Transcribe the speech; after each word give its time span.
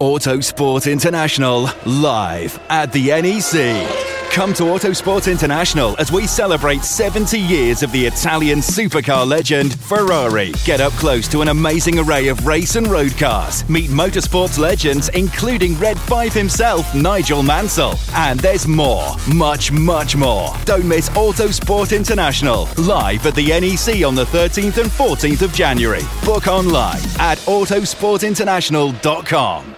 Autosport 0.00 0.90
International 0.90 1.68
live 1.84 2.58
at 2.68 2.90
the 2.92 3.08
NEC. 3.08 3.86
Come 4.30 4.54
to 4.54 4.62
Autosport 4.64 5.28
International 5.28 5.96
as 5.98 6.12
we 6.12 6.26
celebrate 6.28 6.84
70 6.84 7.36
years 7.36 7.82
of 7.82 7.90
the 7.90 8.06
Italian 8.06 8.60
supercar 8.60 9.26
legend 9.26 9.76
Ferrari. 9.80 10.52
Get 10.64 10.80
up 10.80 10.92
close 10.92 11.26
to 11.28 11.42
an 11.42 11.48
amazing 11.48 11.98
array 11.98 12.28
of 12.28 12.46
race 12.46 12.76
and 12.76 12.86
road 12.86 13.18
cars. 13.18 13.68
Meet 13.68 13.90
motorsports 13.90 14.56
legends 14.56 15.08
including 15.14 15.76
Red 15.80 15.98
5 15.98 16.32
himself, 16.32 16.94
Nigel 16.94 17.42
Mansell. 17.42 17.98
And 18.14 18.38
there's 18.38 18.68
more, 18.68 19.16
much, 19.34 19.72
much 19.72 20.14
more. 20.14 20.54
Don't 20.64 20.86
miss 20.86 21.08
Autosport 21.10 21.92
International 21.96 22.68
live 22.76 23.26
at 23.26 23.34
the 23.34 23.48
NEC 23.48 24.04
on 24.06 24.14
the 24.14 24.26
13th 24.26 24.78
and 24.78 24.92
14th 24.92 25.42
of 25.42 25.52
January. 25.52 26.02
Book 26.24 26.46
online 26.46 27.02
at 27.18 27.38
autosportinternational.com. 27.38 29.74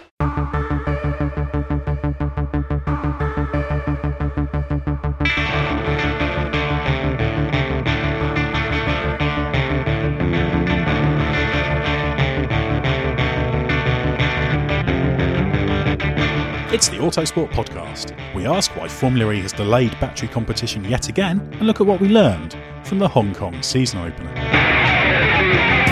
It's 16.80 16.88
the 16.88 16.96
Autosport 16.96 17.50
Podcast. 17.50 18.16
We 18.34 18.46
ask 18.46 18.74
why 18.74 18.88
Formula 18.88 19.30
E 19.32 19.42
has 19.42 19.52
delayed 19.52 19.90
battery 20.00 20.28
competition 20.28 20.82
yet 20.82 21.10
again 21.10 21.38
and 21.58 21.66
look 21.66 21.78
at 21.82 21.86
what 21.86 22.00
we 22.00 22.08
learned 22.08 22.56
from 22.84 22.98
the 22.98 23.06
Hong 23.06 23.34
Kong 23.34 23.62
season 23.62 23.98
opener. 23.98 25.89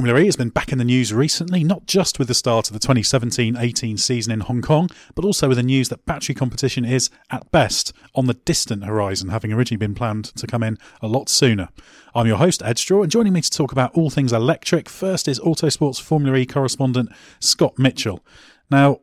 Formula 0.00 0.18
E 0.18 0.24
has 0.24 0.36
been 0.36 0.48
back 0.48 0.72
in 0.72 0.78
the 0.78 0.84
news 0.84 1.12
recently, 1.12 1.62
not 1.62 1.84
just 1.84 2.18
with 2.18 2.26
the 2.26 2.32
start 2.32 2.68
of 2.68 2.72
the 2.72 2.78
2017 2.78 3.54
18 3.54 3.98
season 3.98 4.32
in 4.32 4.40
Hong 4.40 4.62
Kong, 4.62 4.88
but 5.14 5.26
also 5.26 5.46
with 5.46 5.58
the 5.58 5.62
news 5.62 5.90
that 5.90 6.06
battery 6.06 6.34
competition 6.34 6.86
is, 6.86 7.10
at 7.28 7.50
best, 7.50 7.92
on 8.14 8.24
the 8.24 8.32
distant 8.32 8.86
horizon, 8.86 9.28
having 9.28 9.52
originally 9.52 9.76
been 9.76 9.94
planned 9.94 10.24
to 10.36 10.46
come 10.46 10.62
in 10.62 10.78
a 11.02 11.06
lot 11.06 11.28
sooner. 11.28 11.68
I'm 12.14 12.26
your 12.26 12.38
host, 12.38 12.62
Ed 12.64 12.78
Straw, 12.78 13.02
and 13.02 13.12
joining 13.12 13.34
me 13.34 13.42
to 13.42 13.50
talk 13.50 13.72
about 13.72 13.94
all 13.94 14.08
things 14.08 14.32
electric, 14.32 14.88
first 14.88 15.28
is 15.28 15.38
Autosports 15.40 16.00
Formula 16.00 16.34
E 16.38 16.46
correspondent 16.46 17.10
Scott 17.38 17.78
Mitchell. 17.78 18.24
Now, 18.70 19.00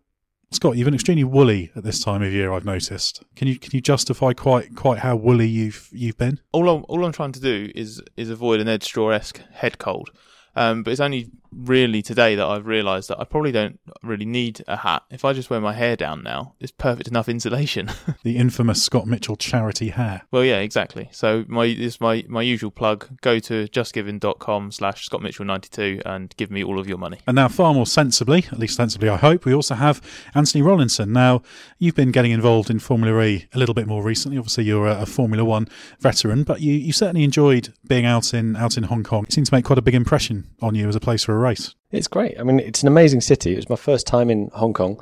Scott, 0.49 0.77
you've 0.77 0.85
been 0.85 0.95
extremely 0.95 1.25
woolly 1.25 1.71
at 1.75 1.83
this 1.83 2.03
time 2.03 2.23
of 2.23 2.33
year. 2.33 2.51
I've 2.51 2.65
noticed. 2.65 3.23
Can 3.35 3.47
you 3.47 3.59
can 3.59 3.69
you 3.73 3.81
justify 3.81 4.33
quite 4.33 4.75
quite 4.75 4.97
how 4.97 5.15
woolly 5.15 5.47
you've 5.47 5.89
you've 5.91 6.17
been? 6.17 6.39
All 6.51 6.67
I'm 6.67 6.85
all 6.87 7.05
I'm 7.05 7.11
trying 7.11 7.33
to 7.33 7.39
do 7.39 7.71
is 7.75 8.01
is 8.15 8.31
avoid 8.31 8.61
an 8.61 8.67
Ed 8.67 8.81
Straw 8.81 9.09
esque 9.09 9.41
head 9.51 9.77
cold. 9.77 10.09
Um, 10.57 10.81
but 10.81 10.89
it's 10.91 10.99
only 10.99 11.29
really 11.57 12.01
today 12.01 12.35
that 12.35 12.45
I've 12.45 12.65
realised 12.65 13.09
that 13.09 13.19
I 13.19 13.23
probably 13.23 13.51
don't 13.51 13.79
really 14.03 14.25
need 14.25 14.63
a 14.67 14.77
hat. 14.77 15.03
If 15.09 15.25
I 15.25 15.33
just 15.33 15.49
wear 15.49 15.59
my 15.59 15.73
hair 15.73 15.95
down 15.95 16.23
now, 16.23 16.53
it's 16.59 16.71
perfect 16.71 17.07
enough 17.07 17.27
insulation. 17.27 17.91
the 18.23 18.37
infamous 18.37 18.83
Scott 18.83 19.07
Mitchell 19.07 19.35
charity 19.35 19.89
hair. 19.89 20.23
Well, 20.31 20.43
yeah, 20.43 20.59
exactly. 20.59 21.09
So 21.11 21.45
my 21.47 21.67
this 21.67 21.95
is 21.95 22.01
my, 22.01 22.23
my 22.27 22.41
usual 22.41 22.71
plug. 22.71 23.07
Go 23.21 23.39
to 23.39 23.67
justgiving.com 23.67 24.71
slash 24.71 25.05
Scott 25.05 25.21
Mitchell 25.21 25.45
92 25.45 26.01
and 26.05 26.35
give 26.37 26.51
me 26.51 26.63
all 26.63 26.79
of 26.79 26.87
your 26.87 26.97
money. 26.97 27.19
And 27.27 27.35
now, 27.35 27.47
far 27.47 27.73
more 27.73 27.85
sensibly, 27.85 28.45
at 28.51 28.59
least 28.59 28.75
sensibly, 28.75 29.09
I 29.09 29.17
hope, 29.17 29.45
we 29.45 29.53
also 29.53 29.75
have 29.75 30.01
Anthony 30.35 30.63
Rowlinson. 30.63 31.09
Now, 31.09 31.41
you've 31.79 31.95
been 31.95 32.11
getting 32.11 32.31
involved 32.31 32.69
in 32.69 32.79
Formula 32.79 33.21
E 33.23 33.47
a 33.53 33.57
little 33.57 33.75
bit 33.75 33.87
more 33.87 34.03
recently. 34.03 34.37
Obviously, 34.37 34.65
you're 34.65 34.87
a, 34.87 35.01
a 35.01 35.05
Formula 35.05 35.43
One 35.43 35.67
veteran, 35.99 36.43
but 36.43 36.61
you, 36.61 36.73
you 36.73 36.93
certainly 36.93 37.23
enjoyed 37.23 37.73
being 37.87 38.05
out 38.05 38.33
in 38.33 38.55
out 38.55 38.77
in 38.77 38.83
Hong 38.83 39.03
Kong. 39.03 39.25
It 39.25 39.33
seemed 39.33 39.47
to 39.47 39.53
make 39.53 39.65
quite 39.65 39.79
a 39.79 39.81
big 39.81 39.95
impression 39.95 40.49
on 40.61 40.75
you 40.75 40.87
as 40.87 40.95
a 40.95 40.99
place 40.99 41.23
for 41.23 41.33
a 41.33 41.37
race. 41.47 41.75
It's 41.91 42.07
great. 42.07 42.39
I 42.39 42.43
mean, 42.43 42.59
it's 42.59 42.81
an 42.81 42.87
amazing 42.87 43.21
city. 43.21 43.53
It 43.53 43.57
was 43.57 43.69
my 43.69 43.75
first 43.75 44.05
time 44.05 44.29
in 44.29 44.49
Hong 44.53 44.73
Kong. 44.73 45.01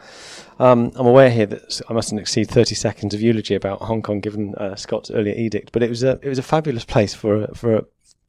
Um, 0.60 0.92
I'm 0.96 1.08
aware 1.08 1.32
here 1.32 1.48
that 1.48 1.82
I 1.90 1.94
mustn't 1.94 2.22
exceed 2.22 2.50
30 2.50 2.76
seconds 2.76 3.14
of 3.14 3.22
eulogy 3.22 3.56
about 3.56 3.82
Hong 3.82 4.02
Kong, 4.02 4.20
given 4.20 4.54
uh, 4.56 4.76
Scott's 4.76 5.10
earlier 5.12 5.34
edict. 5.36 5.72
But 5.72 5.84
it 5.84 5.90
was 5.90 6.04
a 6.04 6.20
it 6.22 6.30
was 6.30 6.38
a 6.38 6.44
fabulous 6.44 6.86
place 6.86 7.14
for 7.14 7.44
a, 7.44 7.56
for 7.56 7.76
a, 7.78 7.86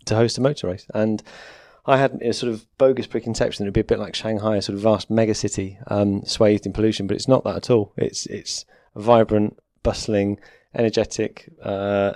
to 0.06 0.16
host 0.16 0.38
a 0.38 0.40
motor 0.40 0.68
race, 0.68 0.86
and 0.94 1.22
I 1.84 1.98
had 1.98 2.20
a 2.22 2.32
sort 2.32 2.52
of 2.52 2.66
bogus 2.78 3.06
preconception 3.06 3.62
that 3.62 3.66
it'd 3.66 3.74
be 3.74 3.80
a 3.80 3.84
bit 3.84 3.98
like 3.98 4.14
Shanghai, 4.14 4.56
a 4.56 4.62
sort 4.62 4.76
of 4.76 4.82
vast 4.82 5.10
mega 5.10 5.34
city 5.34 5.78
um, 5.88 6.24
swathed 6.24 6.66
in 6.66 6.72
pollution. 6.72 7.06
But 7.06 7.16
it's 7.16 7.28
not 7.28 7.44
that 7.44 7.56
at 7.56 7.70
all. 7.70 7.92
It's 7.96 8.26
it's 8.26 8.64
a 8.94 9.00
vibrant, 9.00 9.58
bustling, 9.82 10.40
energetic. 10.74 11.50
Uh, 11.62 12.14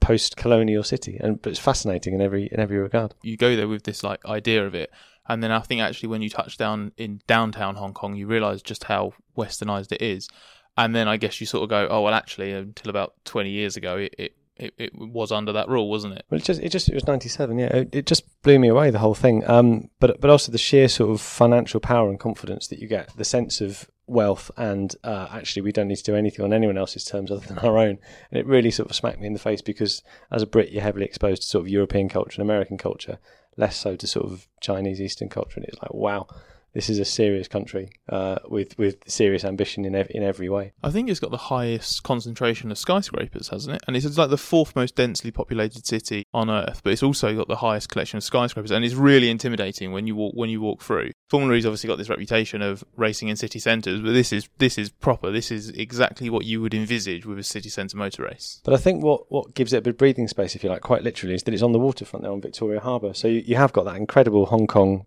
post-colonial 0.00 0.82
city, 0.82 1.16
and 1.20 1.40
but 1.40 1.50
it's 1.50 1.60
fascinating 1.60 2.12
in 2.12 2.20
every 2.20 2.48
in 2.50 2.60
every 2.60 2.76
regard. 2.76 3.14
You 3.22 3.36
go 3.36 3.54
there 3.54 3.68
with 3.68 3.84
this 3.84 4.02
like 4.02 4.24
idea 4.26 4.66
of 4.66 4.74
it, 4.74 4.90
and 5.28 5.42
then 5.42 5.50
I 5.50 5.60
think 5.60 5.80
actually 5.80 6.08
when 6.08 6.22
you 6.22 6.30
touch 6.30 6.56
down 6.56 6.92
in 6.96 7.20
downtown 7.26 7.76
Hong 7.76 7.94
Kong, 7.94 8.14
you 8.14 8.26
realise 8.26 8.62
just 8.62 8.84
how 8.84 9.12
westernized 9.36 9.92
it 9.92 10.02
is. 10.02 10.28
And 10.76 10.94
then 10.94 11.06
I 11.06 11.18
guess 11.18 11.40
you 11.40 11.46
sort 11.46 11.64
of 11.64 11.68
go, 11.70 11.86
oh 11.90 12.02
well, 12.02 12.14
actually, 12.14 12.52
until 12.52 12.90
about 12.90 13.14
twenty 13.24 13.50
years 13.50 13.76
ago, 13.76 13.98
it, 13.98 14.14
it 14.18 14.36
it, 14.56 14.74
it 14.78 14.92
was 14.94 15.32
under 15.32 15.52
that 15.52 15.68
rule, 15.68 15.88
wasn't 15.88 16.14
it? 16.14 16.24
Well, 16.30 16.40
it 16.40 16.44
just 16.44 16.60
it 16.60 16.68
just 16.70 16.88
it 16.88 16.94
was 16.94 17.06
ninety 17.06 17.28
seven. 17.28 17.58
Yeah, 17.58 17.76
it, 17.76 17.94
it, 17.94 18.06
just 18.06 18.24
blew 18.42 18.58
me 18.58 18.68
away 18.68 18.90
the 18.90 18.98
whole 18.98 19.14
thing. 19.14 19.48
Um, 19.48 19.90
but 19.98 20.20
but 20.20 20.30
also 20.30 20.52
the 20.52 20.58
sheer 20.58 20.88
sort 20.88 21.10
of 21.10 21.20
financial 21.20 21.80
power 21.80 22.08
and 22.08 22.18
confidence 22.18 22.68
that 22.68 22.78
you 22.78 22.88
get, 22.88 23.16
the 23.16 23.24
sense 23.24 23.60
of 23.60 23.88
wealth, 24.06 24.50
and 24.56 24.94
uh, 25.04 25.28
actually 25.30 25.62
we 25.62 25.72
don't 25.72 25.88
need 25.88 25.96
to 25.96 26.02
do 26.04 26.16
anything 26.16 26.44
on 26.44 26.52
anyone 26.52 26.78
else's 26.78 27.04
terms 27.04 27.30
other 27.30 27.46
than 27.46 27.58
our 27.58 27.78
own. 27.78 27.98
And 28.30 28.38
it 28.38 28.46
really 28.46 28.70
sort 28.70 28.90
of 28.90 28.96
smacked 28.96 29.20
me 29.20 29.26
in 29.26 29.32
the 29.32 29.38
face 29.38 29.62
because 29.62 30.02
as 30.30 30.42
a 30.42 30.46
Brit, 30.46 30.70
you're 30.70 30.82
heavily 30.82 31.06
exposed 31.06 31.42
to 31.42 31.48
sort 31.48 31.64
of 31.64 31.68
European 31.68 32.08
culture 32.08 32.40
and 32.40 32.48
American 32.48 32.78
culture, 32.78 33.18
less 33.56 33.76
so 33.76 33.96
to 33.96 34.06
sort 34.06 34.26
of 34.26 34.48
Chinese 34.60 35.00
Eastern 35.00 35.28
culture. 35.28 35.56
And 35.56 35.64
it's 35.66 35.80
like 35.82 35.94
wow 35.94 36.26
this 36.74 36.88
is 36.88 36.98
a 36.98 37.04
serious 37.04 37.48
country 37.48 37.90
uh, 38.08 38.38
with 38.48 38.76
with 38.78 38.96
serious 39.06 39.44
ambition 39.44 39.84
in 39.84 39.94
ev- 39.94 40.10
in 40.10 40.22
every 40.22 40.48
way. 40.48 40.72
I 40.82 40.90
think 40.90 41.08
it's 41.08 41.20
got 41.20 41.30
the 41.30 41.36
highest 41.36 42.02
concentration 42.02 42.70
of 42.70 42.78
skyscrapers, 42.78 43.48
hasn't 43.48 43.76
it? 43.76 43.82
And 43.86 43.96
it's 43.96 44.18
like 44.18 44.30
the 44.30 44.38
fourth 44.38 44.74
most 44.74 44.96
densely 44.96 45.30
populated 45.30 45.86
city 45.86 46.24
on 46.32 46.50
Earth, 46.50 46.80
but 46.82 46.92
it's 46.92 47.02
also 47.02 47.34
got 47.36 47.48
the 47.48 47.56
highest 47.56 47.88
collection 47.88 48.16
of 48.16 48.24
skyscrapers, 48.24 48.70
and 48.70 48.84
it's 48.84 48.94
really 48.94 49.30
intimidating 49.30 49.92
when 49.92 50.06
you 50.06 50.16
walk 50.16 50.34
when 50.34 50.50
you 50.50 50.60
walk 50.60 50.82
through. 50.82 51.10
Formula 51.28 51.54
E's 51.54 51.66
obviously 51.66 51.88
got 51.88 51.96
this 51.96 52.08
reputation 52.08 52.62
of 52.62 52.84
racing 52.96 53.28
in 53.28 53.36
city 53.36 53.58
centres, 53.58 54.00
but 54.00 54.12
this 54.12 54.32
is 54.32 54.48
this 54.58 54.78
is 54.78 54.90
proper. 54.90 55.30
This 55.30 55.50
is 55.50 55.70
exactly 55.70 56.30
what 56.30 56.44
you 56.44 56.60
would 56.60 56.74
envisage 56.74 57.26
with 57.26 57.38
a 57.38 57.42
city 57.42 57.68
centre 57.68 57.96
motor 57.96 58.24
race. 58.24 58.60
But 58.64 58.74
I 58.74 58.78
think 58.78 59.02
what 59.02 59.30
what 59.30 59.54
gives 59.54 59.72
it 59.72 59.78
a 59.78 59.82
bit 59.82 59.90
of 59.90 59.98
breathing 59.98 60.28
space, 60.28 60.54
if 60.54 60.64
you 60.64 60.70
like, 60.70 60.82
quite 60.82 61.02
literally, 61.02 61.34
is 61.34 61.42
that 61.44 61.54
it's 61.54 61.62
on 61.62 61.72
the 61.72 61.78
waterfront 61.78 62.22
there 62.22 62.32
on 62.32 62.40
Victoria 62.40 62.80
Harbour. 62.80 63.14
So 63.14 63.28
you, 63.28 63.42
you 63.44 63.56
have 63.56 63.72
got 63.72 63.84
that 63.84 63.96
incredible 63.96 64.46
Hong 64.46 64.66
Kong 64.66 65.06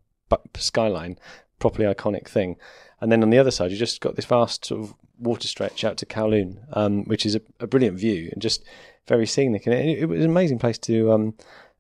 skyline 0.56 1.18
properly 1.60 1.92
iconic 1.92 2.28
thing. 2.28 2.58
And 3.02 3.12
then 3.12 3.24
on 3.24 3.30
the 3.30 3.38
other 3.38 3.52
side, 3.52 3.72
you 3.72 3.78
just 3.78 4.02
got 4.02 4.16
this 4.16 4.26
vast 4.26 4.66
sort 4.66 4.82
of 4.82 4.94
water 5.20 5.48
stretch 5.48 5.84
out 5.84 5.98
to 5.98 6.06
Kowloon, 6.06 6.58
um, 6.74 7.04
which 7.06 7.26
is 7.26 7.36
a, 7.36 7.42
a, 7.60 7.68
brilliant 7.68 7.98
view 7.98 8.30
and 8.32 8.42
just 8.42 8.64
very 9.08 9.26
scenic. 9.26 9.66
And 9.66 9.76
it, 9.76 10.00
it 10.00 10.06
was 10.06 10.24
an 10.24 10.30
amazing 10.30 10.60
place 10.60 10.78
to 10.80 11.12
um, 11.12 11.36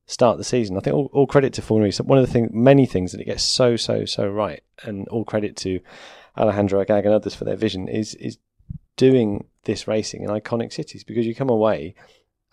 start 0.05 0.37
the 0.37 0.43
season. 0.43 0.77
I 0.77 0.81
think 0.81 0.95
all, 0.95 1.09
all 1.13 1.27
credit 1.27 1.53
to 1.53 1.61
Formula 1.61 1.89
E. 1.89 2.03
One 2.03 2.17
of 2.17 2.25
the 2.25 2.31
thing, 2.31 2.49
many 2.51 2.85
things 2.85 3.11
that 3.11 3.21
it 3.21 3.25
gets 3.25 3.43
so 3.43 3.75
so 3.75 4.05
so 4.05 4.27
right, 4.27 4.61
and 4.83 5.07
all 5.09 5.25
credit 5.25 5.55
to 5.57 5.79
Alejandro 6.37 6.81
Agag 6.81 7.05
and 7.05 7.13
others 7.13 7.35
for 7.35 7.45
their 7.45 7.55
vision 7.55 7.87
is 7.87 8.15
is 8.15 8.37
doing 8.97 9.47
this 9.63 9.87
racing 9.87 10.23
in 10.23 10.29
iconic 10.29 10.71
cities 10.71 11.03
because 11.03 11.25
you 11.25 11.35
come 11.35 11.49
away 11.49 11.95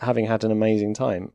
having 0.01 0.27
had 0.27 0.43
an 0.43 0.51
amazing 0.51 0.95
time 0.95 1.33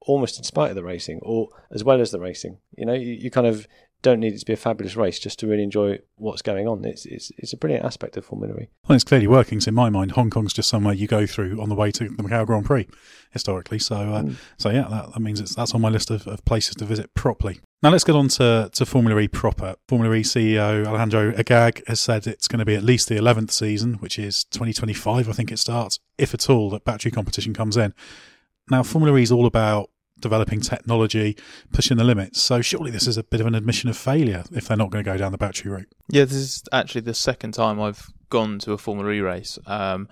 almost 0.00 0.38
in 0.38 0.44
spite 0.44 0.70
of 0.70 0.76
the 0.76 0.84
racing 0.84 1.18
or 1.22 1.48
as 1.70 1.82
well 1.82 2.00
as 2.00 2.10
the 2.10 2.20
racing. 2.20 2.58
You 2.76 2.86
know, 2.86 2.92
you, 2.92 3.12
you 3.14 3.30
kind 3.30 3.46
of 3.46 3.66
don't 4.04 4.20
need 4.20 4.34
it 4.34 4.38
to 4.38 4.46
be 4.46 4.52
a 4.52 4.56
fabulous 4.56 4.94
race 4.96 5.18
just 5.18 5.38
to 5.40 5.46
really 5.46 5.62
enjoy 5.62 5.98
what's 6.16 6.42
going 6.42 6.68
on. 6.68 6.84
It's 6.84 7.06
it's, 7.06 7.32
it's 7.38 7.52
a 7.52 7.56
brilliant 7.56 7.84
aspect 7.84 8.16
of 8.16 8.24
Formula 8.24 8.54
E. 8.60 8.68
Well, 8.86 8.94
it's 8.94 9.02
clearly 9.02 9.26
working. 9.26 9.60
So 9.60 9.70
in 9.70 9.74
my 9.74 9.90
mind, 9.90 10.12
Hong 10.12 10.30
Kong's 10.30 10.52
just 10.52 10.68
somewhere 10.68 10.94
you 10.94 11.08
go 11.08 11.26
through 11.26 11.60
on 11.60 11.70
the 11.70 11.74
way 11.74 11.90
to 11.90 12.04
the 12.04 12.22
Macau 12.22 12.46
Grand 12.46 12.66
Prix 12.66 12.86
historically. 13.30 13.80
So 13.80 13.96
uh, 13.96 14.22
mm. 14.22 14.36
so 14.58 14.70
yeah, 14.70 14.86
that, 14.88 15.14
that 15.14 15.20
means 15.20 15.40
it's 15.40 15.54
that's 15.54 15.74
on 15.74 15.80
my 15.80 15.88
list 15.88 16.10
of, 16.10 16.26
of 16.28 16.44
places 16.44 16.76
to 16.76 16.84
visit 16.84 17.12
properly. 17.14 17.60
Now 17.82 17.90
let's 17.90 18.04
get 18.04 18.14
on 18.14 18.28
to, 18.28 18.70
to 18.72 18.86
Formula 18.86 19.18
E 19.20 19.28
proper. 19.28 19.74
Formula 19.88 20.14
E 20.14 20.22
CEO 20.22 20.86
Alejandro 20.86 21.34
Agag 21.36 21.82
has 21.86 22.00
said 22.00 22.26
it's 22.26 22.46
going 22.46 22.60
to 22.60 22.64
be 22.64 22.74
at 22.74 22.82
least 22.82 23.08
the 23.08 23.16
11th 23.16 23.50
season, 23.50 23.94
which 23.94 24.18
is 24.18 24.44
2025, 24.44 25.28
I 25.28 25.32
think 25.32 25.52
it 25.52 25.58
starts, 25.58 25.98
if 26.16 26.32
at 26.32 26.48
all, 26.48 26.70
that 26.70 26.84
battery 26.84 27.10
competition 27.10 27.52
comes 27.52 27.76
in. 27.76 27.92
Now, 28.70 28.82
Formula 28.82 29.18
E 29.18 29.22
is 29.22 29.30
all 29.30 29.44
about 29.44 29.90
developing 30.24 30.60
technology, 30.60 31.36
pushing 31.72 31.96
the 31.96 32.04
limits. 32.04 32.42
So 32.42 32.60
surely 32.60 32.90
this 32.90 33.06
is 33.06 33.16
a 33.16 33.22
bit 33.22 33.40
of 33.40 33.46
an 33.46 33.54
admission 33.54 33.88
of 33.88 33.96
failure 33.96 34.42
if 34.52 34.66
they're 34.66 34.76
not 34.76 34.90
going 34.90 35.04
to 35.04 35.10
go 35.10 35.16
down 35.16 35.30
the 35.30 35.38
battery 35.38 35.70
route. 35.70 35.94
Yeah, 36.08 36.24
this 36.24 36.34
is 36.34 36.64
actually 36.72 37.02
the 37.02 37.14
second 37.14 37.52
time 37.52 37.80
I've 37.80 38.10
gone 38.30 38.58
to 38.60 38.72
a 38.72 38.78
Formula 38.78 39.12
E 39.12 39.20
race. 39.20 39.58
Um, 39.66 40.08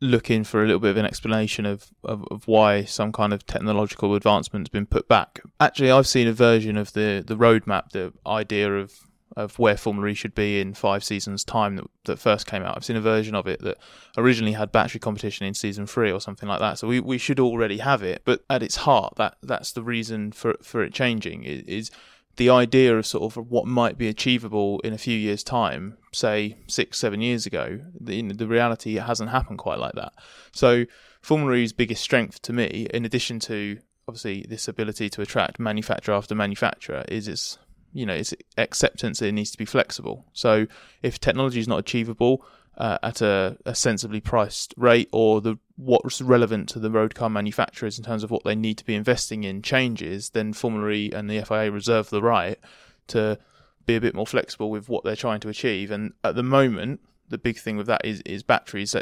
looking 0.00 0.44
for 0.44 0.62
a 0.62 0.66
little 0.66 0.80
bit 0.80 0.90
of 0.90 0.96
an 0.96 1.06
explanation 1.06 1.64
of, 1.64 1.90
of, 2.04 2.24
of, 2.30 2.46
why 2.46 2.84
some 2.84 3.12
kind 3.12 3.32
of 3.32 3.46
technological 3.46 4.14
advancement 4.14 4.66
has 4.66 4.70
been 4.70 4.86
put 4.86 5.08
back. 5.08 5.40
Actually, 5.58 5.90
I've 5.90 6.06
seen 6.06 6.26
a 6.26 6.32
version 6.32 6.76
of 6.76 6.92
the, 6.92 7.24
the 7.26 7.36
roadmap, 7.36 7.90
the 7.90 8.12
idea 8.26 8.74
of 8.76 8.92
of 9.36 9.58
where 9.58 9.76
Formula 9.76 10.08
E 10.08 10.14
should 10.14 10.34
be 10.34 10.60
in 10.60 10.72
five 10.72 11.04
seasons' 11.04 11.44
time 11.44 11.76
that, 11.76 11.84
that 12.06 12.18
first 12.18 12.46
came 12.46 12.62
out. 12.62 12.76
I've 12.76 12.84
seen 12.84 12.96
a 12.96 13.02
version 13.02 13.34
of 13.34 13.46
it 13.46 13.60
that 13.60 13.76
originally 14.16 14.52
had 14.52 14.72
battery 14.72 14.98
competition 14.98 15.46
in 15.46 15.52
season 15.54 15.86
three 15.86 16.10
or 16.10 16.20
something 16.20 16.48
like 16.48 16.60
that. 16.60 16.78
So 16.78 16.88
we, 16.88 17.00
we 17.00 17.18
should 17.18 17.38
already 17.38 17.78
have 17.78 18.02
it. 18.02 18.22
But 18.24 18.44
at 18.48 18.62
its 18.62 18.76
heart, 18.76 19.14
that 19.16 19.36
that's 19.42 19.72
the 19.72 19.82
reason 19.82 20.32
for 20.32 20.54
for 20.62 20.82
it 20.82 20.94
changing 20.94 21.44
is, 21.44 21.62
is 21.62 21.90
the 22.36 22.50
idea 22.50 22.96
of 22.96 23.06
sort 23.06 23.36
of 23.36 23.50
what 23.50 23.66
might 23.66 23.98
be 23.98 24.08
achievable 24.08 24.80
in 24.80 24.92
a 24.92 24.98
few 24.98 25.16
years' 25.16 25.42
time, 25.42 25.96
say 26.12 26.58
six, 26.66 26.98
seven 26.98 27.20
years 27.20 27.46
ago. 27.46 27.80
The, 28.00 28.22
the 28.32 28.46
reality 28.46 28.96
it 28.96 29.02
hasn't 29.02 29.30
happened 29.30 29.58
quite 29.58 29.78
like 29.78 29.94
that. 29.94 30.12
So 30.52 30.84
Formula 31.20 31.54
E's 31.54 31.72
biggest 31.72 32.02
strength 32.02 32.40
to 32.42 32.52
me, 32.52 32.86
in 32.92 33.04
addition 33.04 33.38
to 33.40 33.78
obviously 34.08 34.46
this 34.48 34.68
ability 34.68 35.10
to 35.10 35.22
attract 35.22 35.58
manufacturer 35.58 36.14
after 36.14 36.34
manufacturer, 36.34 37.04
is 37.08 37.26
its 37.26 37.58
you 37.96 38.04
know, 38.04 38.14
it's 38.14 38.34
acceptance 38.58 39.22
it 39.22 39.32
needs 39.32 39.50
to 39.50 39.58
be 39.58 39.64
flexible. 39.64 40.26
So 40.34 40.66
if 41.02 41.18
technology 41.18 41.60
is 41.60 41.66
not 41.66 41.78
achievable 41.78 42.44
uh, 42.76 42.98
at 43.02 43.22
a, 43.22 43.56
a, 43.64 43.74
sensibly 43.74 44.20
priced 44.20 44.74
rate, 44.76 45.08
or 45.12 45.40
the 45.40 45.58
what's 45.76 46.20
relevant 46.20 46.68
to 46.68 46.78
the 46.78 46.90
road 46.90 47.14
car 47.14 47.30
manufacturers 47.30 47.96
in 47.96 48.04
terms 48.04 48.22
of 48.22 48.30
what 48.30 48.44
they 48.44 48.54
need 48.54 48.76
to 48.76 48.84
be 48.84 48.94
investing 48.94 49.44
in 49.44 49.62
changes, 49.62 50.30
then 50.30 50.52
Formula 50.52 50.90
E 50.90 51.10
and 51.10 51.30
the 51.30 51.42
FIA 51.42 51.70
reserve 51.70 52.10
the 52.10 52.20
right 52.20 52.58
to 53.06 53.38
be 53.86 53.96
a 53.96 54.00
bit 54.00 54.14
more 54.14 54.26
flexible 54.26 54.68
with 54.68 54.90
what 54.90 55.02
they're 55.04 55.16
trying 55.16 55.40
to 55.40 55.48
achieve. 55.48 55.90
And 55.90 56.12
at 56.22 56.34
the 56.34 56.42
moment, 56.42 57.00
the 57.28 57.38
big 57.38 57.58
thing 57.58 57.76
with 57.76 57.86
that 57.86 58.04
is, 58.04 58.20
is 58.22 58.42
batteries. 58.42 58.94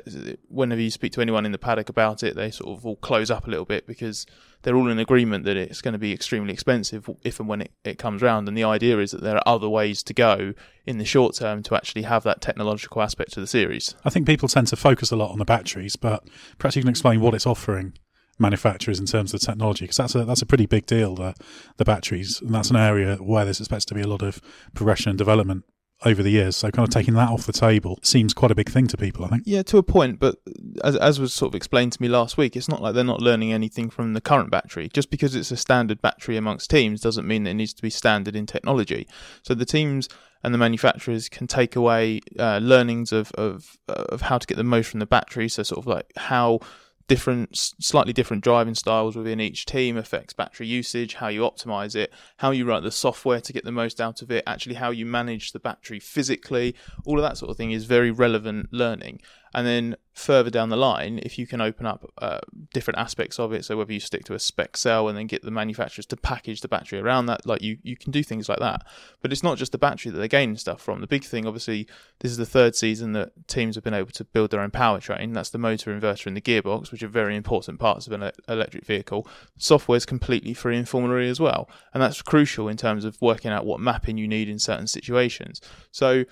Whenever 0.48 0.80
you 0.80 0.90
speak 0.90 1.12
to 1.12 1.20
anyone 1.20 1.44
in 1.44 1.52
the 1.52 1.58
paddock 1.58 1.88
about 1.88 2.22
it, 2.22 2.36
they 2.36 2.50
sort 2.50 2.76
of 2.76 2.86
all 2.86 2.96
close 2.96 3.30
up 3.30 3.46
a 3.46 3.50
little 3.50 3.64
bit 3.64 3.86
because 3.86 4.26
they're 4.62 4.76
all 4.76 4.90
in 4.90 4.98
agreement 4.98 5.44
that 5.44 5.56
it's 5.56 5.82
going 5.82 5.92
to 5.92 5.98
be 5.98 6.12
extremely 6.12 6.52
expensive 6.52 7.08
if 7.22 7.38
and 7.38 7.48
when 7.48 7.60
it, 7.62 7.72
it 7.84 7.98
comes 7.98 8.22
round. 8.22 8.48
And 8.48 8.56
the 8.56 8.64
idea 8.64 8.98
is 8.98 9.10
that 9.10 9.22
there 9.22 9.36
are 9.36 9.42
other 9.46 9.68
ways 9.68 10.02
to 10.04 10.14
go 10.14 10.54
in 10.86 10.98
the 10.98 11.04
short 11.04 11.36
term 11.36 11.62
to 11.64 11.74
actually 11.74 12.02
have 12.02 12.22
that 12.24 12.40
technological 12.40 13.02
aspect 13.02 13.32
to 13.34 13.40
the 13.40 13.46
series. 13.46 13.94
I 14.04 14.10
think 14.10 14.26
people 14.26 14.48
tend 14.48 14.68
to 14.68 14.76
focus 14.76 15.10
a 15.10 15.16
lot 15.16 15.30
on 15.30 15.38
the 15.38 15.44
batteries, 15.44 15.96
but 15.96 16.26
perhaps 16.58 16.76
you 16.76 16.82
can 16.82 16.90
explain 16.90 17.20
what 17.20 17.34
it's 17.34 17.46
offering 17.46 17.94
manufacturers 18.38 18.98
in 18.98 19.06
terms 19.06 19.32
of 19.32 19.40
technology 19.40 19.84
because 19.84 19.96
that's 19.96 20.14
a 20.16 20.24
that's 20.24 20.42
a 20.42 20.46
pretty 20.46 20.66
big 20.66 20.86
deal 20.86 21.14
the 21.14 21.34
the 21.76 21.84
batteries 21.84 22.40
and 22.40 22.52
that's 22.52 22.68
an 22.68 22.74
area 22.74 23.14
where 23.18 23.44
there's 23.44 23.60
expected 23.60 23.86
to 23.86 23.94
be 23.94 24.00
a 24.00 24.08
lot 24.08 24.22
of 24.22 24.40
progression 24.74 25.10
and 25.10 25.18
development 25.18 25.62
over 26.04 26.22
the 26.22 26.30
years. 26.30 26.56
So 26.56 26.70
kind 26.70 26.86
of 26.86 26.92
taking 26.92 27.14
that 27.14 27.28
off 27.28 27.46
the 27.46 27.52
table 27.52 27.98
seems 28.02 28.34
quite 28.34 28.50
a 28.50 28.54
big 28.54 28.68
thing 28.68 28.86
to 28.88 28.96
people, 28.96 29.24
I 29.24 29.28
think. 29.28 29.42
Yeah, 29.46 29.62
to 29.64 29.78
a 29.78 29.82
point, 29.82 30.18
but 30.18 30.36
as, 30.82 30.96
as 30.96 31.18
was 31.18 31.32
sort 31.32 31.50
of 31.50 31.54
explained 31.54 31.92
to 31.92 32.02
me 32.02 32.08
last 32.08 32.36
week, 32.36 32.56
it's 32.56 32.68
not 32.68 32.82
like 32.82 32.94
they're 32.94 33.04
not 33.04 33.20
learning 33.20 33.52
anything 33.52 33.90
from 33.90 34.12
the 34.12 34.20
current 34.20 34.50
battery. 34.50 34.88
Just 34.92 35.10
because 35.10 35.34
it's 35.34 35.50
a 35.50 35.56
standard 35.56 36.00
battery 36.02 36.36
amongst 36.36 36.70
teams 36.70 37.00
doesn't 37.00 37.26
mean 37.26 37.44
that 37.44 37.50
it 37.50 37.54
needs 37.54 37.74
to 37.74 37.82
be 37.82 37.90
standard 37.90 38.36
in 38.36 38.46
technology. 38.46 39.06
So 39.42 39.54
the 39.54 39.64
teams 39.64 40.08
and 40.42 40.52
the 40.52 40.58
manufacturers 40.58 41.28
can 41.28 41.46
take 41.46 41.74
away 41.74 42.20
uh, 42.38 42.58
learnings 42.58 43.12
of, 43.12 43.32
of 43.32 43.78
of 43.88 44.20
how 44.20 44.36
to 44.36 44.46
get 44.46 44.58
the 44.58 44.64
most 44.64 44.90
from 44.90 45.00
the 45.00 45.06
battery. 45.06 45.48
So 45.48 45.62
sort 45.62 45.78
of 45.78 45.86
like 45.86 46.12
how 46.16 46.60
different, 47.06 47.56
slightly 47.56 48.12
different 48.12 48.42
driving 48.42 48.74
styles 48.74 49.16
within 49.16 49.40
each 49.40 49.66
team 49.66 49.96
affects 49.96 50.32
battery 50.32 50.66
usage, 50.66 51.14
how 51.14 51.28
you 51.28 51.42
optimize 51.42 51.94
it, 51.94 52.12
how 52.38 52.50
you 52.50 52.64
write 52.64 52.82
the 52.82 52.90
software 52.90 53.40
to 53.40 53.52
get 53.52 53.64
the 53.64 53.72
most 53.72 54.00
out 54.00 54.22
of 54.22 54.30
it, 54.30 54.44
actually 54.46 54.76
how 54.76 54.90
you 54.90 55.04
manage 55.04 55.52
the 55.52 55.58
battery 55.58 56.00
physically, 56.00 56.74
all 57.04 57.18
of 57.18 57.22
that 57.22 57.36
sort 57.36 57.50
of 57.50 57.56
thing 57.56 57.72
is 57.72 57.84
very 57.84 58.10
relevant 58.10 58.68
learning. 58.72 59.20
And 59.54 59.66
then 59.66 59.96
further 60.14 60.50
down 60.50 60.68
the 60.68 60.76
line, 60.76 61.20
if 61.22 61.38
you 61.38 61.46
can 61.46 61.60
open 61.60 61.86
up 61.86 62.12
uh, 62.18 62.40
different 62.72 62.98
aspects 62.98 63.38
of 63.38 63.52
it, 63.52 63.64
so 63.64 63.76
whether 63.76 63.92
you 63.92 64.00
stick 64.00 64.24
to 64.24 64.34
a 64.34 64.38
spec 64.38 64.76
cell 64.76 65.08
and 65.08 65.16
then 65.16 65.28
get 65.28 65.42
the 65.42 65.50
manufacturers 65.50 66.06
to 66.06 66.16
package 66.16 66.60
the 66.60 66.68
battery 66.68 66.98
around 66.98 67.26
that, 67.26 67.46
like 67.46 67.62
you, 67.62 67.78
you 67.82 67.96
can 67.96 68.10
do 68.10 68.24
things 68.24 68.48
like 68.48 68.58
that. 68.58 68.84
But 69.20 69.32
it's 69.32 69.44
not 69.44 69.56
just 69.56 69.70
the 69.70 69.78
battery 69.78 70.10
that 70.10 70.18
they're 70.18 70.26
gaining 70.26 70.56
stuff 70.56 70.80
from. 70.80 71.00
The 71.00 71.06
big 71.06 71.24
thing, 71.24 71.46
obviously, 71.46 71.86
this 72.18 72.32
is 72.32 72.36
the 72.36 72.46
third 72.46 72.74
season 72.74 73.12
that 73.12 73.46
teams 73.46 73.76
have 73.76 73.84
been 73.84 73.94
able 73.94 74.10
to 74.10 74.24
build 74.24 74.50
their 74.50 74.60
own 74.60 74.72
powertrain. 74.72 75.34
That's 75.34 75.50
the 75.50 75.58
motor, 75.58 75.96
inverter, 75.96 76.26
and 76.26 76.36
the 76.36 76.40
gearbox, 76.40 76.90
which 76.90 77.04
are 77.04 77.08
very 77.08 77.36
important 77.36 77.78
parts 77.78 78.08
of 78.08 78.12
an 78.12 78.32
electric 78.48 78.84
vehicle. 78.84 79.26
Software 79.56 79.96
is 79.96 80.06
completely 80.06 80.54
free 80.54 80.76
in 80.76 80.84
Formula 80.84 81.20
E 81.20 81.28
as 81.28 81.38
well, 81.38 81.68
and 81.92 82.02
that's 82.02 82.22
crucial 82.22 82.68
in 82.68 82.76
terms 82.76 83.04
of 83.04 83.20
working 83.22 83.52
out 83.52 83.66
what 83.66 83.78
mapping 83.78 84.18
you 84.18 84.26
need 84.26 84.48
in 84.48 84.58
certain 84.58 84.88
situations. 84.88 85.60
So, 85.92 86.24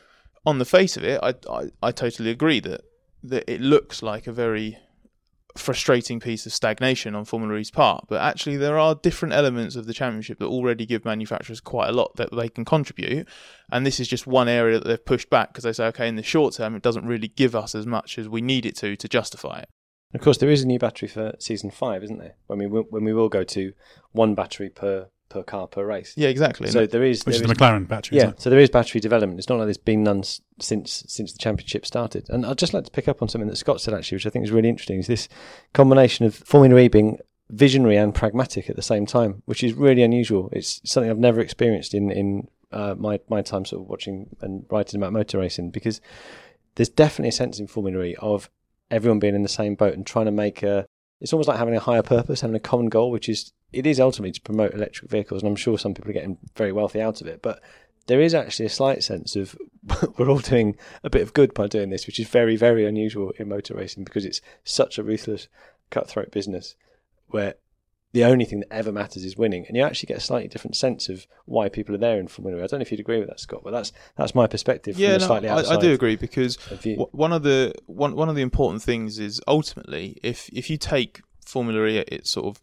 on 0.45 0.59
the 0.59 0.65
face 0.65 0.97
of 0.97 1.05
it, 1.05 1.21
I, 1.23 1.35
I, 1.49 1.71
I 1.83 1.93
totally 1.93 2.31
agree 2.31 2.59
that 2.61 2.83
that 3.23 3.51
it 3.51 3.61
looks 3.61 4.03
like 4.03 4.27
a 4.27 4.33
very 4.33 4.79
frustrating 5.57 6.19
piece 6.19 6.47
of 6.47 6.53
stagnation 6.53 7.15
on 7.15 7.25
Formula 7.25 7.59
E's 7.59 7.71
part, 7.71 8.05
but 8.09 8.21
actually 8.21 8.57
there 8.57 8.79
are 8.79 8.95
different 8.95 9.35
elements 9.35 9.77
of 9.77 9.87
the 9.87 9.93
championship 9.93 10.39
that 10.39 10.47
already 10.47 10.87
give 10.87 11.05
manufacturers 11.05 11.61
quite 11.61 11.89
a 11.89 11.93
lot 11.93 12.17
that 12.17 12.35
they 12.35 12.49
can 12.49 12.65
contribute, 12.65 13.29
and 13.71 13.85
this 13.85 14.01
is 14.01 14.09
just 14.09 14.27
one 14.27 14.49
area 14.49 14.79
that 14.79 14.87
they've 14.87 15.05
pushed 15.05 15.31
back 15.31 15.53
because 15.53 15.65
they 15.65 15.73
say, 15.73 15.87
okay, 15.87 16.09
in 16.09 16.17
the 16.17 16.23
short 16.23 16.55
term, 16.55 16.75
it 16.75 16.83
doesn't 16.83 17.07
really 17.07 17.29
give 17.29 17.55
us 17.55 17.75
as 17.75 17.87
much 17.87 18.19
as 18.19 18.29
we 18.29 18.41
need 18.41 18.65
it 18.65 18.77
to 18.77 18.97
to 18.97 19.09
justify 19.09 19.59
it. 19.61 19.69
Of 20.15 20.21
course, 20.21 20.39
there 20.39 20.51
is 20.51 20.63
a 20.63 20.67
new 20.67 20.79
battery 20.79 21.09
for 21.09 21.35
season 21.39 21.71
five, 21.71 22.03
isn't 22.03 22.19
there? 22.19 22.37
When 22.47 22.59
we 22.59 22.67
when 22.67 23.05
we 23.05 23.13
will 23.13 23.29
go 23.29 23.45
to 23.45 23.73
one 24.13 24.35
battery 24.35 24.71
per 24.71 25.09
per 25.33 25.43
car 25.43 25.67
per 25.67 25.85
race. 25.85 26.13
Yeah, 26.17 26.29
exactly. 26.29 26.69
So 26.69 26.87
there 26.87 27.03
is 27.03 27.25
Which 27.25 27.37
is 27.37 27.43
the 27.43 27.49
McLaren 27.49 27.89
battery. 27.89 28.19
Yeah, 28.19 28.33
so 28.37 28.51
there 28.51 28.59
is 28.59 28.71
battery 28.71 29.01
development. 29.01 29.39
It's 29.39 29.49
not 29.49 29.57
like 29.57 29.67
there's 29.67 29.79
been 29.79 30.05
none 30.05 30.23
since 30.61 31.05
since 31.09 31.33
the 31.33 31.39
championship 31.39 31.87
started. 31.87 32.27
And 32.29 32.45
I'd 32.45 32.59
just 32.59 32.75
like 32.75 32.85
to 32.85 32.91
pick 32.91 33.09
up 33.09 33.23
on 33.23 33.29
something 33.29 33.49
that 33.49 33.57
Scott 33.57 33.81
said 33.81 33.95
actually, 33.95 34.17
which 34.17 34.27
I 34.27 34.31
think 34.31 34.45
is 34.45 34.53
really 34.53 34.69
interesting. 34.69 34.99
Is 34.99 35.07
this 35.07 35.29
combination 35.73 36.27
of 36.27 36.35
Formula 36.35 36.81
E 36.81 36.89
being 36.89 37.19
visionary 37.53 37.97
and 37.97 38.15
pragmatic 38.15 38.69
at 38.69 38.77
the 38.77 38.83
same 38.83 39.07
time, 39.07 39.43
which 39.45 39.63
is 39.63 39.75
really 39.75 40.03
unusual. 40.03 40.49
It's 40.53 40.81
something 40.85 41.11
I've 41.11 41.19
never 41.19 41.41
experienced 41.41 41.95
in 41.95 42.11
in 42.11 42.49
uh, 42.73 42.95
my 42.99 43.21
my 43.29 43.43
time 43.43 43.65
sort 43.65 43.83
of 43.83 43.89
watching 43.89 44.35
and 44.41 44.65
writing 44.71 45.01
about 45.01 45.13
motor 45.13 45.39
racing 45.39 45.71
because 45.71 46.01
there's 46.75 46.89
definitely 46.89 47.29
a 47.29 47.33
sense 47.33 47.61
in 47.61 47.67
Formula 47.67 48.03
E 48.05 48.17
of 48.17 48.51
everyone 48.91 49.19
being 49.19 49.35
in 49.35 49.43
the 49.43 49.49
same 49.49 49.75
boat 49.75 49.95
and 49.95 50.07
trying 50.07 50.27
to 50.27 50.33
make 50.33 50.63
a. 50.63 50.87
It's 51.21 51.33
almost 51.33 51.49
like 51.49 51.59
having 51.59 51.77
a 51.77 51.81
higher 51.81 52.03
purpose, 52.03 52.41
having 52.41 52.57
a 52.57 52.61
common 52.61 52.89
goal, 52.89 53.11
which 53.13 53.29
is 53.29 53.53
it 53.73 53.87
is 53.87 54.01
ultimately 54.01 54.33
to 54.33 54.41
promote 54.41 54.75
electric 54.75 55.11
vehicles, 55.11 55.43
and 55.43 55.49
I'm 55.49 55.57
sure 55.57 55.79
some 55.79 55.95
people 55.95 56.11
are 56.11 56.15
getting 56.15 56.39
very 56.57 56.73
wealthy 56.73 57.01
out 57.01 57.21
of 57.21 57.27
it. 57.27 57.43
But 57.43 57.61
there 58.07 58.21
is 58.21 58.35
actually 58.35 58.67
a 58.67 58.71
slight 58.71 59.03
sense 59.03 59.37
of 59.37 59.57
we're 60.19 60.29
all 60.29 60.39
doing 60.39 60.77
a 61.03 61.11
bit 61.11 61.23
of 61.23 61.35
good 61.35 61.55
by 61.55 61.67
doing 61.67 61.91
this, 61.91 62.07
which 62.07 62.21
is 62.21 62.29
very 62.29 62.57
very 62.57 62.85
unusual 62.85 63.33
in 63.39 63.49
motor 63.49 63.75
racing 63.75 64.05
because 64.05 64.25
it's 64.25 64.41
such 64.65 64.99
a 64.99 65.03
ruthless, 65.03 65.49
cutthroat 65.91 66.31
business 66.31 66.75
where 67.29 67.55
the 68.13 68.25
only 68.25 68.45
thing 68.45 68.61
that 68.61 68.73
ever 68.73 68.93
matters 68.93 69.25
is 69.25 69.39
winning, 69.39 69.65
and 69.67 69.77
you 69.77 69.83
actually 69.83 70.09
get 70.09 70.19
a 70.19 70.21
slightly 70.21 70.49
different 70.49 70.77
sense 70.77 71.09
of 71.09 71.27
why 71.47 71.71
people 71.71 71.95
are 71.95 71.99
there 71.99 72.21
in 72.21 72.29
Formula 72.29 72.63
I 72.63 72.67
don't 72.67 72.81
know 72.81 72.83
if 72.83 72.91
you'd 72.91 73.01
agree 73.01 73.19
with 73.19 73.29
that, 73.29 73.41
Scott, 73.41 73.63
but 73.65 73.71
that's 73.71 73.93
that's 74.17 74.35
my 74.35 74.47
perspective. 74.47 74.99
yeah, 74.99 75.17
no, 75.17 75.33
I, 75.33 75.77
I 75.77 75.77
do 75.79 75.93
agree 75.93 76.17
because 76.17 76.59
w- 76.95 77.09
one 77.13 77.33
of 77.33 77.43
the 77.43 77.73
one 77.87 78.15
one 78.15 78.29
of 78.29 78.37
the 78.37 78.43
important 78.43 78.83
things 78.83 79.19
is 79.19 79.41
ultimately 79.49 80.19
if 80.23 80.51
if 80.53 80.69
you 80.69 80.77
take 80.77 81.23
Formula 81.47 81.87
E, 81.87 81.99
at 81.99 82.09
its 82.11 82.31
sort 82.31 82.47
of 82.47 82.61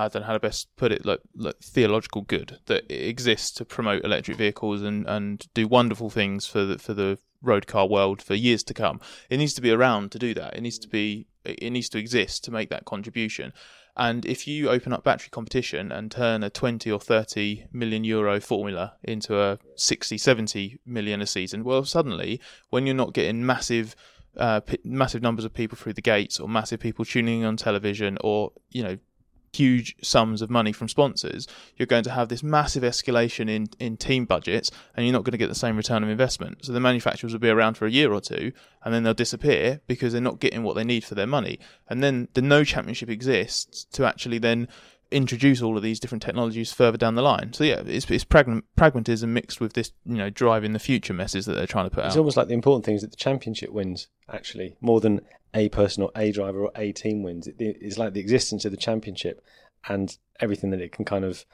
I 0.00 0.08
don't 0.08 0.22
know 0.22 0.26
how 0.26 0.32
to 0.34 0.40
best 0.40 0.74
put 0.76 0.92
it, 0.92 1.04
like, 1.04 1.20
like 1.36 1.58
theological 1.60 2.22
good 2.22 2.58
that 2.66 2.84
exists 2.90 3.50
to 3.52 3.64
promote 3.64 4.04
electric 4.04 4.36
vehicles 4.36 4.82
and, 4.82 5.06
and 5.06 5.46
do 5.54 5.66
wonderful 5.66 6.10
things 6.10 6.46
for 6.46 6.64
the 6.64 6.78
for 6.78 6.94
the 6.94 7.18
road 7.42 7.66
car 7.66 7.86
world 7.86 8.22
for 8.22 8.34
years 8.34 8.62
to 8.64 8.74
come. 8.74 9.00
It 9.28 9.36
needs 9.36 9.54
to 9.54 9.60
be 9.60 9.70
around 9.70 10.12
to 10.12 10.18
do 10.18 10.34
that. 10.34 10.56
It 10.56 10.62
needs 10.62 10.78
to 10.78 10.88
be 10.88 11.26
it 11.44 11.70
needs 11.70 11.88
to 11.90 11.98
exist 11.98 12.44
to 12.44 12.50
make 12.50 12.70
that 12.70 12.86
contribution. 12.86 13.52
And 13.96 14.26
if 14.26 14.48
you 14.48 14.70
open 14.70 14.92
up 14.92 15.04
battery 15.04 15.28
competition 15.30 15.92
and 15.92 16.10
turn 16.10 16.42
a 16.42 16.50
20 16.50 16.90
or 16.90 16.98
30 16.98 17.66
million 17.72 18.02
euro 18.02 18.40
formula 18.40 18.94
into 19.04 19.40
a 19.40 19.58
60, 19.76 20.18
70 20.18 20.80
million 20.84 21.20
a 21.20 21.26
season, 21.26 21.62
well, 21.62 21.84
suddenly, 21.84 22.40
when 22.70 22.86
you're 22.86 22.96
not 22.96 23.12
getting 23.12 23.46
massive, 23.46 23.94
uh, 24.36 24.60
p- 24.60 24.80
massive 24.82 25.22
numbers 25.22 25.44
of 25.44 25.54
people 25.54 25.78
through 25.78 25.92
the 25.92 26.02
gates 26.02 26.40
or 26.40 26.48
massive 26.48 26.80
people 26.80 27.04
tuning 27.04 27.40
in 27.42 27.46
on 27.46 27.56
television 27.56 28.18
or, 28.22 28.50
you 28.70 28.82
know, 28.82 28.98
huge 29.54 29.96
sums 30.02 30.42
of 30.42 30.50
money 30.50 30.72
from 30.72 30.88
sponsors, 30.88 31.46
you're 31.76 31.86
going 31.86 32.04
to 32.04 32.10
have 32.10 32.28
this 32.28 32.42
massive 32.42 32.82
escalation 32.82 33.48
in, 33.48 33.68
in 33.78 33.96
team 33.96 34.24
budgets 34.24 34.70
and 34.94 35.06
you're 35.06 35.12
not 35.12 35.24
going 35.24 35.32
to 35.32 35.38
get 35.38 35.48
the 35.48 35.54
same 35.54 35.76
return 35.76 36.02
of 36.02 36.08
investment. 36.08 36.64
So 36.64 36.72
the 36.72 36.80
manufacturers 36.80 37.32
will 37.32 37.40
be 37.40 37.50
around 37.50 37.76
for 37.76 37.86
a 37.86 37.90
year 37.90 38.12
or 38.12 38.20
two 38.20 38.52
and 38.84 38.92
then 38.92 39.02
they'll 39.02 39.14
disappear 39.14 39.80
because 39.86 40.12
they're 40.12 40.20
not 40.20 40.40
getting 40.40 40.62
what 40.62 40.74
they 40.76 40.84
need 40.84 41.04
for 41.04 41.14
their 41.14 41.26
money. 41.26 41.58
And 41.88 42.02
then 42.02 42.28
the 42.34 42.42
no 42.42 42.64
championship 42.64 43.08
exists 43.08 43.84
to 43.92 44.04
actually 44.04 44.38
then 44.38 44.68
introduce 45.10 45.62
all 45.62 45.76
of 45.76 45.82
these 45.82 46.00
different 46.00 46.22
technologies 46.22 46.72
further 46.72 46.98
down 46.98 47.14
the 47.14 47.22
line. 47.22 47.52
So 47.52 47.64
yeah, 47.64 47.82
it's, 47.86 48.10
it's 48.10 48.24
pragma- 48.24 48.62
pragmatism 48.76 49.32
mixed 49.32 49.60
with 49.60 49.74
this, 49.74 49.92
you 50.04 50.16
know, 50.16 50.30
driving 50.30 50.72
the 50.72 50.78
future 50.78 51.14
message 51.14 51.44
that 51.44 51.54
they're 51.54 51.66
trying 51.66 51.86
to 51.86 51.90
put 51.90 52.00
It's 52.00 52.06
out. 52.06 52.10
It's 52.10 52.18
almost 52.18 52.36
like 52.36 52.48
the 52.48 52.54
important 52.54 52.84
thing 52.84 52.96
is 52.96 53.02
that 53.02 53.12
the 53.12 53.16
championship 53.16 53.70
wins, 53.70 54.08
actually, 54.28 54.76
more 54.80 55.00
than 55.00 55.20
a 55.54 55.68
person 55.68 56.02
or 56.02 56.10
a 56.16 56.32
driver 56.32 56.64
or 56.64 56.72
a 56.76 56.92
team 56.92 57.22
wins. 57.22 57.46
It, 57.46 57.56
it's 57.58 57.96
like 57.96 58.12
the 58.12 58.20
existence 58.20 58.64
of 58.64 58.72
the 58.72 58.76
championship 58.76 59.42
and 59.88 60.16
everything 60.40 60.70
that 60.70 60.80
it 60.80 60.92
can 60.92 61.04
kind 61.04 61.24
of 61.24 61.46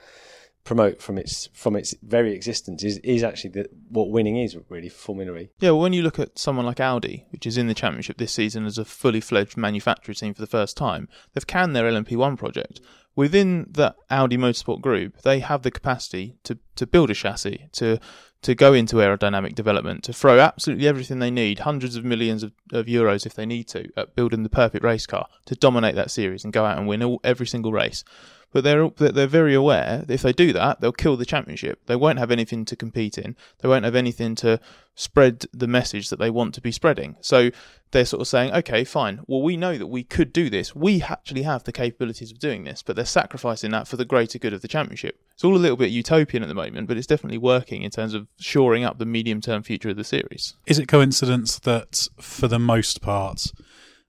promote 0.65 1.01
from 1.01 1.17
its 1.17 1.49
from 1.53 1.75
its 1.75 1.95
very 2.03 2.35
existence 2.35 2.85
is, 2.85 2.99
is 2.99 3.23
actually 3.23 3.51
the, 3.51 3.69
what 3.89 4.11
winning 4.11 4.37
is 4.37 4.57
really 4.69 4.89
for 4.89 4.99
Formula 4.99 5.39
E. 5.39 5.51
Yeah, 5.59 5.71
well, 5.71 5.81
when 5.81 5.93
you 5.93 6.03
look 6.03 6.19
at 6.19 6.39
someone 6.39 6.67
like 6.67 6.81
Audi, 6.81 7.27
which 7.31 7.47
is 7.47 7.57
in 7.57 7.67
the 7.67 7.75
championship 7.75 8.19
this 8.19 8.33
season 8.33 8.67
as 8.67 8.79
a 8.79 8.85
fully 8.85 9.21
fledged 9.21 9.57
manufacturer 9.57 10.15
team 10.15 10.35
for 10.35 10.41
the 10.41 10.47
first 10.47 10.77
time, 10.77 11.09
they've 11.33 11.47
canned 11.47 11.75
their 11.75 11.91
LMP1 11.91 12.39
project. 12.39 12.81
Within 13.17 13.67
the 13.69 13.95
Audi 14.09 14.37
Motorsport 14.37 14.81
group, 14.81 15.23
they 15.23 15.41
have 15.41 15.63
the 15.63 15.71
capacity 15.71 16.37
to, 16.45 16.59
to 16.77 16.87
build 16.87 17.11
a 17.11 17.15
chassis, 17.15 17.69
to 17.73 17.99
to 18.43 18.55
go 18.55 18.73
into 18.73 18.97
aerodynamic 18.97 19.55
development, 19.55 20.03
to 20.05 20.13
throw 20.13 20.39
absolutely 20.39 20.89
everything 20.89 21.19
they 21.19 21.31
need, 21.31 21.61
hundreds 21.61 21.97
of 21.97 22.05
millions 22.05 22.43
of, 22.43 22.53
of 22.73 22.87
euros 22.87 23.27
if 23.27 23.35
they 23.35 23.45
need 23.45 23.69
to, 23.69 23.91
at 23.97 24.15
building 24.15 24.43
the 24.43 24.49
perfect 24.49 24.85
race 24.85 25.07
car 25.07 25.27
to 25.45 25.55
dominate 25.55 25.95
that 25.95 26.11
series 26.11 26.45
and 26.45 26.53
go 26.53 26.65
out 26.65 26.79
and 26.79 26.89
win 26.89 27.03
all, 27.03 27.21
every 27.23 27.47
single 27.47 27.73
race. 27.73 28.03
But 28.53 28.65
they're 28.65 28.91
they're 28.97 29.27
very 29.27 29.55
aware 29.55 30.05
if 30.09 30.23
they 30.23 30.33
do 30.33 30.53
that, 30.53 30.81
they'll 30.81 30.93
kill 30.93 31.17
the 31.17 31.25
championship. 31.25 31.87
They 31.87 31.97
won't 31.97 32.19
have 32.19 32.31
anything 32.31 32.65
to 32.67 32.77
compete 32.77 33.17
in. 33.17 33.37
They 33.61 33.69
won't 33.69 33.85
have 33.85 33.95
anything 33.95 34.35
to 34.37 34.61
spread 34.95 35.47
the 35.53 35.69
message 35.69 36.11
that 36.11 36.19
they 36.19 36.31
want 36.31 36.55
to 36.55 36.61
be 36.61 36.73
spreading. 36.73 37.17
So 37.21 37.51
they're 37.93 38.05
sort 38.05 38.21
of 38.21 38.29
saying, 38.29 38.53
okay, 38.53 38.85
fine. 38.85 39.21
Well, 39.27 39.43
we 39.43 39.57
know 39.57 39.79
that 39.79 39.87
we 39.87 40.05
could 40.05 40.33
do 40.33 40.51
this. 40.51 40.75
We 40.75 41.03
actually 41.03 41.43
have 41.43 41.65
the 41.65 41.73
capabilities 41.73 42.31
of 42.31 42.39
doing 42.39 42.65
this, 42.65 42.83
but 42.83 42.97
they're 42.97 43.05
sacrificing 43.05 43.71
that 43.71 43.89
for 43.89 43.97
the 43.97 44.05
greater 44.05 44.39
good 44.39 44.53
of 44.53 44.63
the 44.63 44.69
championship. 44.69 45.21
It's 45.33 45.45
all 45.45 45.57
a 45.57 45.59
little 45.59 45.77
bit 45.77 45.91
utopian 45.91 46.43
at 46.43 46.49
the 46.49 46.55
moment, 46.55 46.87
but 46.87 46.97
it's 46.97 47.07
definitely 47.07 47.39
working 47.39 47.83
in 47.83 47.91
terms 47.91 48.15
of 48.15 48.27
shoring 48.39 48.85
up 48.85 48.99
the 48.99 49.07
medium 49.07 49.41
term 49.41 49.63
future 49.63 49.91
of 49.91 49.97
the 49.97 50.05
series. 50.05 50.55
Is 50.67 50.79
it 50.79 50.87
coincidence 50.87 51.59
that, 51.61 52.09
for 52.21 52.49
the 52.49 52.59
most 52.59 53.01
part, 53.01 53.53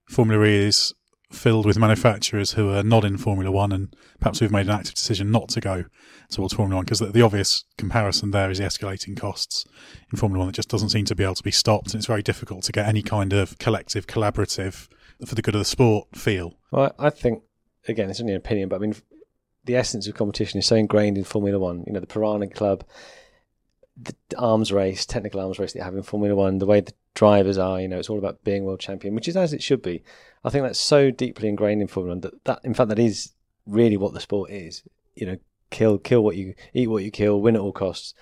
Formula 0.09 0.45
E 0.45 0.55
is 0.55 0.93
filled 1.31 1.65
with 1.65 1.77
manufacturers 1.77 2.53
who 2.53 2.69
are 2.69 2.83
not 2.83 3.05
in 3.05 3.17
Formula 3.17 3.51
One 3.51 3.71
and 3.71 3.95
perhaps 4.19 4.39
who've 4.39 4.51
made 4.51 4.67
an 4.67 4.73
active 4.73 4.95
decision 4.95 5.31
not 5.31 5.49
to 5.49 5.61
go 5.61 5.85
towards 6.29 6.53
Formula 6.53 6.77
One? 6.77 6.85
Because 6.85 6.99
the, 6.99 7.07
the 7.07 7.21
obvious 7.21 7.63
comparison 7.77 8.31
there 8.31 8.51
is 8.51 8.57
the 8.57 8.65
escalating 8.65 9.17
costs 9.17 9.65
in 10.11 10.17
Formula 10.17 10.39
One 10.39 10.47
that 10.47 10.55
just 10.55 10.69
doesn't 10.69 10.89
seem 10.89 11.05
to 11.05 11.15
be 11.15 11.23
able 11.23 11.35
to 11.35 11.43
be 11.43 11.51
stopped, 11.51 11.93
and 11.93 11.95
it's 11.95 12.07
very 12.07 12.23
difficult 12.23 12.63
to 12.63 12.71
get 12.71 12.87
any 12.87 13.01
kind 13.01 13.33
of 13.33 13.57
collective, 13.57 14.07
collaborative, 14.07 14.87
for 15.25 15.35
the 15.35 15.41
good 15.41 15.55
of 15.55 15.59
the 15.59 15.65
sport 15.65 16.07
feel. 16.15 16.57
Well, 16.71 16.93
I 16.97 17.09
think 17.09 17.43
again, 17.87 18.09
it's 18.09 18.19
only 18.19 18.33
an 18.33 18.37
opinion, 18.37 18.69
but 18.69 18.77
I 18.77 18.79
mean, 18.79 18.95
the 19.65 19.75
essence 19.75 20.07
of 20.07 20.15
competition 20.15 20.59
is 20.59 20.65
so 20.65 20.75
ingrained 20.75 21.17
in 21.17 21.23
Formula 21.23 21.59
One. 21.59 21.83
You 21.85 21.93
know, 21.93 21.99
the 21.99 22.07
Piranha 22.07 22.47
Club, 22.47 22.83
the 23.97 24.15
arms 24.37 24.71
race, 24.71 25.05
technical 25.05 25.39
arms 25.39 25.59
race 25.59 25.73
that 25.73 25.79
you 25.79 25.85
have 25.85 25.95
in 25.95 26.03
Formula 26.03 26.35
One, 26.35 26.57
the 26.57 26.65
way 26.65 26.81
the 26.81 26.93
drivers 27.13 27.57
are. 27.57 27.79
You 27.81 27.87
know, 27.87 27.99
it's 27.99 28.09
all 28.09 28.17
about 28.19 28.43
being 28.43 28.63
world 28.63 28.79
champion, 28.79 29.15
which 29.15 29.27
is 29.27 29.37
as 29.37 29.53
it 29.53 29.63
should 29.63 29.81
be. 29.81 30.03
I 30.43 30.49
think 30.49 30.63
that's 30.63 30.79
so 30.79 31.11
deeply 31.11 31.49
ingrained 31.49 31.81
in 31.81 31.87
Formula 31.87 32.13
One 32.15 32.21
that, 32.21 32.43
that 32.45 32.59
in 32.63 32.73
fact, 32.73 32.89
that 32.89 32.99
is 32.99 33.31
really 33.65 33.97
what 33.97 34.13
the 34.13 34.19
sport 34.19 34.49
is. 34.51 34.83
You 35.15 35.25
know, 35.27 35.37
kill, 35.69 35.97
kill 35.97 36.23
what 36.23 36.35
you 36.35 36.55
eat, 36.73 36.87
what 36.89 37.03
you 37.03 37.11
kill, 37.11 37.41
win 37.41 37.55
at 37.55 37.61
all 37.61 37.71
costs. 37.73 38.13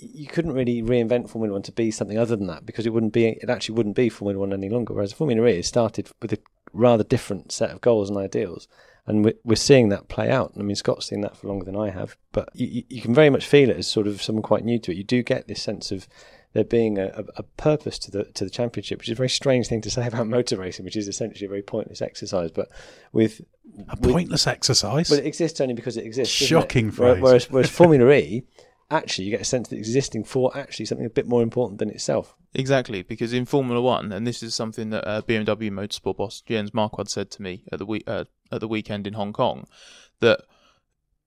You 0.00 0.28
couldn't 0.28 0.52
really 0.52 0.80
reinvent 0.80 1.28
Formula 1.28 1.52
One 1.52 1.62
to 1.62 1.72
be 1.72 1.90
something 1.90 2.16
other 2.18 2.36
than 2.36 2.46
that 2.46 2.64
because 2.64 2.86
it 2.86 2.92
wouldn't 2.92 3.12
be. 3.12 3.26
It 3.26 3.50
actually 3.50 3.74
wouldn't 3.74 3.96
be 3.96 4.08
Formula 4.08 4.38
One 4.40 4.52
any 4.52 4.68
longer. 4.68 4.94
Whereas 4.94 5.12
Formula 5.12 5.46
E 5.48 5.62
started 5.62 6.08
with 6.22 6.32
a 6.32 6.38
rather 6.72 7.02
different 7.02 7.50
set 7.50 7.70
of 7.70 7.80
goals 7.80 8.08
and 8.08 8.16
ideals, 8.18 8.68
and 9.06 9.24
we're, 9.24 9.34
we're 9.42 9.56
seeing 9.56 9.88
that 9.88 10.06
play 10.08 10.30
out. 10.30 10.52
I 10.56 10.62
mean, 10.62 10.76
Scott's 10.76 11.08
seen 11.08 11.22
that 11.22 11.36
for 11.36 11.48
longer 11.48 11.64
than 11.64 11.74
I 11.76 11.90
have, 11.90 12.16
but 12.30 12.48
you, 12.54 12.66
you- 12.68 12.84
you 12.88 13.02
can 13.02 13.12
very 13.12 13.28
much 13.30 13.44
feel 13.44 13.70
it 13.70 13.76
as 13.76 13.88
sort 13.90 14.06
of 14.06 14.22
someone 14.22 14.42
quite 14.42 14.64
new 14.64 14.78
to 14.78 14.92
it. 14.92 14.96
You 14.98 15.04
do 15.04 15.22
get 15.24 15.48
this 15.48 15.60
sense 15.62 15.90
of 15.90 16.06
there 16.54 16.64
being 16.64 16.98
a, 16.98 17.06
a, 17.08 17.24
a 17.36 17.42
purpose 17.42 17.98
to 18.00 18.10
the 18.10 18.24
to 18.24 18.44
the 18.44 18.50
championship, 18.50 18.98
which 18.98 19.08
is 19.08 19.12
a 19.12 19.16
very 19.16 19.28
strange 19.28 19.68
thing 19.68 19.80
to 19.82 19.90
say 19.90 20.06
about 20.06 20.26
motor 20.36 20.56
racing, 20.56 20.84
which 20.84 20.96
is 20.96 21.08
essentially 21.08 21.46
a 21.46 21.48
very 21.48 21.62
pointless 21.62 22.00
exercise. 22.02 22.50
But 22.50 22.68
with 23.12 23.40
A 23.88 23.96
with- 24.00 24.12
pointless 24.12 24.46
exercise. 24.46 25.08
but 25.10 25.18
it 25.20 25.26
exists 25.26 25.60
only 25.60 25.74
because 25.74 25.96
it 25.96 26.04
exists. 26.06 26.38
doesn't 26.38 26.56
it? 26.56 26.60
Shocking 26.60 26.90
phrase. 26.90 27.20
Whereas, 27.20 27.50
whereas 27.50 27.70
Formula 27.80 28.10
E, 28.12 28.44
actually, 28.90 29.26
you 29.26 29.30
get 29.30 29.42
a 29.42 29.44
sense 29.44 29.68
that 29.68 29.76
it's 29.76 29.88
existing 29.88 30.24
for 30.24 30.56
actually 30.56 30.86
something 30.86 31.06
a 31.06 31.10
bit 31.10 31.26
more 31.26 31.42
important 31.42 31.78
than 31.78 31.90
itself. 31.90 32.34
Exactly, 32.54 33.02
because 33.02 33.34
in 33.34 33.44
Formula 33.44 33.80
One, 33.80 34.10
and 34.10 34.26
this 34.26 34.42
is 34.42 34.54
something 34.54 34.88
that 34.90 35.06
uh, 35.06 35.20
BMW 35.22 35.70
Motorsport 35.70 36.16
boss 36.16 36.40
Jens 36.40 36.70
Marquardt 36.70 37.08
said 37.10 37.30
to 37.32 37.42
me 37.42 37.64
at 37.70 37.78
the 37.78 37.84
week 37.86 38.04
uh, 38.06 38.24
at 38.50 38.60
the 38.60 38.68
weekend 38.68 39.06
in 39.06 39.12
Hong 39.12 39.34
Kong, 39.34 39.66
that 40.20 40.40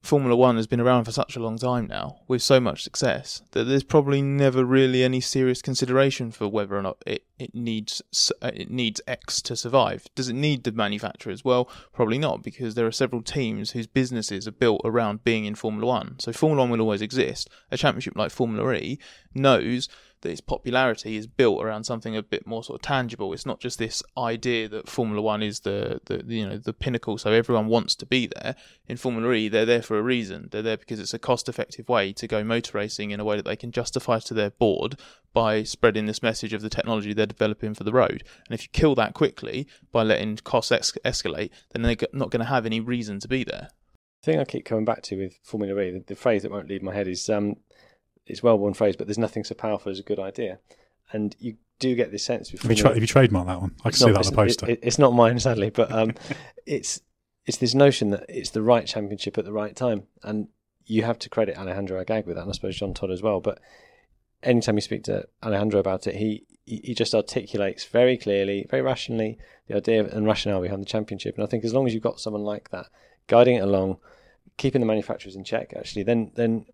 Formula 0.01 0.35
One 0.35 0.55
has 0.55 0.65
been 0.65 0.81
around 0.81 1.05
for 1.05 1.11
such 1.11 1.35
a 1.35 1.39
long 1.39 1.57
time 1.57 1.85
now, 1.85 2.21
with 2.27 2.41
so 2.41 2.59
much 2.59 2.83
success, 2.83 3.43
that 3.51 3.65
there's 3.65 3.83
probably 3.83 4.21
never 4.21 4.65
really 4.65 5.03
any 5.03 5.21
serious 5.21 5.61
consideration 5.61 6.31
for 6.31 6.47
whether 6.47 6.75
or 6.75 6.81
not 6.81 6.97
it, 7.05 7.23
it 7.37 7.53
needs 7.53 8.01
uh, 8.41 8.51
it 8.53 8.71
needs 8.71 8.99
X 9.07 9.41
to 9.43 9.55
survive. 9.55 10.07
Does 10.15 10.27
it 10.27 10.33
need 10.33 10.63
the 10.63 10.71
manufacturers? 10.71 11.45
Well, 11.45 11.69
probably 11.93 12.17
not, 12.17 12.41
because 12.41 12.73
there 12.73 12.87
are 12.87 12.91
several 12.91 13.21
teams 13.21 13.71
whose 13.71 13.87
businesses 13.87 14.47
are 14.47 14.51
built 14.51 14.81
around 14.83 15.23
being 15.23 15.45
in 15.45 15.53
Formula 15.53 15.85
One. 15.85 16.17
So 16.19 16.33
Formula 16.33 16.63
One 16.63 16.71
will 16.71 16.81
always 16.81 17.03
exist. 17.03 17.47
A 17.69 17.77
championship 17.77 18.15
like 18.15 18.31
Formula 18.31 18.73
E 18.73 18.99
knows 19.35 19.87
that 20.21 20.29
its 20.29 20.41
popularity 20.41 21.17
is 21.17 21.27
built 21.27 21.63
around 21.63 21.83
something 21.83 22.15
a 22.15 22.23
bit 22.23 22.47
more 22.47 22.63
sort 22.63 22.79
of 22.79 22.81
tangible. 22.83 23.33
It's 23.33 23.45
not 23.45 23.59
just 23.59 23.79
this 23.79 24.03
idea 24.17 24.67
that 24.69 24.89
Formula 24.89 25.21
One 25.21 25.43
is 25.43 25.61
the, 25.61 25.99
the 26.05 26.23
you 26.25 26.47
know 26.47 26.57
the 26.57 26.73
pinnacle, 26.73 27.17
so 27.17 27.31
everyone 27.31 27.67
wants 27.67 27.95
to 27.95 28.05
be 28.05 28.27
there. 28.27 28.55
In 28.87 28.97
Formula 28.97 29.33
E, 29.33 29.47
they're 29.49 29.65
there 29.65 29.81
for 29.81 29.97
a 29.97 30.03
reason. 30.03 30.49
They're 30.51 30.61
there 30.61 30.77
because 30.77 30.99
it's 30.99 31.13
a 31.13 31.19
cost-effective 31.19 31.89
way 31.89 32.13
to 32.13 32.27
go 32.27 32.43
motor 32.43 32.77
racing 32.77 33.11
in 33.11 33.19
a 33.19 33.25
way 33.25 33.35
that 33.35 33.45
they 33.45 33.55
can 33.55 33.71
justify 33.71 34.19
to 34.19 34.33
their 34.33 34.51
board 34.51 34.99
by 35.33 35.63
spreading 35.63 36.05
this 36.05 36.21
message 36.21 36.53
of 36.53 36.61
the 36.61 36.69
technology 36.69 37.13
they're 37.13 37.25
developing 37.25 37.73
for 37.73 37.83
the 37.83 37.93
road. 37.93 38.23
And 38.47 38.53
if 38.53 38.63
you 38.63 38.69
kill 38.71 38.95
that 38.95 39.13
quickly 39.13 39.67
by 39.91 40.03
letting 40.03 40.37
costs 40.37 40.71
ex- 40.71 40.97
escalate, 41.05 41.51
then 41.71 41.81
they're 41.81 41.95
not 42.13 42.31
going 42.31 42.41
to 42.41 42.45
have 42.45 42.65
any 42.65 42.79
reason 42.79 43.19
to 43.21 43.27
be 43.27 43.43
there. 43.43 43.69
The 44.21 44.33
thing 44.33 44.39
I 44.39 44.45
keep 44.45 44.65
coming 44.65 44.85
back 44.85 45.01
to 45.03 45.17
with 45.17 45.39
Formula 45.41 45.79
E, 45.81 45.91
the, 45.91 46.03
the 46.05 46.15
phrase 46.15 46.43
that 46.43 46.51
won't 46.51 46.69
leave 46.69 46.83
my 46.83 46.93
head 46.93 47.07
is 47.07 47.27
um, 47.29 47.55
it's 48.25 48.43
well 48.43 48.57
worn 48.57 48.73
phrase, 48.73 48.95
but 48.95 49.07
there's 49.07 49.17
nothing 49.17 49.43
so 49.43 49.55
powerful 49.55 49.91
as 49.91 49.99
a 49.99 50.03
good 50.03 50.19
idea, 50.19 50.59
and 51.11 51.35
you 51.39 51.57
do 51.79 51.95
get 51.95 52.11
this 52.11 52.23
sense. 52.23 52.51
Have 52.51 52.69
you, 52.69 52.77
tra- 52.77 52.93
have 52.93 53.01
you 53.01 53.07
trademarked 53.07 53.47
that 53.47 53.61
one? 53.61 53.75
I 53.83 53.89
can 53.89 53.93
see 53.93 54.11
that 54.11 54.17
on 54.17 54.23
the 54.23 54.31
poster. 54.31 54.69
It, 54.69 54.79
it's 54.83 54.99
not 54.99 55.13
mine, 55.13 55.39
sadly, 55.47 55.69
but 55.69 55.91
um, 55.91 56.13
it's 56.65 57.01
it's 57.45 57.57
this 57.57 57.73
notion 57.73 58.11
that 58.11 58.25
it's 58.29 58.51
the 58.51 58.61
right 58.61 58.85
championship 58.85 59.37
at 59.37 59.45
the 59.45 59.53
right 59.53 59.75
time, 59.75 60.03
and 60.23 60.47
you 60.85 61.03
have 61.03 61.19
to 61.19 61.29
credit 61.29 61.57
Alejandro 61.57 61.99
Agag 61.99 62.25
with 62.25 62.35
that, 62.35 62.43
and 62.43 62.51
I 62.51 62.53
suppose 62.53 62.77
Jean 62.77 62.93
Todt 62.93 63.11
as 63.11 63.21
well. 63.21 63.39
But 63.39 63.59
anytime 64.43 64.75
you 64.75 64.81
speak 64.81 65.03
to 65.03 65.27
Alejandro 65.43 65.79
about 65.79 66.07
it, 66.07 66.15
he 66.15 66.45
he 66.65 66.93
just 66.93 67.13
articulates 67.13 67.85
very 67.85 68.17
clearly, 68.17 68.65
very 68.69 68.81
rationally 68.81 69.37
the 69.67 69.75
idea 69.75 70.05
and 70.05 70.25
rationale 70.25 70.61
behind 70.61 70.81
the 70.81 70.85
championship. 70.85 71.35
And 71.35 71.43
I 71.43 71.47
think 71.47 71.65
as 71.65 71.73
long 71.73 71.87
as 71.87 71.93
you've 71.93 72.03
got 72.03 72.19
someone 72.19 72.43
like 72.43 72.69
that 72.69 72.87
guiding 73.27 73.55
it 73.55 73.63
along, 73.63 73.97
keeping 74.57 74.79
the 74.79 74.87
manufacturers 74.87 75.35
in 75.35 75.43
check, 75.43 75.73
actually, 75.75 76.03
then 76.03 76.31
then 76.35 76.65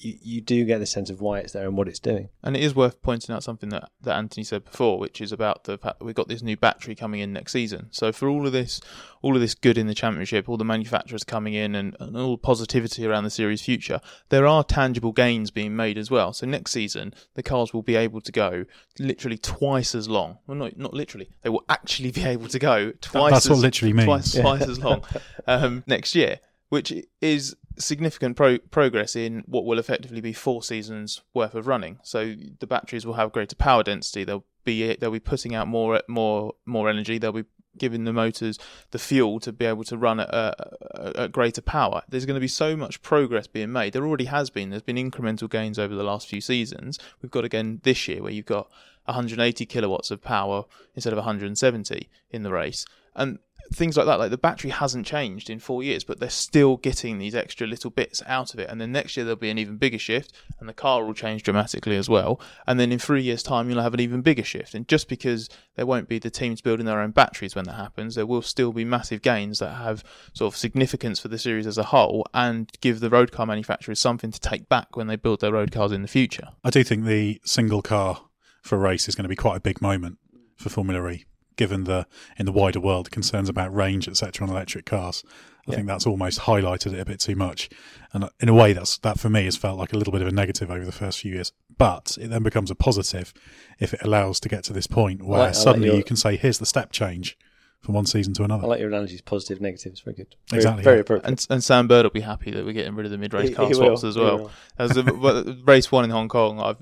you, 0.00 0.18
you 0.22 0.40
do 0.40 0.64
get 0.64 0.78
the 0.78 0.86
sense 0.86 1.10
of 1.10 1.20
why 1.20 1.40
it's 1.40 1.52
there 1.52 1.66
and 1.66 1.76
what 1.76 1.88
it's 1.88 1.98
doing. 1.98 2.28
And 2.42 2.56
it 2.56 2.62
is 2.62 2.74
worth 2.74 3.02
pointing 3.02 3.34
out 3.34 3.42
something 3.42 3.68
that, 3.70 3.90
that 4.02 4.16
Anthony 4.16 4.44
said 4.44 4.64
before, 4.64 4.98
which 4.98 5.20
is 5.20 5.32
about 5.32 5.64
the 5.64 5.78
fact 5.78 5.98
that 5.98 6.04
we've 6.04 6.14
got 6.14 6.28
this 6.28 6.42
new 6.42 6.56
battery 6.56 6.94
coming 6.94 7.20
in 7.20 7.32
next 7.32 7.52
season. 7.52 7.88
So 7.90 8.12
for 8.12 8.28
all 8.28 8.46
of 8.46 8.52
this, 8.52 8.80
all 9.22 9.34
of 9.34 9.40
this 9.40 9.54
good 9.54 9.76
in 9.76 9.86
the 9.86 9.94
championship, 9.94 10.48
all 10.48 10.56
the 10.56 10.64
manufacturers 10.64 11.24
coming 11.24 11.54
in, 11.54 11.74
and, 11.74 11.96
and 11.98 12.16
all 12.16 12.38
positivity 12.38 13.06
around 13.06 13.24
the 13.24 13.30
series' 13.30 13.62
future, 13.62 14.00
there 14.28 14.46
are 14.46 14.62
tangible 14.62 15.12
gains 15.12 15.50
being 15.50 15.74
made 15.74 15.98
as 15.98 16.10
well. 16.10 16.32
So 16.32 16.46
next 16.46 16.70
season, 16.70 17.12
the 17.34 17.42
cars 17.42 17.72
will 17.72 17.82
be 17.82 17.96
able 17.96 18.20
to 18.20 18.32
go 18.32 18.64
literally 18.98 19.38
twice 19.38 19.94
as 19.94 20.08
long. 20.08 20.38
Well, 20.46 20.56
not 20.56 20.76
not 20.76 20.94
literally, 20.94 21.30
they 21.42 21.50
will 21.50 21.64
actually 21.68 22.12
be 22.12 22.24
able 22.24 22.48
to 22.48 22.58
go 22.58 22.92
twice. 23.00 23.32
That's 23.32 23.46
as, 23.46 23.50
what 23.50 23.58
literally 23.60 23.92
means. 23.92 24.06
Twice, 24.06 24.34
Yeah. 24.36 24.42
twice 24.42 24.62
as 24.62 24.78
long 24.78 25.04
um, 25.46 25.84
next 25.86 26.14
year, 26.14 26.40
which 26.68 26.92
is 27.20 27.56
significant 27.78 28.36
pro- 28.36 28.58
progress 28.58 29.16
in 29.16 29.44
what 29.46 29.64
will 29.64 29.78
effectively 29.78 30.20
be 30.20 30.32
four 30.32 30.62
seasons 30.62 31.22
worth 31.34 31.54
of 31.54 31.66
running. 31.66 31.98
So 32.02 32.34
the 32.58 32.66
batteries 32.66 33.06
will 33.06 33.14
have 33.14 33.32
greater 33.32 33.56
power 33.56 33.82
density. 33.82 34.24
They'll 34.24 34.44
be 34.64 34.96
they'll 34.96 35.10
be 35.10 35.20
putting 35.20 35.54
out 35.54 35.68
more 35.68 36.02
more 36.08 36.54
more 36.66 36.88
energy. 36.88 37.18
They'll 37.18 37.32
be 37.32 37.44
giving 37.76 38.04
the 38.04 38.12
motors 38.12 38.58
the 38.90 38.98
fuel 38.98 39.40
to 39.40 39.52
be 39.52 39.64
able 39.64 39.84
to 39.84 39.96
run 39.96 40.20
at, 40.20 40.34
at, 40.34 41.16
at 41.16 41.32
greater 41.32 41.62
power. 41.62 42.02
There's 42.08 42.26
going 42.26 42.34
to 42.34 42.40
be 42.40 42.48
so 42.48 42.76
much 42.76 43.02
progress 43.02 43.46
being 43.46 43.72
made. 43.72 43.92
There 43.92 44.04
already 44.04 44.24
has 44.26 44.50
been. 44.50 44.70
There's 44.70 44.82
been 44.82 44.96
incremental 44.96 45.48
gains 45.48 45.78
over 45.78 45.94
the 45.94 46.02
last 46.02 46.26
few 46.26 46.40
seasons. 46.40 46.98
We've 47.22 47.30
got 47.30 47.44
again 47.44 47.80
this 47.84 48.08
year 48.08 48.22
where 48.22 48.32
you've 48.32 48.46
got 48.46 48.68
180 49.04 49.64
kilowatts 49.66 50.10
of 50.10 50.22
power 50.22 50.64
instead 50.94 51.12
of 51.12 51.18
170 51.18 52.08
in 52.30 52.42
the 52.42 52.52
race. 52.52 52.84
And 53.14 53.38
things 53.72 53.96
like 53.96 54.06
that, 54.06 54.18
like 54.18 54.30
the 54.30 54.38
battery 54.38 54.70
hasn't 54.70 55.06
changed 55.06 55.50
in 55.50 55.58
four 55.58 55.82
years, 55.82 56.04
but 56.04 56.20
they're 56.20 56.30
still 56.30 56.76
getting 56.76 57.18
these 57.18 57.34
extra 57.34 57.66
little 57.66 57.90
bits 57.90 58.22
out 58.26 58.54
of 58.54 58.60
it. 58.60 58.68
And 58.68 58.80
then 58.80 58.92
next 58.92 59.16
year 59.16 59.24
there'll 59.24 59.36
be 59.36 59.50
an 59.50 59.58
even 59.58 59.76
bigger 59.76 59.98
shift, 59.98 60.32
and 60.58 60.68
the 60.68 60.74
car 60.74 61.04
will 61.04 61.14
change 61.14 61.42
dramatically 61.42 61.96
as 61.96 62.08
well. 62.08 62.40
And 62.66 62.78
then 62.78 62.92
in 62.92 62.98
three 62.98 63.22
years' 63.22 63.42
time, 63.42 63.68
you'll 63.68 63.82
have 63.82 63.94
an 63.94 64.00
even 64.00 64.22
bigger 64.22 64.44
shift. 64.44 64.74
And 64.74 64.88
just 64.88 65.08
because 65.08 65.48
there 65.76 65.86
won't 65.86 66.08
be 66.08 66.18
the 66.18 66.30
teams 66.30 66.60
building 66.60 66.86
their 66.86 67.00
own 67.00 67.10
batteries 67.10 67.54
when 67.54 67.64
that 67.66 67.74
happens, 67.74 68.14
there 68.14 68.26
will 68.26 68.42
still 68.42 68.72
be 68.72 68.84
massive 68.84 69.22
gains 69.22 69.58
that 69.58 69.74
have 69.74 70.04
sort 70.32 70.52
of 70.52 70.58
significance 70.58 71.20
for 71.20 71.28
the 71.28 71.38
series 71.38 71.66
as 71.66 71.78
a 71.78 71.84
whole 71.84 72.26
and 72.34 72.70
give 72.80 73.00
the 73.00 73.10
road 73.10 73.32
car 73.32 73.46
manufacturers 73.46 74.00
something 74.00 74.30
to 74.30 74.40
take 74.40 74.68
back 74.68 74.96
when 74.96 75.06
they 75.06 75.16
build 75.16 75.40
their 75.40 75.52
road 75.52 75.72
cars 75.72 75.92
in 75.92 76.02
the 76.02 76.08
future. 76.08 76.48
I 76.64 76.70
do 76.70 76.82
think 76.84 77.04
the 77.04 77.40
single 77.44 77.82
car 77.82 78.22
for 78.62 78.78
race 78.78 79.08
is 79.08 79.14
going 79.14 79.24
to 79.24 79.28
be 79.28 79.36
quite 79.36 79.56
a 79.56 79.60
big 79.60 79.80
moment 79.80 80.18
for 80.56 80.68
Formula 80.68 81.08
E, 81.10 81.24
given 81.58 81.84
the 81.84 82.06
in 82.38 82.46
the 82.46 82.52
wider 82.52 82.80
world 82.80 83.10
concerns 83.10 83.50
about 83.50 83.74
range, 83.74 84.08
etc., 84.08 84.46
on 84.46 84.50
electric 84.50 84.86
cars. 84.86 85.22
I 85.70 85.74
think 85.74 85.86
that's 85.86 86.06
almost 86.06 86.40
highlighted 86.40 86.94
it 86.94 86.98
a 87.00 87.04
bit 87.04 87.20
too 87.20 87.36
much, 87.36 87.68
and 88.14 88.24
uh, 88.24 88.30
in 88.40 88.48
a 88.48 88.54
way, 88.54 88.72
that's 88.72 88.96
that 89.00 89.20
for 89.20 89.28
me 89.28 89.44
has 89.44 89.54
felt 89.54 89.78
like 89.78 89.92
a 89.92 89.98
little 89.98 90.14
bit 90.14 90.22
of 90.22 90.28
a 90.28 90.32
negative 90.32 90.70
over 90.70 90.82
the 90.86 90.92
first 90.92 91.20
few 91.20 91.34
years. 91.34 91.52
But 91.76 92.16
it 92.18 92.28
then 92.28 92.42
becomes 92.42 92.70
a 92.70 92.74
positive 92.74 93.34
if 93.78 93.92
it 93.92 94.00
allows 94.02 94.40
to 94.40 94.48
get 94.48 94.64
to 94.64 94.72
this 94.72 94.86
point 94.86 95.22
where 95.22 95.40
like- 95.40 95.44
I 95.48 95.48
like 95.48 95.54
suddenly 95.54 95.88
your- 95.88 95.96
you 95.98 96.04
can 96.04 96.16
say, 96.16 96.36
"Here's 96.38 96.58
the 96.58 96.64
step 96.64 96.90
change 96.90 97.36
from 97.82 97.94
one 97.94 98.06
season 98.06 98.32
to 98.34 98.44
another." 98.44 98.64
I 98.64 98.68
like 98.68 98.80
your 98.80 98.88
analogies, 98.88 99.20
positive, 99.20 99.60
negative. 99.60 99.92
It's 99.92 100.00
very 100.00 100.16
good. 100.16 100.34
Very, 100.48 100.58
Exactly, 100.60 100.84
Very 100.84 100.96
yeah. 100.96 101.00
appropriate. 101.02 101.28
And, 101.28 101.46
and 101.50 101.62
Sam 101.62 101.86
Bird 101.86 102.04
will 102.04 102.10
be 102.12 102.20
happy 102.22 102.50
that 102.52 102.64
we're 102.64 102.72
getting 102.72 102.94
rid 102.94 103.04
of 103.04 103.12
the 103.12 103.18
mid-race 103.18 103.50
He- 103.50 103.54
car 103.54 103.66
he 103.68 103.74
swaps 103.74 104.02
will, 104.04 104.08
as 104.08 104.16
well. 104.16 104.50
As 104.78 104.92
the, 104.92 105.62
race 105.66 105.92
one 105.92 106.04
in 106.04 106.10
Hong 106.10 106.28
Kong, 106.28 106.60
I've 106.60 106.78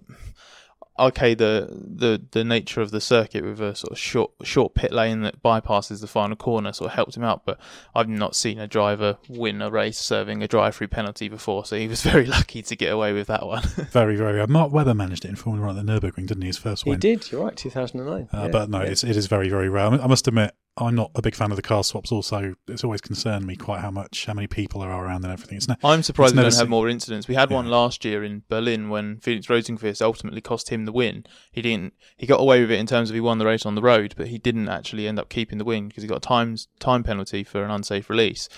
okay 0.99 1.35
the 1.35 1.69
the 1.71 2.23
the 2.31 2.45
nature 2.45 2.81
of 2.81 2.91
the 2.91 3.01
circuit 3.01 3.45
with 3.45 3.61
a 3.61 3.75
sort 3.75 3.93
of 3.93 3.99
short 3.99 4.31
short 4.43 4.75
pit 4.75 4.93
lane 4.93 5.21
that 5.23 5.43
bypasses 5.43 6.01
the 6.01 6.07
final 6.07 6.37
corner 6.37 6.73
sort 6.73 6.91
of 6.91 6.95
helped 6.95 7.17
him 7.17 7.25
out. 7.25 7.43
But 7.45 7.59
I've 7.95 8.09
not 8.09 8.35
seen 8.35 8.59
a 8.59 8.67
driver 8.67 9.19
win 9.29 9.63
a 9.63 9.71
race 9.71 9.99
serving 9.99 10.43
a 10.43 10.49
drive-through 10.49 10.89
penalty 10.89 11.29
before, 11.29 11.65
so 11.65 11.77
he 11.77 11.89
was 11.89 12.03
very 12.13 12.27
lucky 12.27 12.63
to 12.63 12.77
get 12.77 12.93
away 12.93 13.13
with 13.13 13.27
that 13.29 13.47
one. 13.47 13.63
very, 13.91 14.17
very. 14.17 14.41
Uh, 14.41 14.47
Mark 14.47 14.73
Webber 14.73 14.95
managed 14.95 15.25
it 15.25 15.29
in 15.29 15.37
Formula 15.37 15.67
One 15.67 15.79
at 15.79 15.85
the 15.87 15.93
Nurburgring, 15.93 16.27
didn't 16.27 16.43
he? 16.43 16.49
His 16.49 16.59
first 16.59 16.85
win 16.85 16.93
he 17.01 17.09
win. 17.09 17.19
did. 17.19 17.31
You're 17.31 17.45
right. 17.45 17.57
2009. 17.57 18.29
Uh, 18.33 18.45
Yeah, 18.45 18.49
but 18.49 18.71
no, 18.71 18.83
yeah. 18.83 18.89
it's, 18.89 19.05
it 19.05 19.17
is 19.17 19.27
very, 19.27 19.49
very 19.49 19.69
rare. 19.69 19.87
I 19.87 20.07
must 20.07 20.27
admit, 20.29 20.55
I'm 20.79 20.95
not 20.95 21.11
a 21.15 21.23
big 21.23 21.35
fan 21.35 21.51
of 21.51 21.57
the 21.57 21.63
car 21.63 21.83
swaps. 21.83 22.13
Also, 22.13 22.55
it's 22.69 22.85
always 22.85 23.01
concerned 23.01 23.47
me 23.47 23.57
quite 23.57 23.81
how 23.81 23.91
much, 23.91 24.27
how 24.27 24.35
many 24.35 24.47
people 24.47 24.83
there 24.83 24.91
are 24.91 25.07
around 25.07 25.25
and 25.25 25.33
everything. 25.33 25.57
It's 25.57 25.69
ne- 25.69 25.77
I'm 25.83 26.03
surprised 26.03 26.35
it's 26.35 26.37
we 26.37 26.43
don't 26.43 26.59
have 26.59 26.69
more 26.69 26.89
incidents. 26.89 27.29
We 27.29 27.35
had 27.35 27.51
one 27.51 27.69
last 27.69 28.05
year 28.05 28.23
in 28.23 28.43
Berlin 28.51 28.91
when 28.91 29.19
Felix 29.21 29.47
Rosenqvist 29.47 30.03
ultimately 30.03 30.43
cost 30.43 30.69
him 30.69 30.85
the 30.85 30.93
win. 30.93 31.25
He 31.51 31.63
didn't. 31.63 31.95
He 32.17 32.27
got 32.27 32.41
away 32.41 32.61
with 32.61 32.71
it 32.71 32.79
in 32.79 32.87
terms 32.87 33.09
of 33.09 33.15
he 33.15 33.21
won 33.21 33.39
the 33.39 33.47
race 33.47 33.65
on 33.65 33.75
the 33.75 33.83
road, 33.83 34.15
but 34.19 34.29
he 34.29 34.37
didn't 34.37 34.69
actually 34.69 35.09
end 35.09 35.19
up 35.19 35.31
keeping 35.31 35.57
the 35.57 35.65
win 35.65 35.89
because 35.89 36.03
he 36.03 36.09
got 36.09 36.19
a 36.19 36.29
times 36.29 36.69
time 36.79 37.03
penalty 37.03 37.43
for 37.43 37.65
an 37.65 37.71
unsafe 37.71 38.11
release. 38.11 38.49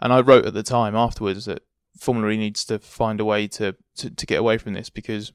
And 0.00 0.12
I 0.12 0.20
wrote 0.20 0.46
at 0.46 0.54
the 0.54 0.62
time 0.62 0.94
afterwards 0.94 1.46
that 1.46 1.62
Formula 1.98 2.30
E 2.30 2.36
needs 2.36 2.64
to 2.66 2.78
find 2.78 3.20
a 3.20 3.24
way 3.24 3.48
to, 3.48 3.74
to, 3.96 4.10
to 4.10 4.26
get 4.26 4.38
away 4.38 4.58
from 4.58 4.74
this 4.74 4.90
because 4.90 5.32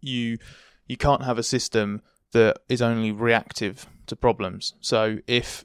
you 0.00 0.38
you 0.86 0.96
can't 0.96 1.24
have 1.24 1.38
a 1.38 1.42
system 1.42 2.02
that 2.36 2.58
is 2.68 2.82
only 2.82 3.10
reactive 3.10 3.86
to 4.06 4.14
problems. 4.14 4.74
So 4.80 5.18
if 5.26 5.64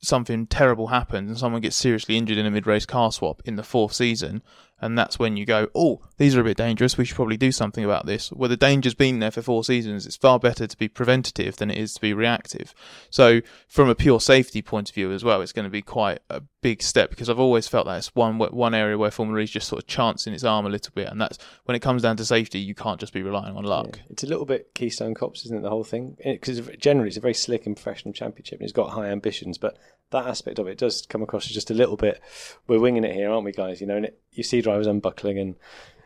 something 0.00 0.46
terrible 0.46 0.86
happens 0.88 1.28
and 1.28 1.38
someone 1.38 1.60
gets 1.60 1.76
seriously 1.76 2.16
injured 2.16 2.38
in 2.38 2.46
a 2.46 2.50
mid-race 2.50 2.86
car 2.86 3.12
swap 3.12 3.42
in 3.44 3.56
the 3.56 3.62
fourth 3.62 3.92
season, 3.92 4.42
and 4.80 4.96
that's 4.96 5.18
when 5.18 5.36
you 5.36 5.44
go, 5.44 5.68
oh, 5.74 6.00
these 6.16 6.36
are 6.36 6.40
a 6.40 6.44
bit 6.44 6.56
dangerous. 6.56 6.96
We 6.96 7.04
should 7.04 7.16
probably 7.16 7.36
do 7.36 7.52
something 7.52 7.84
about 7.84 8.06
this. 8.06 8.30
Well, 8.32 8.48
the 8.48 8.56
danger's 8.56 8.94
been 8.94 9.18
there 9.18 9.30
for 9.30 9.42
four 9.42 9.64
seasons. 9.64 10.06
It's 10.06 10.16
far 10.16 10.38
better 10.38 10.66
to 10.66 10.76
be 10.76 10.88
preventative 10.88 11.56
than 11.56 11.70
it 11.70 11.78
is 11.78 11.94
to 11.94 12.00
be 12.00 12.14
reactive. 12.14 12.74
So, 13.10 13.40
from 13.66 13.88
a 13.88 13.94
pure 13.94 14.20
safety 14.20 14.62
point 14.62 14.88
of 14.88 14.94
view 14.94 15.12
as 15.12 15.24
well, 15.24 15.42
it's 15.42 15.52
going 15.52 15.64
to 15.64 15.70
be 15.70 15.82
quite 15.82 16.20
a 16.30 16.42
big 16.60 16.82
step 16.82 17.10
because 17.10 17.28
I've 17.30 17.38
always 17.38 17.68
felt 17.68 17.86
that 17.86 17.98
it's 17.98 18.14
one 18.14 18.38
one 18.38 18.74
area 18.74 18.98
where 18.98 19.10
Formula 19.10 19.40
E 19.40 19.44
is 19.44 19.50
just 19.50 19.68
sort 19.68 19.82
of 19.82 19.88
chancing 19.88 20.32
its 20.32 20.44
arm 20.44 20.66
a 20.66 20.70
little 20.70 20.92
bit, 20.94 21.08
and 21.08 21.20
that's 21.20 21.38
when 21.64 21.74
it 21.74 21.80
comes 21.80 22.02
down 22.02 22.16
to 22.16 22.24
safety, 22.24 22.58
you 22.58 22.74
can't 22.74 23.00
just 23.00 23.12
be 23.12 23.22
relying 23.22 23.56
on 23.56 23.64
luck. 23.64 23.96
Yeah. 23.96 24.02
It's 24.10 24.24
a 24.24 24.26
little 24.26 24.46
bit 24.46 24.74
Keystone 24.74 25.14
Cops, 25.14 25.44
isn't 25.44 25.58
it? 25.58 25.62
The 25.62 25.70
whole 25.70 25.84
thing, 25.84 26.16
because 26.24 26.60
generally 26.78 27.08
it's 27.08 27.16
a 27.16 27.20
very 27.20 27.34
slick 27.34 27.66
and 27.66 27.76
professional 27.76 28.12
championship, 28.12 28.60
and 28.60 28.64
it's 28.64 28.72
got 28.72 28.90
high 28.90 29.08
ambitions. 29.08 29.58
But 29.58 29.78
that 30.10 30.26
aspect 30.26 30.58
of 30.58 30.66
it 30.66 30.78
does 30.78 31.06
come 31.06 31.22
across 31.22 31.46
as 31.46 31.52
just 31.52 31.70
a 31.70 31.74
little 31.74 31.96
bit. 31.96 32.20
We're 32.66 32.80
winging 32.80 33.04
it 33.04 33.14
here, 33.14 33.30
aren't 33.30 33.44
we, 33.44 33.52
guys? 33.52 33.80
You 33.80 33.86
know, 33.86 33.96
and 33.96 34.06
it, 34.06 34.18
you 34.32 34.42
see 34.42 34.60
drivers 34.68 34.86
unbuckling 34.86 35.38
and 35.38 35.54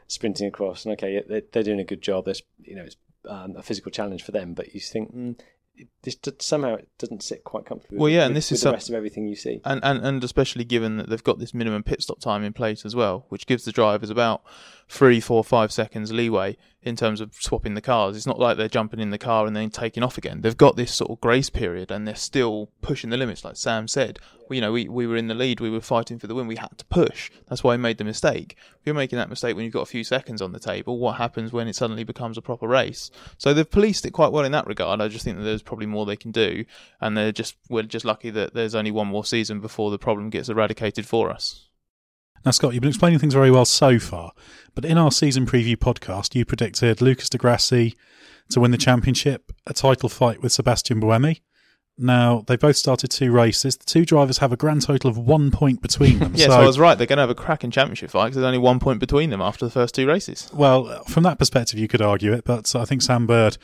sprinting 0.07 0.47
across, 0.47 0.85
and 0.85 0.93
okay, 0.93 1.23
they're, 1.29 1.43
they're 1.53 1.63
doing 1.63 1.81
a 1.81 1.85
good 1.85 2.03
job. 2.03 2.25
There's, 2.25 2.43
you 2.63 2.77
know, 2.77 2.85
it's 2.85 2.97
um, 3.29 3.57
a 3.57 3.63
physical 3.63 3.91
challenge 3.91 4.23
for 4.23 4.33
them, 4.33 4.55
but 4.55 4.75
you 4.75 4.81
think. 4.81 5.15
Mm, 5.15 5.41
this 6.03 6.19
somehow 6.39 6.75
it 6.75 6.89
doesn't 6.99 7.23
sit 7.23 7.45
quite 7.45 7.65
comfortably. 7.65 7.97
Well, 7.97 8.05
with, 8.05 8.13
yeah, 8.13 8.27
and 8.27 8.37
this 8.37 8.51
with 8.51 8.59
is 8.59 8.61
the 8.61 8.65
some- 8.67 8.75
rest 8.75 8.89
of 8.91 8.95
everything 8.95 9.27
you 9.27 9.35
see. 9.35 9.61
and, 9.65 9.81
and 9.83 10.05
and 10.05 10.23
especially 10.23 10.65
given 10.65 10.99
that 10.99 11.09
they've 11.09 11.25
got 11.25 11.39
this 11.39 11.55
minimum 11.55 11.83
pit 11.83 12.03
stop 12.03 12.21
time 12.21 12.45
in 12.45 12.53
place 12.53 12.85
as 12.85 12.95
well, 12.95 13.25
which 13.31 13.47
gives 13.47 13.65
the 13.65 13.73
drivers 13.73 14.11
about 14.11 14.43
three, 14.89 15.19
four, 15.19 15.43
five 15.43 15.73
seconds 15.73 16.13
leeway 16.13 16.57
in 16.83 16.97
terms 16.97 17.21
of 17.21 17.35
swapping 17.35 17.75
the 17.75 17.81
cars. 17.81 18.17
It's 18.17 18.27
not 18.27 18.39
like 18.39 18.57
they're 18.57 18.69
jumping 18.69 19.01
in 19.01 19.11
the 19.11 19.19
car 19.19 19.47
and 19.47 19.55
then 19.55 19.71
taking 19.71 20.03
off 20.03 20.19
again. 20.19 20.41
They've 20.41 20.57
got 20.57 20.77
this 20.77 20.93
sort 20.93 21.11
of 21.11 21.21
grace 21.21 21.51
period 21.51 21.91
and 21.91 22.07
they're 22.07 22.15
still 22.15 22.71
pushing 22.81 23.11
the 23.11 23.17
limits, 23.17 23.45
like 23.45 23.57
Sam 23.57 23.87
said. 23.87 24.19
You 24.51 24.61
know, 24.61 24.73
we, 24.73 24.89
we 24.89 25.07
were 25.07 25.17
in 25.17 25.29
the 25.29 25.35
lead, 25.35 25.61
we 25.61 25.71
were 25.71 25.81
fighting 25.81 26.19
for 26.19 26.27
the 26.27 26.35
win, 26.35 26.47
we 26.47 26.57
had 26.57 26.77
to 26.77 26.85
push. 26.87 27.31
That's 27.49 27.65
why 27.65 27.75
I 27.75 27.79
made 27.79 27.97
the 27.99 28.05
mistake. 28.05 28.57
If 28.59 28.81
you're 28.85 28.95
making 28.95 29.17
that 29.19 29.31
mistake 29.31 29.57
when 29.57 29.65
you've 29.65 29.73
got 29.73 29.83
a 29.83 29.87
few 29.87 30.05
seconds 30.05 30.43
on 30.43 30.53
the 30.53 30.59
table, 30.59 30.99
what 30.99 31.17
happens 31.17 31.53
when 31.53 31.69
it 31.69 31.77
suddenly 31.77 32.05
becomes 32.05 32.37
a 32.37 32.43
proper 32.43 32.67
race? 32.67 33.11
So 33.39 33.55
they've 33.55 33.71
policed 33.71 34.05
it 34.05 34.11
quite 34.11 34.33
well 34.33 34.45
in 34.45 34.53
that 34.53 34.67
regard. 34.67 35.01
I 35.01 35.09
just 35.09 35.25
think 35.25 35.39
that 35.39 35.45
there's 35.45 35.63
probably 35.63 35.87
more 35.87 36.05
they 36.05 36.17
can 36.17 36.33
do, 36.33 36.65
and 37.01 37.17
they're 37.17 37.33
just 37.33 37.57
we're 37.71 37.85
just 37.85 38.05
lucky 38.05 38.29
that 38.31 38.53
there's 38.53 38.75
only 38.75 38.91
one 38.91 39.07
more 39.07 39.25
season 39.25 39.61
before 39.61 39.91
the 39.91 39.99
problem 39.99 40.29
gets 40.29 40.49
eradicated 40.49 41.07
for 41.07 41.31
us. 41.31 41.69
Now, 42.45 42.51
Scott, 42.51 42.75
you've 42.75 42.81
been 42.81 42.89
explaining 42.89 43.21
things 43.21 43.35
very 43.35 43.51
well 43.51 43.65
so 43.65 43.99
far, 43.99 44.33
but 44.75 44.85
in 44.85 44.99
our 44.99 45.13
season 45.13 45.47
preview 45.47 45.77
podcast, 45.77 46.35
you 46.35 46.45
predicted 46.45 47.01
Lucas 47.01 47.29
di 47.29 47.39
Grassi 47.39 47.95
to 48.51 48.61
win 48.61 48.73
the 48.73 48.79
championship, 48.79 49.53
a 49.67 49.73
title 49.73 50.09
fight 50.09 50.43
with 50.43 50.53
Sebastian 50.53 51.01
Buemi. 51.01 51.41
Now, 51.99 52.43
they 52.47 52.57
both 52.57 52.77
started 52.77 53.11
two 53.11 53.31
races. 53.31 53.77
The 53.77 53.85
two 53.85 54.05
drivers 54.05 54.39
have 54.39 54.53
a 54.53 54.57
grand 54.57 54.83
total 54.83 55.11
of 55.11 55.19
one 55.19 55.51
point 55.51 55.83
between 55.83 56.19
them. 56.19 56.33
Yes, 56.37 56.49
so, 56.49 56.61
I 56.61 56.67
was 56.67 56.79
right. 56.79 56.97
They're 56.97 57.07
going 57.07 57.19
to 57.19 57.23
have 57.23 57.31
a 57.31 57.35
cracking 57.35 57.71
championship 57.71 58.11
fight 58.11 58.27
because 58.27 58.37
there's 58.37 58.47
only 58.47 58.59
one 58.59 58.81
point 58.81 58.99
between 58.99 59.31
them 59.31 59.43
after 59.43 59.65
the 59.65 59.71
first 59.71 59.95
two 59.95 60.07
races. 60.07 60.51
Well, 60.53 61.05
from 61.05 61.23
that 61.25 61.39
perspective, 61.39 61.79
you 61.79 61.89
could 61.89 62.03
argue 62.03 62.33
it, 62.33 62.45
but 62.45 62.75
I 62.75 62.87
think 62.87 63.03
Sam 63.03 63.27
Bird, 63.27 63.59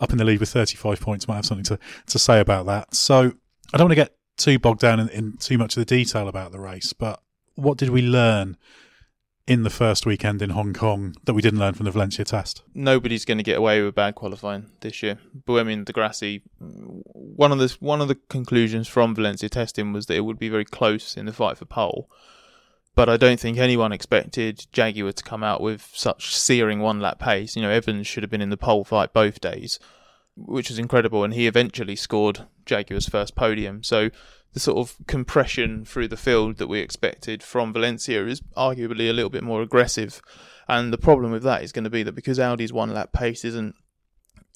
up 0.00 0.10
in 0.10 0.18
the 0.18 0.24
lead 0.24 0.40
with 0.40 0.48
35 0.48 1.00
points, 1.00 1.28
might 1.28 1.36
have 1.36 1.46
something 1.46 1.64
to, 1.64 1.78
to 2.06 2.18
say 2.18 2.40
about 2.40 2.66
that. 2.66 2.94
So 2.94 3.32
I 3.74 3.76
don't 3.76 3.86
want 3.86 3.92
to 3.92 3.96
get 3.96 4.16
too 4.38 4.58
bogged 4.58 4.80
down 4.80 5.00
in, 5.00 5.08
in 5.10 5.36
too 5.36 5.58
much 5.58 5.76
of 5.76 5.80
the 5.80 5.84
detail 5.84 6.28
about 6.28 6.52
the 6.52 6.60
race, 6.60 6.92
but 6.92 7.21
what 7.54 7.78
did 7.78 7.90
we 7.90 8.02
learn 8.02 8.56
in 9.46 9.64
the 9.64 9.70
first 9.70 10.06
weekend 10.06 10.40
in 10.40 10.50
Hong 10.50 10.72
Kong 10.72 11.16
that 11.24 11.34
we 11.34 11.42
didn't 11.42 11.58
learn 11.58 11.74
from 11.74 11.84
the 11.84 11.90
Valencia 11.90 12.24
test? 12.24 12.62
Nobody's 12.74 13.24
going 13.24 13.38
to 13.38 13.44
get 13.44 13.58
away 13.58 13.82
with 13.82 13.94
bad 13.94 14.14
qualifying 14.14 14.66
this 14.80 15.02
year. 15.02 15.18
Buemi 15.46 15.72
and 15.72 15.86
Di 15.86 15.92
Grassi, 15.92 16.42
one 16.58 17.52
of 17.52 17.58
the 17.58 17.76
one 17.80 18.00
of 18.00 18.08
the 18.08 18.14
conclusions 18.28 18.88
from 18.88 19.14
Valencia 19.14 19.48
testing 19.48 19.92
was 19.92 20.06
that 20.06 20.16
it 20.16 20.24
would 20.24 20.38
be 20.38 20.48
very 20.48 20.64
close 20.64 21.16
in 21.16 21.26
the 21.26 21.32
fight 21.32 21.58
for 21.58 21.64
pole. 21.64 22.08
But 22.94 23.08
I 23.08 23.16
don't 23.16 23.40
think 23.40 23.56
anyone 23.56 23.90
expected 23.90 24.66
Jaguar 24.70 25.12
to 25.12 25.24
come 25.24 25.42
out 25.42 25.62
with 25.62 25.88
such 25.94 26.36
searing 26.36 26.80
one 26.80 27.00
lap 27.00 27.18
pace. 27.18 27.56
You 27.56 27.62
know, 27.62 27.70
Evans 27.70 28.06
should 28.06 28.22
have 28.22 28.30
been 28.30 28.42
in 28.42 28.50
the 28.50 28.58
pole 28.58 28.84
fight 28.84 29.14
both 29.14 29.40
days, 29.40 29.78
which 30.36 30.68
was 30.68 30.78
incredible, 30.78 31.24
and 31.24 31.32
he 31.32 31.46
eventually 31.46 31.96
scored 31.96 32.46
Jaguar's 32.66 33.08
first 33.08 33.34
podium. 33.34 33.82
So 33.82 34.10
the 34.52 34.60
sort 34.60 34.78
of 34.78 34.96
compression 35.06 35.84
through 35.84 36.08
the 36.08 36.16
field 36.16 36.58
that 36.58 36.66
we 36.66 36.80
expected 36.80 37.42
from 37.42 37.72
Valencia 37.72 38.26
is 38.26 38.40
arguably 38.56 39.08
a 39.08 39.12
little 39.12 39.30
bit 39.30 39.42
more 39.42 39.62
aggressive. 39.62 40.20
And 40.68 40.92
the 40.92 40.98
problem 40.98 41.32
with 41.32 41.42
that 41.42 41.62
is 41.62 41.72
going 41.72 41.84
to 41.84 41.90
be 41.90 42.02
that 42.02 42.14
because 42.14 42.38
Audi's 42.38 42.72
one 42.72 42.92
lap 42.92 43.12
pace 43.12 43.44
isn't 43.44 43.74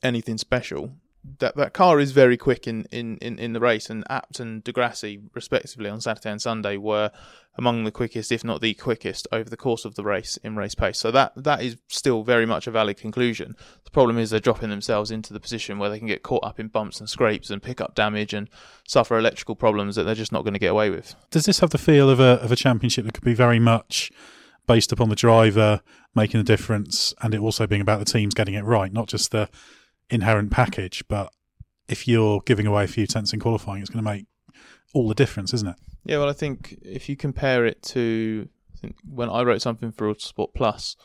anything 0.03 0.39
special, 0.39 0.93
that 1.39 1.57
that 1.57 1.73
car 1.73 2.01
is 2.01 2.13
very 2.13 2.37
quick 2.37 2.67
in, 2.67 2.87
in, 2.91 3.19
in, 3.19 3.39
in 3.39 3.53
the 3.53 3.61
race, 3.61 3.91
and 3.91 4.05
Abt 4.09 4.41
and 4.41 4.63
Di 4.65 4.73
Grassi, 4.73 5.21
respectively, 5.35 5.91
on 5.91 6.01
Saturday 6.01 6.31
and 6.31 6.41
Sunday, 6.41 6.77
were 6.77 7.11
among 7.59 7.85
the 7.85 7.91
quickest, 7.91 8.31
if 8.31 8.45
not 8.45 8.61
the 8.61 8.75
quickest, 8.75 9.27
over 9.33 9.49
the 9.49 9.57
course 9.57 9.85
of 9.85 9.95
the 9.95 10.05
race 10.05 10.37
in 10.39 10.57
race 10.57 10.75
pace. 10.75 10.99
So 10.99 11.11
that 11.11 11.33
that 11.37 11.63
is 11.63 11.77
still 11.89 12.23
very 12.23 12.47
much 12.47 12.67
a 12.67 12.71
valid 12.71 12.99
conclusion. 12.99 13.57
The 13.85 13.91
problem 13.91 14.19
is 14.19 14.31
they're 14.31 14.41
dropping 14.41 14.71
themselves 14.71 15.11
into 15.11 15.33
the 15.33 15.41
position 15.41 15.79
where 15.79 15.91
they 15.91 15.99
can 15.99 16.09
get 16.09 16.23
caught 16.23 16.45
up 16.45 16.61
in 16.61 16.69
bumps 16.69 17.01
and 17.01 17.09
scrapes 17.09 17.51
and 17.51 17.63
pick 17.63 17.81
up 17.81 17.95
damage 17.95 18.35
and 18.35 18.49
suffer 18.87 19.19
electrical 19.19 19.57
problems 19.57 19.97
that 19.97 20.05
they're 20.05 20.15
just 20.15 20.33
not 20.33 20.43
going 20.43 20.55
to 20.55 20.61
get 20.61 20.73
away 20.73 20.91
with. 20.91 21.15
Does 21.31 21.47
this 21.47 21.61
have 21.61 21.71
the 21.71 21.79
feel 21.79 22.11
of 22.11 22.21
a 22.21 22.41
of 22.43 22.53
a 22.53 22.57
championship 22.57 23.05
that 23.05 23.15
could 23.15 23.25
be 23.25 23.35
very 23.35 23.59
much 23.59 24.11
based 24.67 24.93
upon 24.93 25.09
the 25.09 25.17
driver 25.17 25.81
making 26.15 26.41
the 26.41 26.45
difference, 26.45 27.15
and 27.23 27.35
it 27.35 27.41
also 27.41 27.67
being 27.67 27.83
about 27.83 27.99
the 27.99 28.05
teams 28.05 28.35
getting 28.35 28.55
it 28.55 28.65
right, 28.65 28.93
not 28.93 29.07
just 29.07 29.31
the 29.31 29.49
inherent 30.11 30.51
package, 30.51 31.05
but 31.09 31.33
if 31.89 32.09
you're 32.09 32.41
giving 32.45 32.67
away 32.67 32.85
a 32.85 32.89
few 32.89 33.07
tenths 33.07 33.33
in 33.33 33.41
qualifying, 33.41 33.81
it's 33.81 33.91
going 33.91 34.05
to 34.05 34.11
make 34.11 34.27
all 34.95 35.09
the 35.09 35.15
difference, 35.15 35.53
isn't 35.55 35.69
it? 35.69 35.77
Yeah, 36.05 36.19
well, 36.19 36.29
I 36.29 36.33
think 36.33 36.79
if 36.83 37.09
you 37.09 37.17
compare 37.17 37.67
it 37.67 37.83
to 37.85 38.49
I 38.85 38.93
when 39.09 39.29
I 39.29 39.43
wrote 39.43 39.63
something 39.63 39.93
for 39.93 40.13
Autosport 40.13 40.55
Plus 40.55 40.97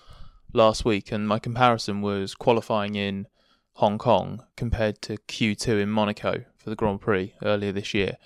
last 0.53 0.85
week, 0.85 1.11
and 1.11 1.27
my 1.27 1.39
comparison 1.39 2.01
was 2.01 2.35
qualifying 2.35 2.95
in 2.95 3.27
Hong 3.73 3.97
Kong 3.97 4.43
compared 4.55 5.01
to 5.03 5.17
Q2 5.17 5.81
in 5.81 5.89
Monaco 5.89 6.43
for 6.57 6.69
the 6.69 6.75
Grand 6.75 7.01
Prix 7.01 7.33
earlier 7.43 7.71
this 7.71 7.93
year. 7.93 8.17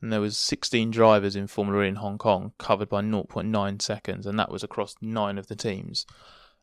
And 0.00 0.12
there 0.12 0.20
was 0.20 0.36
16 0.36 0.90
drivers 0.90 1.34
in 1.34 1.46
Formula 1.46 1.84
E 1.84 1.88
in 1.88 1.96
Hong 1.96 2.18
Kong 2.18 2.52
covered 2.58 2.88
by 2.88 3.02
0.9 3.02 3.82
seconds, 3.82 4.26
and 4.26 4.38
that 4.38 4.50
was 4.50 4.62
across 4.62 4.94
nine 5.00 5.38
of 5.38 5.48
the 5.48 5.56
teams. 5.56 6.06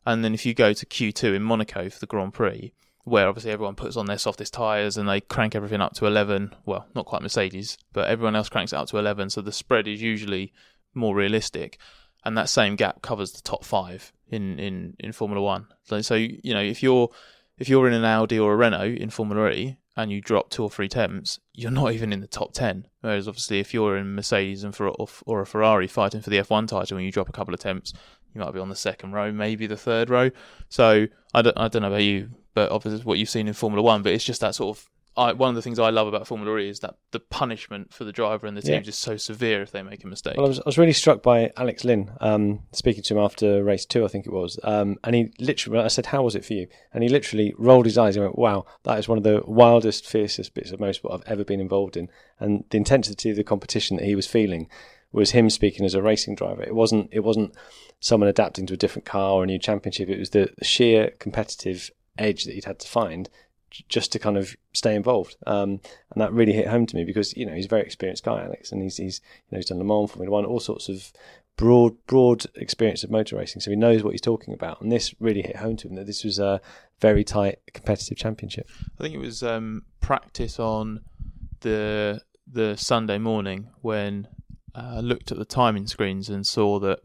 And 0.06 0.24
then 0.24 0.32
if 0.32 0.46
you 0.46 0.54
go 0.54 0.72
to 0.72 0.86
Q2 0.86 1.34
in 1.34 1.42
Monaco 1.42 1.90
for 1.90 1.98
the 1.98 2.06
Grand 2.06 2.32
Prix, 2.32 2.72
where 3.06 3.28
obviously 3.28 3.52
everyone 3.52 3.76
puts 3.76 3.96
on 3.96 4.06
their 4.06 4.18
softest 4.18 4.52
tyres 4.52 4.96
and 4.96 5.08
they 5.08 5.20
crank 5.20 5.54
everything 5.54 5.80
up 5.80 5.94
to 5.94 6.06
11. 6.06 6.52
Well, 6.64 6.88
not 6.92 7.06
quite 7.06 7.22
Mercedes, 7.22 7.78
but 7.92 8.08
everyone 8.08 8.34
else 8.34 8.48
cranks 8.48 8.72
it 8.72 8.76
up 8.76 8.88
to 8.88 8.98
11. 8.98 9.30
So 9.30 9.40
the 9.40 9.52
spread 9.52 9.86
is 9.86 10.02
usually 10.02 10.52
more 10.92 11.14
realistic. 11.14 11.78
And 12.24 12.36
that 12.36 12.48
same 12.48 12.74
gap 12.74 13.02
covers 13.02 13.30
the 13.30 13.42
top 13.42 13.64
five 13.64 14.12
in, 14.28 14.58
in, 14.58 14.96
in 14.98 15.12
Formula 15.12 15.40
One. 15.40 15.68
So, 15.84 16.00
so, 16.00 16.16
you 16.16 16.52
know, 16.52 16.60
if 16.60 16.82
you're 16.82 17.08
if 17.58 17.68
you're 17.68 17.86
in 17.86 17.94
an 17.94 18.04
Audi 18.04 18.40
or 18.40 18.52
a 18.52 18.56
Renault 18.56 18.96
in 18.96 19.10
Formula 19.10 19.50
E 19.50 19.76
and 19.96 20.10
you 20.10 20.20
drop 20.20 20.50
two 20.50 20.64
or 20.64 20.68
three 20.68 20.88
temps, 20.88 21.38
you're 21.54 21.70
not 21.70 21.92
even 21.94 22.12
in 22.12 22.20
the 22.20 22.26
top 22.26 22.54
10. 22.54 22.88
Whereas 23.02 23.28
obviously 23.28 23.60
if 23.60 23.72
you're 23.72 23.96
in 23.96 24.16
Mercedes 24.16 24.64
and 24.64 24.74
for, 24.74 24.88
or 24.88 25.40
a 25.42 25.46
Ferrari 25.46 25.86
fighting 25.86 26.22
for 26.22 26.30
the 26.30 26.38
F1 26.38 26.66
title 26.66 26.96
and 26.96 27.06
you 27.06 27.12
drop 27.12 27.28
a 27.28 27.32
couple 27.32 27.54
of 27.54 27.60
temps, 27.60 27.92
you 28.36 28.44
might 28.44 28.52
be 28.52 28.60
on 28.60 28.68
the 28.68 28.76
second 28.76 29.12
row, 29.12 29.32
maybe 29.32 29.66
the 29.66 29.76
third 29.76 30.10
row. 30.10 30.30
So 30.68 31.06
I 31.34 31.42
don't, 31.42 31.58
I 31.58 31.68
don't 31.68 31.82
know 31.82 31.88
about 31.88 32.02
you, 32.02 32.30
but 32.54 32.70
obviously 32.70 33.02
what 33.02 33.18
you've 33.18 33.30
seen 33.30 33.48
in 33.48 33.54
Formula 33.54 33.82
One. 33.82 34.02
But 34.02 34.12
it's 34.12 34.24
just 34.24 34.40
that 34.42 34.54
sort 34.54 34.76
of 34.76 34.90
I, 35.16 35.32
one 35.32 35.48
of 35.48 35.54
the 35.54 35.62
things 35.62 35.78
I 35.78 35.88
love 35.88 36.06
about 36.06 36.26
Formula 36.26 36.58
E 36.58 36.68
is 36.68 36.80
that 36.80 36.96
the 37.10 37.20
punishment 37.20 37.92
for 37.92 38.04
the 38.04 38.12
driver 38.12 38.46
and 38.46 38.54
the 38.54 38.60
teams 38.60 38.86
yeah. 38.86 38.90
is 38.90 38.96
so 38.96 39.16
severe 39.16 39.62
if 39.62 39.70
they 39.70 39.82
make 39.82 40.04
a 40.04 40.06
mistake. 40.06 40.36
Well, 40.36 40.44
I 40.44 40.48
was, 40.48 40.58
I 40.60 40.62
was 40.66 40.76
really 40.76 40.92
struck 40.92 41.22
by 41.22 41.52
Alex 41.56 41.84
Lynn 41.84 42.10
um, 42.20 42.60
speaking 42.72 43.02
to 43.04 43.14
him 43.14 43.20
after 43.20 43.64
race 43.64 43.86
two, 43.86 44.04
I 44.04 44.08
think 44.08 44.26
it 44.26 44.32
was, 44.32 44.60
um, 44.62 44.96
and 45.04 45.14
he 45.14 45.32
literally, 45.38 45.80
I 45.80 45.88
said, 45.88 46.06
"How 46.06 46.22
was 46.22 46.34
it 46.34 46.44
for 46.44 46.52
you?" 46.52 46.68
And 46.92 47.02
he 47.02 47.08
literally 47.08 47.54
rolled 47.56 47.86
his 47.86 47.96
eyes 47.96 48.16
and 48.16 48.26
went, 48.26 48.38
"Wow, 48.38 48.66
that 48.82 48.98
is 48.98 49.08
one 49.08 49.16
of 49.16 49.24
the 49.24 49.42
wildest, 49.46 50.06
fiercest 50.06 50.52
bits 50.52 50.70
of 50.70 50.80
motorsport 50.80 51.14
I've 51.14 51.26
ever 51.26 51.44
been 51.44 51.60
involved 51.60 51.96
in." 51.96 52.10
And 52.38 52.64
the 52.68 52.76
intensity 52.76 53.30
of 53.30 53.36
the 53.36 53.44
competition 53.44 53.96
that 53.96 54.04
he 54.04 54.14
was 54.14 54.26
feeling 54.26 54.68
was 55.16 55.32
him 55.32 55.50
speaking 55.50 55.84
as 55.84 55.94
a 55.94 56.02
racing 56.02 56.34
driver. 56.34 56.62
It 56.62 56.74
wasn't. 56.74 57.08
It 57.12 57.20
wasn't 57.20 57.54
someone 58.00 58.28
adapting 58.28 58.66
to 58.66 58.74
a 58.74 58.76
different 58.76 59.06
car 59.06 59.32
or 59.32 59.44
a 59.44 59.46
new 59.46 59.58
championship. 59.58 60.08
It 60.08 60.18
was 60.18 60.30
the 60.30 60.50
sheer 60.62 61.12
competitive 61.18 61.90
edge 62.18 62.44
that 62.44 62.54
he'd 62.54 62.64
had 62.64 62.78
to 62.80 62.88
find 62.88 63.28
just 63.88 64.12
to 64.12 64.18
kind 64.18 64.36
of 64.36 64.56
stay 64.72 64.94
involved. 64.94 65.36
Um, 65.46 65.80
and 66.12 66.20
that 66.20 66.32
really 66.32 66.52
hit 66.52 66.68
home 66.68 66.86
to 66.86 66.96
me 66.96 67.04
because, 67.04 67.36
you 67.36 67.44
know, 67.44 67.52
he's 67.52 67.66
a 67.66 67.68
very 67.68 67.82
experienced 67.82 68.24
guy, 68.24 68.42
Alex, 68.42 68.72
and 68.72 68.82
he's, 68.82 68.96
he's, 68.96 69.20
you 69.48 69.52
know, 69.52 69.58
he's 69.58 69.66
done 69.66 69.78
Le 69.78 69.84
Mans, 69.84 70.10
Formula 70.10 70.30
One, 70.30 70.44
all 70.44 70.60
sorts 70.60 70.88
of 70.88 71.12
broad, 71.56 71.94
broad 72.06 72.44
experience 72.54 73.02
of 73.04 73.10
motor 73.10 73.36
racing. 73.36 73.60
So 73.60 73.70
he 73.70 73.76
knows 73.76 74.02
what 74.02 74.12
he's 74.12 74.20
talking 74.20 74.54
about. 74.54 74.80
And 74.80 74.92
this 74.92 75.14
really 75.20 75.42
hit 75.42 75.56
home 75.56 75.76
to 75.78 75.88
him 75.88 75.94
that 75.96 76.06
this 76.06 76.24
was 76.24 76.38
a 76.38 76.60
very 77.00 77.24
tight 77.24 77.58
competitive 77.72 78.16
championship. 78.16 78.68
I 78.98 79.02
think 79.02 79.14
it 79.14 79.20
was 79.20 79.42
um, 79.42 79.82
practice 80.00 80.58
on 80.58 81.00
the, 81.60 82.22
the 82.50 82.76
Sunday 82.76 83.18
morning 83.18 83.68
when 83.80 84.28
uh, 84.76 85.00
looked 85.00 85.32
at 85.32 85.38
the 85.38 85.44
timing 85.44 85.86
screens 85.86 86.28
and 86.28 86.46
saw 86.46 86.78
that 86.78 87.00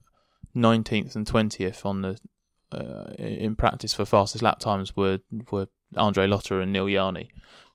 19th 0.55 1.15
and 1.15 1.25
20th 1.25 1.86
on 1.86 2.01
the 2.01 2.19
uh, 2.73 3.12
in 3.17 3.55
practice 3.55 3.93
for 3.93 4.05
fastest 4.05 4.43
lap 4.43 4.60
times 4.60 4.95
were 4.95 5.19
were 5.51 5.67
Andre 5.97 6.27
Lotterer 6.27 6.63
and 6.63 6.71
Neel 6.71 6.88
Jani, 6.88 7.29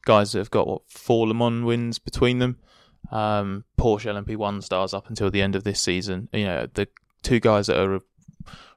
guys 0.05 0.33
that 0.33 0.39
have 0.39 0.51
got 0.51 0.67
what 0.67 0.83
four 0.89 1.27
Le 1.27 1.35
Mans 1.35 1.65
wins 1.65 1.99
between 1.99 2.39
them. 2.39 2.59
Um, 3.11 3.65
Porsche 3.79 4.13
LMP1 4.13 4.63
stars 4.65 4.93
up 4.93 5.09
until 5.09 5.31
the 5.31 5.43
end 5.43 5.55
of 5.55 5.65
this 5.65 5.81
season. 5.81 6.29
You 6.33 6.45
know 6.45 6.67
the 6.73 6.89
two 7.23 7.41
guys 7.41 7.67
that 7.67 7.79
are 7.79 8.01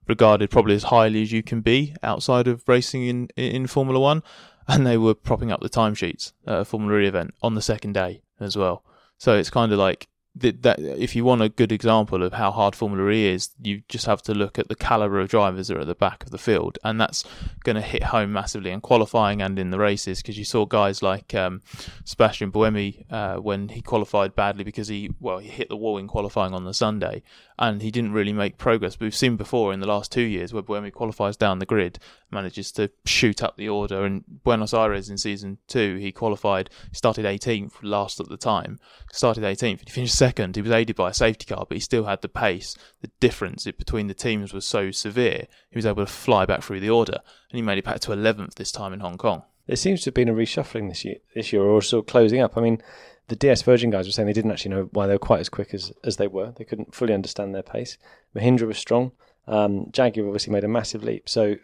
regarded 0.08 0.49
probably 0.49 0.75
as 0.75 0.84
highly 0.84 1.21
as 1.21 1.32
you 1.32 1.41
can 1.41 1.62
be 1.62 1.95
outside 2.03 2.47
of 2.47 2.67
racing 2.67 3.03
in 3.08 3.27
in 3.36 3.67
Formula 3.67 3.99
One, 3.99 4.23
and 4.67 4.86
they 4.86 4.97
were 4.97 5.15
propping 5.15 5.51
up 5.51 5.62
the 5.62 5.69
timesheets 5.69 6.34
at 6.45 6.60
a 6.60 6.65
Formula 6.65 6.99
E 6.99 7.08
event 7.08 7.34
on 7.41 7.55
the 7.55 7.62
second 7.62 7.93
day 7.93 8.21
as 8.39 8.58
well. 8.58 8.84
So 9.17 9.38
it's 9.38 9.49
kind 9.49 9.71
of 9.71 9.79
like 9.79 10.08
that, 10.36 10.62
that 10.62 10.80
if 10.80 11.15
you 11.15 11.26
want 11.26 11.42
a 11.42 11.50
good 11.50 11.72
example 11.72 12.24
of 12.24 12.34
how 12.34 12.52
hard 12.52 12.76
Formula 12.76 13.10
E 13.10 13.26
is, 13.28 13.50
you 13.62 13.82
just 13.89 14.06
have 14.06 14.22
to 14.24 14.34
look 14.34 14.60
at 14.60 14.68
the 14.68 14.76
caliber 14.76 15.20
of 15.20 15.30
drivers 15.30 15.68
that 15.68 15.78
are 15.78 15.82
at 15.82 15.88
the 15.88 15.96
back 15.96 16.24
of 16.24 16.30
the 16.30 16.38
field, 16.38 16.78
and 16.84 17.00
that's 17.00 17.24
going 17.63 17.76
to 17.76 17.82
hit 17.82 18.04
home 18.04 18.32
massively 18.32 18.72
in 18.72 18.82
qualifying 18.82 19.42
and 19.42 19.58
in 19.58 19.72
the 19.72 19.80
races 19.80 20.22
because 20.22 20.38
you 20.38 20.46
saw 20.46 20.65
guys 20.65 21.02
like 21.02 21.34
um, 21.34 21.62
Sebastian 22.06 22.52
Buemi 22.52 23.06
uh, 23.12 23.38
when 23.38 23.70
he 23.70 23.82
qualified 23.82 24.36
badly 24.36 24.63
because 24.63 24.88
he 24.88 25.10
well 25.20 25.39
he 25.39 25.50
hit 25.50 25.70
the 25.70 25.78
wall 25.78 25.98
in 25.98 26.08
qualifying 26.08 26.54
on 26.54 26.63
the 26.63 26.74
Sunday 26.74 27.24
and 27.60 27.82
he 27.82 27.92
didn't 27.92 28.13
really 28.13 28.34
make 28.34 28.58
progress. 28.58 28.96
But 28.96 29.06
we've 29.06 29.15
seen 29.15 29.36
before 29.36 29.74
in 29.74 29.82
the 29.82 29.88
last 29.88 30.12
two 30.12 30.22
years 30.22 30.54
where 30.54 30.63
Buemi 30.63 30.94
qualifies 30.94 31.36
down 31.36 31.60
the 31.60 31.65
grid, 31.65 32.00
manages 32.32 32.72
to 32.74 32.89
shoot 33.06 33.44
up 33.44 33.58
the 33.58 33.68
order, 33.68 34.06
and 34.06 34.24
Buenos 34.44 34.74
Aires 34.74 35.10
in 35.10 35.18
season 35.18 35.58
two 35.68 35.98
he 35.98 36.12
qualified, 36.12 36.70
started 36.94 37.26
18th, 37.26 37.74
last 37.82 38.20
at 38.20 38.30
the 38.30 38.38
time, 38.38 38.80
started 39.12 39.44
18th, 39.44 39.82
he 39.86 39.92
finished 39.92 40.15
second. 40.19 40.55
He 40.55 40.62
was 40.62 40.71
aided 40.71 40.95
by 40.95 41.10
a 41.10 41.13
safety 41.13 41.45
car, 41.45 41.65
but 41.67 41.75
he 41.75 41.82
still 41.82 42.05
had 42.05 42.21
the 42.21 42.29
pace. 42.29 42.75
The 43.01 43.10
difference 43.19 43.65
between 43.65 44.08
the 44.08 44.13
teams 44.13 44.53
was 44.53 44.65
so 44.65 44.91
severe, 44.91 45.47
he 45.69 45.77
was 45.77 45.86
able 45.86 46.05
to 46.05 46.12
fly 46.12 46.45
back 46.45 46.62
through 46.62 46.82
the 46.82 46.89
order, 46.89 47.19
and 47.49 47.58
he 47.58 47.62
made 47.62 47.77
it 47.77 47.86
back 47.86 48.01
to 48.01 48.12
11th 48.12 48.55
this 48.55 48.71
time 48.71 48.93
in 48.93 48.99
Hong 48.99 49.17
Kong. 49.17 49.43
There 49.65 49.75
seems 49.75 50.01
to 50.01 50.08
have 50.08 50.15
been 50.15 50.29
a 50.29 50.34
reshuffling 50.34 50.89
this 50.89 51.05
year, 51.05 51.17
this 51.34 51.53
year 51.53 51.62
or 51.62 51.82
sort 51.82 52.03
of 52.03 52.12
closing 52.12 52.41
up. 52.41 52.58
I 52.58 52.62
mean, 52.62 52.82
the 53.29 53.36
DS 53.36 53.62
Virgin 53.62 53.91
guys 53.91 54.08
were 54.08 54.12
saying 54.12 54.25
they 54.27 54.34
didn't 54.34 54.51
actually 54.51 54.71
know 54.71 54.89
why 54.91 55.08
they 55.08 55.13
were 55.13 55.19
quite 55.19 55.39
as 55.39 55.49
quick 55.49 55.73
as, 55.73 55.93
as 56.03 56.17
they 56.17 56.27
were. 56.27 56.53
They 56.58 56.65
couldn't 56.65 56.93
fully 56.93 57.13
understand 57.13 57.55
their 57.55 57.63
pace. 57.63 57.97
Mahindra 58.36 58.67
was 58.67 58.77
strong. 58.77 59.12
Um, 59.47 59.88
Jaguar 59.91 60.27
obviously 60.27 60.53
made 60.53 60.63
a 60.63 60.67
massive 60.67 61.03
leap. 61.03 61.29
So 61.29 61.55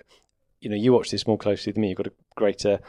you 0.59 0.69
know, 0.69 0.75
you 0.75 0.93
watch 0.93 1.11
this 1.11 1.27
more 1.27 1.37
closely 1.37 1.71
than 1.71 1.81
me. 1.81 1.89
You've 1.89 1.97
got 1.97 2.07
a 2.07 2.13
greater 2.35 2.79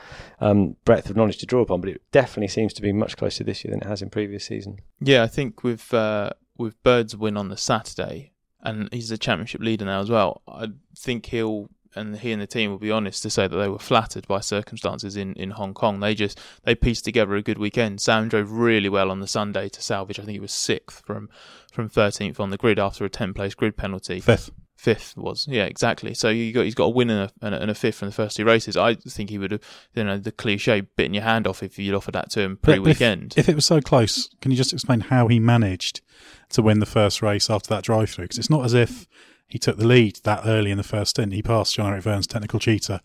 um, 0.40 0.76
breadth 0.84 1.10
of 1.10 1.16
knowledge 1.16 1.38
to 1.38 1.46
draw 1.46 1.60
upon, 1.60 1.80
but 1.80 1.90
it 1.90 2.02
definitely 2.12 2.48
seems 2.48 2.72
to 2.74 2.82
be 2.82 2.92
much 2.92 3.16
closer 3.16 3.44
this 3.44 3.64
year 3.64 3.72
than 3.72 3.82
it 3.82 3.86
has 3.86 4.02
in 4.02 4.10
previous 4.10 4.44
season. 4.44 4.78
Yeah, 5.00 5.22
I 5.22 5.26
think 5.26 5.62
with 5.62 5.92
uh, 5.92 6.30
with 6.56 6.82
Bird's 6.82 7.16
win 7.16 7.36
on 7.36 7.48
the 7.48 7.56
Saturday, 7.56 8.32
and 8.62 8.88
he's 8.92 9.10
a 9.10 9.18
championship 9.18 9.60
leader 9.60 9.84
now 9.84 10.00
as 10.00 10.10
well. 10.10 10.42
I 10.48 10.68
think 10.96 11.26
he'll 11.26 11.68
and 11.96 12.18
he 12.18 12.30
and 12.30 12.40
the 12.40 12.46
team 12.46 12.70
will 12.70 12.78
be 12.78 12.90
honest 12.90 13.22
to 13.22 13.30
say 13.30 13.48
that 13.48 13.56
they 13.56 13.68
were 13.68 13.78
flattered 13.78 14.28
by 14.28 14.40
circumstances 14.40 15.16
in, 15.16 15.32
in 15.34 15.52
Hong 15.52 15.72
Kong. 15.72 16.00
They 16.00 16.14
just 16.14 16.38
they 16.64 16.74
pieced 16.74 17.04
together 17.04 17.34
a 17.34 17.42
good 17.42 17.58
weekend. 17.58 18.00
Sam 18.00 18.28
drove 18.28 18.52
really 18.52 18.88
well 18.88 19.10
on 19.10 19.20
the 19.20 19.26
Sunday 19.26 19.68
to 19.70 19.82
salvage. 19.82 20.20
I 20.20 20.22
think 20.22 20.34
he 20.34 20.40
was 20.40 20.52
sixth 20.52 21.02
from 21.04 21.28
from 21.72 21.88
13th 21.88 22.38
on 22.38 22.50
the 22.50 22.56
grid 22.56 22.78
after 22.78 23.04
a 23.04 23.10
10 23.10 23.34
place 23.34 23.54
grid 23.54 23.76
penalty. 23.76 24.20
Fifth. 24.20 24.50
Fifth 24.76 25.16
was 25.16 25.46
yeah 25.48 25.64
exactly. 25.64 26.12
So 26.14 26.28
you 26.28 26.52
got 26.52 26.62
he's 26.62 26.74
got 26.74 26.84
a 26.84 26.90
win 26.90 27.10
and 27.10 27.30
a, 27.40 27.46
and 27.60 27.70
a, 27.70 27.74
fifth 27.74 27.96
from 27.96 28.08
the 28.08 28.14
first 28.14 28.36
two 28.36 28.44
races. 28.44 28.76
I 28.76 28.94
think 28.94 29.30
he 29.30 29.38
would 29.38 29.52
have 29.52 29.62
you 29.94 30.04
know 30.04 30.18
the 30.18 30.30
cliche 30.30 30.82
bitten 30.82 31.14
your 31.14 31.22
hand 31.22 31.46
off 31.46 31.62
if 31.62 31.78
you'd 31.78 31.94
offered 31.94 32.14
that 32.14 32.30
to 32.32 32.40
him 32.40 32.58
But 32.60 32.72
pre 32.72 32.78
weekend. 32.80 33.32
If, 33.32 33.40
if 33.40 33.48
it 33.48 33.54
was 33.54 33.64
so 33.64 33.80
close, 33.80 34.28
can 34.40 34.50
you 34.50 34.56
just 34.56 34.72
explain 34.72 35.00
how 35.00 35.28
he 35.28 35.40
managed 35.40 36.02
to 36.50 36.62
win 36.62 36.80
the 36.80 36.86
first 36.86 37.22
race 37.22 37.48
after 37.48 37.68
that 37.70 37.84
drive 37.84 38.10
through? 38.10 38.24
Because 38.24 38.38
it's 38.38 38.50
not 38.50 38.64
as 38.64 38.74
if 38.74 39.08
he 39.48 39.58
took 39.58 39.78
the 39.78 39.86
lead 39.86 40.20
that 40.24 40.42
early 40.44 40.70
in 40.70 40.76
the 40.76 40.84
first 40.84 41.10
stint. 41.10 41.32
He 41.32 41.42
passed 41.42 41.74
Jean-Éric 41.74 42.02
Vergne's 42.02 42.26
technical 42.26 42.60
cheater 42.60 43.00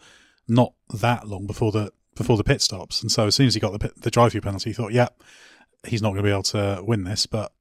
not 0.48 0.74
that 0.94 1.28
long 1.28 1.48
before 1.48 1.72
the 1.72 1.92
before 2.16 2.36
the 2.36 2.44
pit 2.44 2.62
stops, 2.62 3.02
and 3.02 3.12
so 3.12 3.28
as 3.28 3.36
soon 3.36 3.48
as 3.48 3.54
he 3.54 3.60
got 3.60 3.72
the 3.72 3.80
pit, 3.80 3.94
the 4.02 4.12
drive 4.12 4.34
through 4.34 4.42
penalty, 4.42 4.72
he 4.72 4.74
thought, 4.74 4.92
"Yeah, 4.92 5.08
he's 5.88 6.02
not 6.02 6.10
going 6.10 6.24
to 6.24 6.24
be 6.24 6.32
able 6.32 6.44
to 6.44 6.84
win 6.86 7.06
this," 7.06 7.26
but 7.26 7.54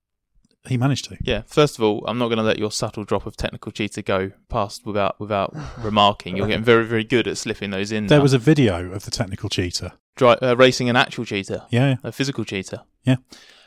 he 0.69 0.77
managed 0.77 1.07
to. 1.07 1.17
Yeah, 1.23 1.43
first 1.47 1.79
of 1.79 1.85
all, 1.85 2.05
I'm 2.07 2.19
not 2.19 2.29
going 2.29 2.39
to 2.39 2.43
let 2.45 2.59
your 2.59 2.71
subtle 2.71 3.05
drop 3.05 3.27
of 3.27 3.37
technical 3.37 3.73
cheater 3.73 4.03
go 4.03 4.33
past 4.49 4.85
without 4.87 5.19
without 5.19 5.55
remarking. 5.79 6.37
You're 6.37 6.47
getting 6.49 6.65
very 6.65 6.85
very 6.85 7.05
good 7.05 7.27
at 7.27 7.39
slipping 7.39 7.71
those 7.71 7.93
in. 7.93 8.07
There 8.09 8.19
now. 8.19 8.23
was 8.23 8.33
a 8.35 8.39
video 8.39 8.93
of 8.93 9.05
the 9.05 9.11
technical 9.11 9.49
cheater. 9.49 9.93
Dri- 10.17 10.37
uh, 10.43 10.55
racing 10.57 10.91
an 10.91 10.97
actual 10.97 11.25
cheater, 11.25 11.63
Yeah, 11.71 11.97
a 12.05 12.13
physical 12.13 12.45
cheater. 12.45 12.81
yeah. 13.05 13.17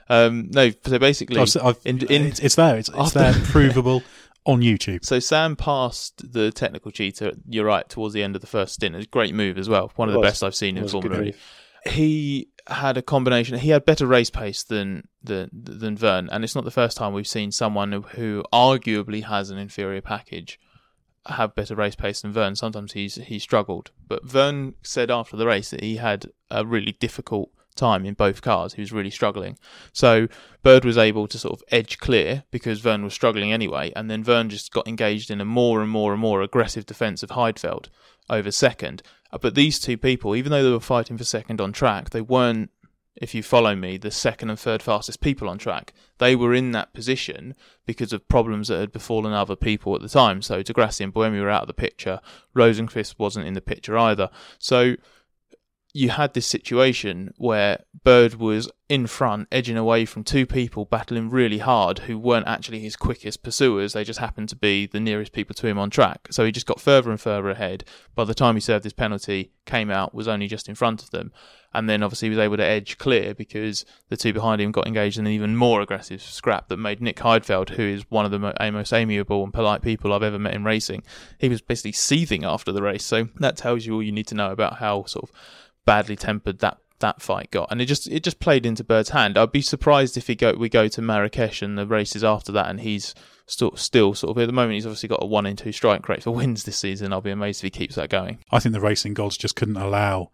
Um, 0.10 0.50
no, 0.52 0.70
so 0.86 1.00
basically, 1.00 1.40
I've, 1.40 1.56
I've, 1.64 1.80
in, 1.86 2.00
in, 2.08 2.24
it's, 2.24 2.40
it's 2.42 2.56
there. 2.56 2.76
It's, 2.78 2.90
it's 2.90 2.98
after- 2.98 3.20
there, 3.20 3.34
provable 3.46 4.04
on 4.46 4.60
YouTube. 4.60 5.06
So 5.06 5.20
Sam 5.20 5.56
passed 5.56 6.34
the 6.34 6.52
technical 6.52 6.92
cheater. 6.92 7.32
You're 7.48 7.66
right 7.66 7.88
towards 7.88 8.14
the 8.14 8.22
end 8.22 8.36
of 8.36 8.42
the 8.42 8.48
first 8.48 8.74
stint. 8.74 8.94
It 8.94 8.98
was 8.98 9.06
a 9.06 9.10
great 9.10 9.34
move 9.34 9.58
as 9.58 9.70
well. 9.70 9.92
One 9.96 10.10
of 10.10 10.14
the 10.16 10.20
best 10.22 10.44
I've 10.44 10.54
seen 10.56 10.76
It 10.76 10.80
in 10.80 10.84
was 10.84 10.94
a 10.94 11.00
good 11.00 11.12
Formula 11.14 11.32
E. 11.32 11.90
He 11.90 12.50
had 12.67 12.97
a 12.97 13.02
combination. 13.02 13.58
He 13.58 13.69
had 13.69 13.86
better 13.86 14.08
race 14.08 14.30
pace 14.30 14.63
than 14.63 15.08
than 15.21 15.49
than 15.52 15.97
Vergne, 15.97 16.30
and 16.32 16.43
it's 16.43 16.56
not 16.56 16.63
the 16.63 16.71
first 16.71 16.97
time 16.97 17.13
we've 17.13 17.28
seen 17.28 17.52
someone 17.52 17.91
who, 17.91 18.43
arguably 18.54 19.23
has 19.23 19.49
an 19.49 19.58
inferior 19.58 20.02
package 20.02 20.60
have 21.28 21.56
better 21.56 21.76
race 21.76 21.95
pace 21.95 22.21
than 22.21 22.32
Vergne. 22.32 22.56
Sometimes 22.56 22.93
he's 22.93 23.15
he 23.15 23.39
struggled, 23.39 23.91
but 24.08 24.26
Vergne 24.26 24.73
said 24.82 25.12
after 25.12 25.36
the 25.36 25.47
race 25.47 25.69
that 25.71 25.84
he 25.84 25.97
had 25.97 26.28
a 26.49 26.65
really 26.65 26.93
difficult 26.93 27.49
time 27.76 28.06
in 28.06 28.13
both 28.13 28.41
cars. 28.41 28.73
He 28.73 28.82
was 28.82 28.91
really 28.91 29.10
struggling. 29.10 29.58
So 29.91 30.28
Bird 30.62 30.86
was 30.86 30.97
able 30.97 31.28
to 31.28 31.39
sort 31.39 31.60
of 31.60 31.63
edge 31.71 31.97
clear 31.97 32.43
because 32.52 32.80
Vergne 32.80 33.04
was 33.04 33.13
struggling 33.13 33.52
anyway, 33.52 33.91
and 33.95 34.10
then 34.10 34.23
Vergne 34.23 34.49
just 34.49 34.71
got 34.71 34.88
engaged 34.88 35.32
in 35.32 35.41
a 35.41 35.45
more 35.45 35.82
and 35.82 35.89
more 35.89 36.12
and 36.13 36.21
more 36.21 36.41
aggressive 36.41 36.86
defence 36.86 37.23
of 37.23 37.32
Heidfeld 37.32 37.88
over 38.30 38.52
second. 38.52 39.02
Uh, 39.32 39.38
But 39.38 39.56
these 39.56 39.80
two 39.80 39.98
people, 39.98 40.36
even 40.36 40.52
though 40.52 40.64
they 40.64 40.72
were 40.72 40.80
fighting 40.80 41.18
for 41.18 41.24
second 41.24 41.60
on 41.60 41.72
track, 41.72 42.12
they 42.12 42.22
weren't, 42.22 42.70
if 43.16 43.36
you 43.36 43.44
follow 43.44 43.76
me, 43.76 43.98
the 43.98 44.12
second 44.12 44.50
and 44.50 44.60
third 44.60 44.82
fastest 44.82 45.22
people 45.22 45.50
on 45.50 45.58
track. 45.58 45.94
They 46.18 46.36
were 46.36 46.54
in 46.54 46.72
that 46.72 46.94
position 46.94 47.56
because 47.86 48.14
of 48.14 48.28
problems 48.28 48.68
that 48.68 48.80
had 48.80 48.92
befallen 48.92 49.34
other 49.34 49.56
people 49.56 49.96
at 49.96 50.02
the 50.02 50.10
time. 50.10 50.42
So 50.42 50.64
Di 50.64 50.74
Grassi 50.74 51.04
and 51.04 51.14
Buemi 51.14 51.42
were 51.42 51.50
out 51.50 51.64
of 51.64 51.68
the 51.68 51.74
picture. 51.74 52.20
Rosenqvist 52.56 53.16
wasn't 53.20 53.48
in 53.48 53.54
the 53.54 53.62
picture 53.62 53.98
either. 53.98 54.30
So 54.58 54.96
you 55.94 56.10
had 56.10 56.34
this 56.34 56.48
situation 56.48 57.34
where 57.38 57.84
Bird 58.04 58.36
was 58.36 58.70
in 58.90 59.06
front, 59.06 59.48
edging 59.52 59.78
away 59.78 60.06
from 60.06 60.24
two 60.24 60.46
people 60.46 60.86
battling 60.86 61.30
really 61.30 61.60
hard 61.60 62.00
who 62.00 62.18
weren't 62.18 62.48
actually 62.48 62.80
his 62.80 62.96
quickest 62.96 63.44
pursuers. 63.44 63.94
They 63.94 64.04
just 64.04 64.20
happened 64.20 64.50
to 64.50 64.56
be 64.56 64.88
the 64.88 65.00
nearest 65.00 65.32
people 65.32 65.54
to 65.56 65.68
him 65.68 65.78
on 65.78 65.92
track. 65.92 66.28
So 66.32 66.46
he 66.46 66.52
just 66.52 66.66
got 66.66 66.82
further 66.82 67.12
and 67.12 67.22
further 67.22 67.50
ahead. 67.52 67.86
By 68.16 68.26
the 68.26 68.34
time 68.34 68.56
he 68.56 68.62
served 68.62 68.84
his 68.84 68.94
penalty, 68.94 69.52
came 69.66 69.92
out, 69.92 70.16
was 70.16 70.28
only 70.28 70.48
just 70.48 70.68
in 70.68 70.76
front 70.76 71.04
of 71.04 71.12
them. 71.12 71.32
And 71.76 71.90
then 71.90 72.04
obviously 72.04 72.28
he 72.28 72.36
was 72.36 72.44
able 72.44 72.58
to 72.58 72.66
edge 72.66 72.98
clear 72.98 73.34
because 73.34 73.86
the 74.10 74.18
two 74.18 74.34
behind 74.34 74.62
him 74.62 74.72
got 74.72 74.86
engaged 74.86 75.18
in 75.18 75.26
an 75.26 75.32
even 75.32 75.56
more 75.56 75.82
aggressive 75.82 76.22
scrap 76.22 76.68
that 76.70 76.78
made 76.78 77.02
Nick 77.02 77.18
Heidfeld, 77.18 77.70
who 77.70 77.84
is 77.84 78.10
one 78.10 78.26
of 78.26 78.32
the 78.32 78.40
most 78.40 78.94
amiable 78.94 79.44
and 79.44 79.54
polite 79.54 79.82
people 79.82 80.14
I've 80.14 80.24
ever 80.24 80.38
met 80.38 80.54
in 80.54 80.64
racing, 80.64 81.04
he 81.40 81.50
was 81.50 81.62
basically 81.62 81.94
seething 81.94 82.44
after 82.44 82.72
the 82.72 82.84
race. 82.84 83.06
So 83.06 83.30
that 83.38 83.58
tells 83.58 83.86
you 83.86 83.96
all 83.96 84.04
you 84.04 84.12
need 84.12 84.28
to 84.28 84.36
know 84.36 84.52
about 84.52 84.78
how 84.78 85.06
sort 85.06 85.30
of 85.30 85.36
badly 85.86 86.15
tempered 86.15 86.60
that 86.60 86.78
that 87.00 87.22
fight 87.22 87.52
got, 87.52 87.69
and 87.69 87.82
it 87.82 87.86
just 87.86 88.08
it 88.08 88.24
just 88.24 88.39
played 88.39 88.65
into 88.65 88.84
Bird's 88.84 89.10
hand. 89.10 89.38
I'd 89.38 89.52
be 89.52 89.62
surprised 89.62 90.17
if 90.17 90.28
he 90.28 90.36
go 90.36 90.54
we 90.54 90.69
go 90.69 90.88
to 90.88 91.02
Marrakesh 91.02 91.62
and 91.62 91.78
the 91.78 91.86
races 91.86 92.24
after 92.24 92.52
that, 92.54 92.69
and 92.69 92.80
he's 92.80 93.13
still 93.46 93.76
still 93.76 94.13
sort 94.13 94.36
of 94.36 94.41
at 94.41 94.46
the 94.48 94.54
moment 94.54 94.76
he's 94.76 94.86
obviously 94.86 95.10
got 95.10 95.22
a 95.22 95.26
one 95.26 95.46
in 95.46 95.56
two 95.56 95.72
strike 95.72 96.08
rate 96.08 96.24
for 96.24 96.32
wins 96.32 96.63
this 96.63 96.78
season. 96.78 97.12
I'll 97.12 97.22
be 97.22 97.32
amazed 97.32 97.60
if 97.60 97.63
he 97.63 97.69
keeps 97.69 97.96
that 97.96 98.10
going. 98.10 98.39
I 98.52 98.60
think 98.60 98.74
the 98.74 98.82
racing 98.82 99.13
gods 99.13 99.38
just 99.38 99.56
couldn't 99.56 99.78
allow 99.78 100.32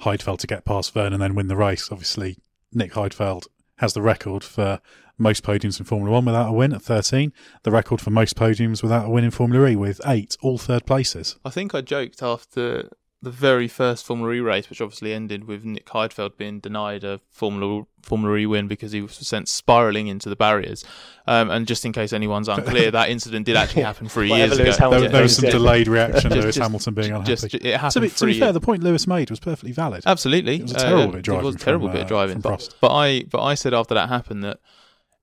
Heidfeld 0.00 0.38
to 0.38 0.46
get 0.46 0.64
past 0.64 0.92
Vergne 0.92 1.12
and 1.12 1.22
then 1.22 1.34
win 1.34 1.48
the 1.48 1.56
race. 1.56 1.90
Obviously, 1.90 2.36
Nick 2.72 2.92
Heidfeld 2.92 3.46
has 3.78 3.94
the 3.94 4.02
record 4.02 4.42
for 4.42 4.80
most 5.18 5.44
podiums 5.44 5.78
in 5.78 5.86
Formula 5.86 6.10
One 6.12 6.24
without 6.24 6.48
a 6.48 6.52
win 6.52 6.72
at 6.72 6.82
13. 6.82 7.32
The 7.62 7.70
record 7.70 8.00
for 8.00 8.10
most 8.10 8.36
podiums 8.36 8.82
without 8.82 9.06
a 9.06 9.10
win 9.10 9.24
in 9.24 9.30
Formula 9.30 9.68
E 9.68 9.76
with 9.76 10.00
eight, 10.04 10.36
all 10.42 10.58
third 10.58 10.84
places. 10.84 11.36
I 11.44 11.50
think 11.50 11.74
I 11.74 11.80
joked 11.80 12.22
after 12.22 12.90
the 13.22 13.30
very 13.30 13.68
first 13.68 14.04
Formula 14.04 14.32
E 14.32 14.40
race, 14.40 14.68
which 14.68 14.80
obviously 14.80 15.14
ended 15.14 15.44
with 15.44 15.64
Nick 15.64 15.86
Heidfeld 15.86 16.36
being 16.36 16.58
denied 16.58 17.04
a 17.04 17.20
Formula 17.30 17.84
Formula 18.02 18.36
E 18.36 18.46
win 18.46 18.66
because 18.66 18.90
he 18.90 19.00
was 19.00 19.12
sent 19.14 19.48
spiralling 19.48 20.08
into 20.08 20.28
the 20.28 20.34
barriers. 20.34 20.84
Um, 21.28 21.48
and 21.48 21.64
just 21.66 21.84
in 21.84 21.92
case 21.92 22.12
anyone's 22.12 22.48
unclear, 22.48 22.90
that 22.90 23.10
incident 23.10 23.46
did 23.46 23.54
actually 23.54 23.82
happen 23.82 24.08
three 24.08 24.26
years 24.34 24.50
Lewis 24.50 24.58
ago. 24.58 24.64
There, 24.64 24.90
Hamilton 24.90 25.12
there 25.12 25.22
was 25.22 25.36
some 25.36 25.50
delayed 25.50 25.86
reaction, 25.86 26.30
Just- 26.30 26.34
Lewis 26.42 26.54
just- 26.56 26.58
Hamilton 26.62 26.94
being 26.94 27.12
unhappy. 27.12 27.26
Just, 27.26 27.54
it 27.54 27.62
happened 27.62 27.92
to 27.92 28.00
be, 28.00 28.08
to 28.10 28.26
be 28.26 28.40
fair, 28.40 28.52
the 28.52 28.60
point 28.60 28.82
Lewis 28.82 29.06
made 29.06 29.30
was 29.30 29.38
perfectly 29.38 29.70
valid. 29.72 30.02
Absolutely, 30.04 30.56
It 30.56 30.62
was 30.62 30.72
a 30.72 30.78
terrible 30.78 31.06
bit 31.12 31.16
of 31.18 31.22
driving 31.22 31.42
It 31.42 31.46
was 31.46 31.54
a 31.54 31.58
from, 31.58 31.64
terrible 31.64 31.88
bit 31.88 31.98
uh, 31.98 32.02
of 32.02 32.08
driving, 32.08 32.40
from 32.40 32.52
but, 32.52 32.74
but 32.80 32.92
I 32.92 33.22
but 33.30 33.42
I 33.42 33.54
said 33.54 33.72
after 33.72 33.94
that 33.94 34.08
happened 34.08 34.42
that 34.42 34.58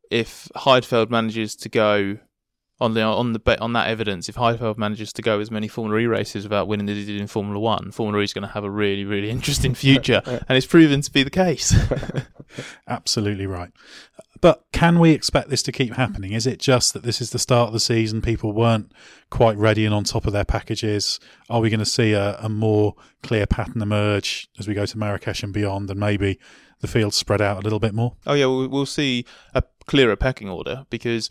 if 0.10 0.48
Heidfeld 0.56 1.10
manages 1.10 1.56
to 1.58 1.70
go 1.70 2.18
on 2.82 2.94
the 2.94 3.02
on 3.02 3.34
the 3.34 3.40
bet 3.40 3.62
on 3.62 3.74
that 3.74 3.88
evidence, 3.88 4.30
if 4.30 4.36
Heidfeld 4.36 4.78
manages 4.78 5.12
to 5.14 5.22
go 5.22 5.40
as 5.40 5.52
many 5.52 5.68
Formula 5.68 6.00
E 6.00 6.06
races 6.06 6.44
without 6.44 6.68
winning 6.68 6.90
as 6.90 6.98
he 6.98 7.06
did 7.06 7.20
in 7.20 7.28
Formula 7.28 7.60
One, 7.60 7.92
Formula 7.92 8.22
E 8.22 8.24
is 8.24 8.34
going 8.34 8.48
to 8.48 8.54
have 8.54 8.64
a 8.64 8.70
really 8.70 9.06
really 9.06 9.30
interesting 9.32 9.74
future, 9.74 10.22
and 10.26 10.58
it's 10.58 10.68
proven 10.68 11.02
to 11.02 11.12
be 11.12 11.24
the 11.24 11.30
case. 11.30 11.76
Absolutely 12.88 13.48
right. 13.48 13.72
But 14.42 14.64
can 14.72 15.00
we 15.00 15.12
expect 15.12 15.50
this 15.50 15.64
to 15.64 15.72
keep 15.72 15.94
happening? 15.94 16.32
Is 16.32 16.48
it 16.48 16.60
just 16.60 16.94
that 16.94 17.04
this 17.04 17.20
is 17.20 17.32
the 17.32 17.40
start 17.40 17.68
of 17.68 17.74
the 17.74 17.80
season? 17.80 18.22
People 18.22 18.54
weren't 18.54 18.94
quite 19.30 19.58
ready 19.58 19.86
and 19.86 19.94
on 19.94 20.06
top 20.06 20.26
of 20.26 20.34
their 20.34 20.46
packages. 20.46 21.20
Are 21.50 21.60
we 21.60 21.70
going 21.70 21.80
to 21.80 21.86
see 21.86 22.14
a, 22.14 22.38
a 22.38 22.48
more 22.48 22.96
clear 23.22 23.46
pattern 23.46 23.82
emerge 23.82 24.50
as 24.58 24.68
we 24.68 24.74
go 24.74 24.86
to 24.86 24.98
Marrakesh 24.98 25.44
and 25.44 25.54
beyond, 25.54 25.90
and 25.90 26.00
maybe 26.00 26.40
the 26.80 26.88
field 26.88 27.14
spread 27.14 27.42
out 27.42 27.58
a 27.58 27.62
little 27.62 27.80
bit 27.80 27.94
more? 27.94 28.16
Oh 28.26 28.34
yeah, 28.34 28.46
we'll, 28.46 28.70
we'll 28.70 28.86
see 28.86 29.26
a 29.54 29.64
clearer 29.86 30.16
pecking 30.16 30.50
order 30.50 30.86
because 30.90 31.30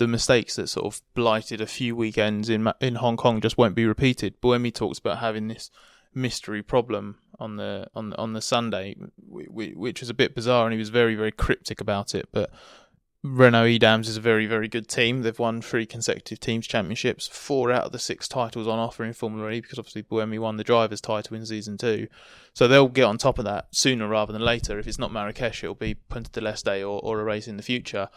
the 0.00 0.08
mistakes 0.08 0.56
that 0.56 0.66
sort 0.66 0.86
of 0.86 1.02
blighted 1.12 1.60
a 1.60 1.66
few 1.66 1.94
weekends 1.94 2.48
in 2.48 2.72
in 2.80 2.94
Hong 2.96 3.18
Kong 3.18 3.38
just 3.38 3.58
won't 3.58 3.74
be 3.74 3.84
repeated. 3.84 4.40
Buemi 4.40 4.72
talks 4.72 4.98
about 4.98 5.18
having 5.18 5.48
this 5.48 5.70
mystery 6.14 6.62
problem 6.62 7.18
on 7.38 7.56
the 7.56 7.86
on 7.94 8.14
on 8.14 8.32
the 8.32 8.40
Sunday, 8.40 8.96
wh- 9.30 9.44
wh- 9.52 9.76
which 9.76 10.00
was 10.00 10.08
a 10.08 10.14
bit 10.14 10.34
bizarre, 10.34 10.64
and 10.64 10.72
he 10.72 10.78
was 10.78 10.88
very 10.88 11.14
very 11.14 11.30
cryptic 11.30 11.82
about 11.82 12.14
it. 12.14 12.30
But 12.32 12.50
Renault 13.22 13.66
e.dams 13.66 14.08
is 14.08 14.16
a 14.16 14.22
very 14.22 14.46
very 14.46 14.68
good 14.68 14.88
team. 14.88 15.20
They've 15.20 15.38
won 15.38 15.60
three 15.60 15.84
consecutive 15.84 16.40
teams 16.40 16.66
championships, 16.66 17.28
four 17.28 17.70
out 17.70 17.84
of 17.84 17.92
the 17.92 17.98
six 17.98 18.26
titles 18.26 18.66
on 18.66 18.78
offer 18.78 19.04
in 19.04 19.12
Formula 19.12 19.50
E 19.50 19.60
because 19.60 19.78
obviously 19.78 20.02
Buemi 20.02 20.38
won 20.38 20.56
the 20.56 20.64
drivers' 20.64 21.02
title 21.02 21.36
in 21.36 21.44
season 21.44 21.76
two. 21.76 22.08
So 22.54 22.66
they'll 22.66 22.88
get 22.88 23.04
on 23.04 23.18
top 23.18 23.38
of 23.38 23.44
that 23.44 23.66
sooner 23.72 24.08
rather 24.08 24.32
than 24.32 24.40
later. 24.40 24.78
If 24.78 24.88
it's 24.88 24.98
not 24.98 25.12
Marrakesh, 25.12 25.62
it'll 25.62 25.74
be 25.74 25.92
Punta 25.92 26.30
del 26.30 26.46
Este 26.46 26.82
or, 26.82 27.00
or 27.04 27.20
a 27.20 27.24
race 27.24 27.46
in 27.46 27.58
the 27.58 27.62
future. 27.62 28.08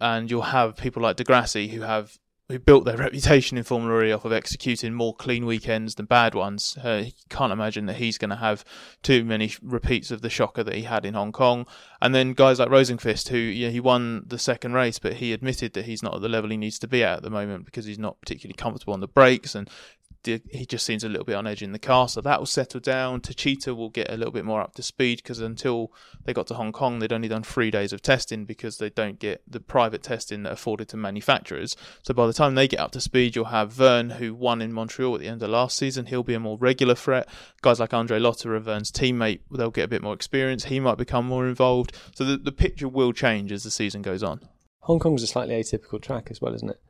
And 0.00 0.30
you'll 0.30 0.42
have 0.42 0.76
people 0.76 1.02
like 1.02 1.16
Di 1.16 1.24
Grassi 1.24 1.68
who 1.68 1.82
have 1.82 2.18
who 2.50 2.58
built 2.58 2.84
their 2.84 2.96
reputation 2.98 3.56
in 3.56 3.64
Formula 3.64 4.04
E 4.04 4.12
off 4.12 4.24
of 4.24 4.32
executing 4.32 4.92
more 4.92 5.14
clean 5.14 5.46
weekends 5.46 5.94
than 5.94 6.06
bad 6.06 6.34
ones. 6.34 6.76
Uh, 6.84 7.04
you 7.06 7.12
can't 7.28 7.52
imagine 7.52 7.86
that 7.86 7.96
he's 7.96 8.18
going 8.18 8.30
to 8.30 8.36
have 8.36 8.64
too 9.02 9.24
many 9.24 9.52
repeats 9.62 10.10
of 10.10 10.20
the 10.20 10.30
shocker 10.30 10.62
that 10.64 10.74
he 10.74 10.82
had 10.82 11.04
in 11.04 11.14
Hong 11.14 11.32
Kong. 11.32 11.66
And 12.02 12.14
then 12.14 12.32
guys 12.32 12.58
like 12.58 12.68
Rosenqvist, 12.68 13.28
who 13.28 13.38
yeah, 13.38 13.68
he 13.70 13.80
won 13.80 14.24
the 14.26 14.38
second 14.38 14.74
race, 14.74 14.98
but 14.98 15.14
he 15.14 15.32
admitted 15.32 15.72
that 15.74 15.84
he's 15.84 16.02
not 16.02 16.16
at 16.16 16.22
the 16.22 16.28
level 16.28 16.50
he 16.50 16.56
needs 16.56 16.78
to 16.80 16.88
be 16.88 17.04
at 17.04 17.18
at 17.18 17.22
the 17.22 17.30
moment 17.30 17.64
because 17.64 17.84
he's 17.84 17.98
not 17.98 18.20
particularly 18.20 18.56
comfortable 18.56 18.94
on 18.94 19.00
the 19.00 19.08
brakes 19.08 19.54
and 19.54 19.70
the- 20.24 20.42
he 20.50 20.66
just 20.66 20.84
seems 20.84 21.04
a 21.04 21.08
little 21.08 21.24
bit 21.24 21.34
on 21.34 21.46
edge 21.46 21.62
in 21.62 21.72
the 21.72 21.78
car. 21.78 22.08
So 22.08 22.20
that 22.20 22.38
will 22.38 22.46
settle 22.46 22.80
down. 22.80 23.20
Techeetah 23.20 23.74
will 23.76 23.88
get 23.88 24.10
a 24.10 24.16
little 24.16 24.32
bit 24.32 24.44
more 24.44 24.60
up 24.60 24.74
to 24.74 24.82
speed 24.82 25.18
because 25.18 25.40
until 25.40 25.92
they 26.24 26.32
got 26.32 26.46
to 26.48 26.54
Hong 26.54 26.72
Kong, 26.72 26.98
they'd 26.98 27.12
only 27.12 27.28
done 27.28 27.42
three 27.42 27.70
days 27.70 27.92
of 27.92 28.02
testing 28.02 28.44
because 28.44 28.78
they 28.78 28.90
don't 28.90 29.18
get 29.18 29.42
the 29.48 29.60
private 29.60 30.02
testing 30.02 30.42
that 30.42 30.52
afforded 30.52 30.88
to 30.88 30.96
manufacturers. 30.96 31.76
So 32.02 32.14
by 32.14 32.26
the 32.26 32.32
time 32.32 32.54
they 32.54 32.68
get 32.68 32.80
up 32.80 32.92
to 32.92 33.00
speed, 33.00 33.36
you'll 33.36 33.46
have 33.46 33.72
Vergne, 33.72 34.10
who 34.12 34.34
won 34.34 34.60
in 34.60 34.72
Montreal 34.72 35.14
at 35.14 35.20
the 35.20 35.28
end 35.28 35.42
of 35.42 35.50
last 35.50 35.76
season. 35.76 36.06
He'll 36.06 36.22
be 36.22 36.34
a 36.34 36.40
more 36.40 36.58
regular 36.58 36.94
threat. 36.94 37.28
Guys 37.62 37.80
like 37.80 37.94
Andre 37.94 38.18
Lotter 38.18 38.54
are 38.54 38.60
Vergne's 38.60 38.92
teammate. 38.92 39.40
They'll 39.50 39.70
get 39.70 39.84
a 39.84 39.88
bit 39.88 40.02
more 40.02 40.14
experience. 40.14 40.64
He 40.64 40.80
might 40.80 40.98
become 40.98 41.26
more 41.26 41.46
involved. 41.46 41.96
So 42.14 42.24
the, 42.24 42.36
the 42.36 42.52
picture 42.52 42.88
will 42.88 43.12
change 43.12 43.52
as 43.52 43.64
the 43.64 43.70
season 43.70 44.02
goes 44.02 44.22
on. 44.22 44.40
Hong 44.80 44.98
Kong's 44.98 45.22
a 45.22 45.26
slightly 45.26 45.54
atypical 45.54 46.00
track 46.00 46.28
as 46.30 46.40
well, 46.40 46.54
isn't 46.54 46.70
it? 46.70 46.80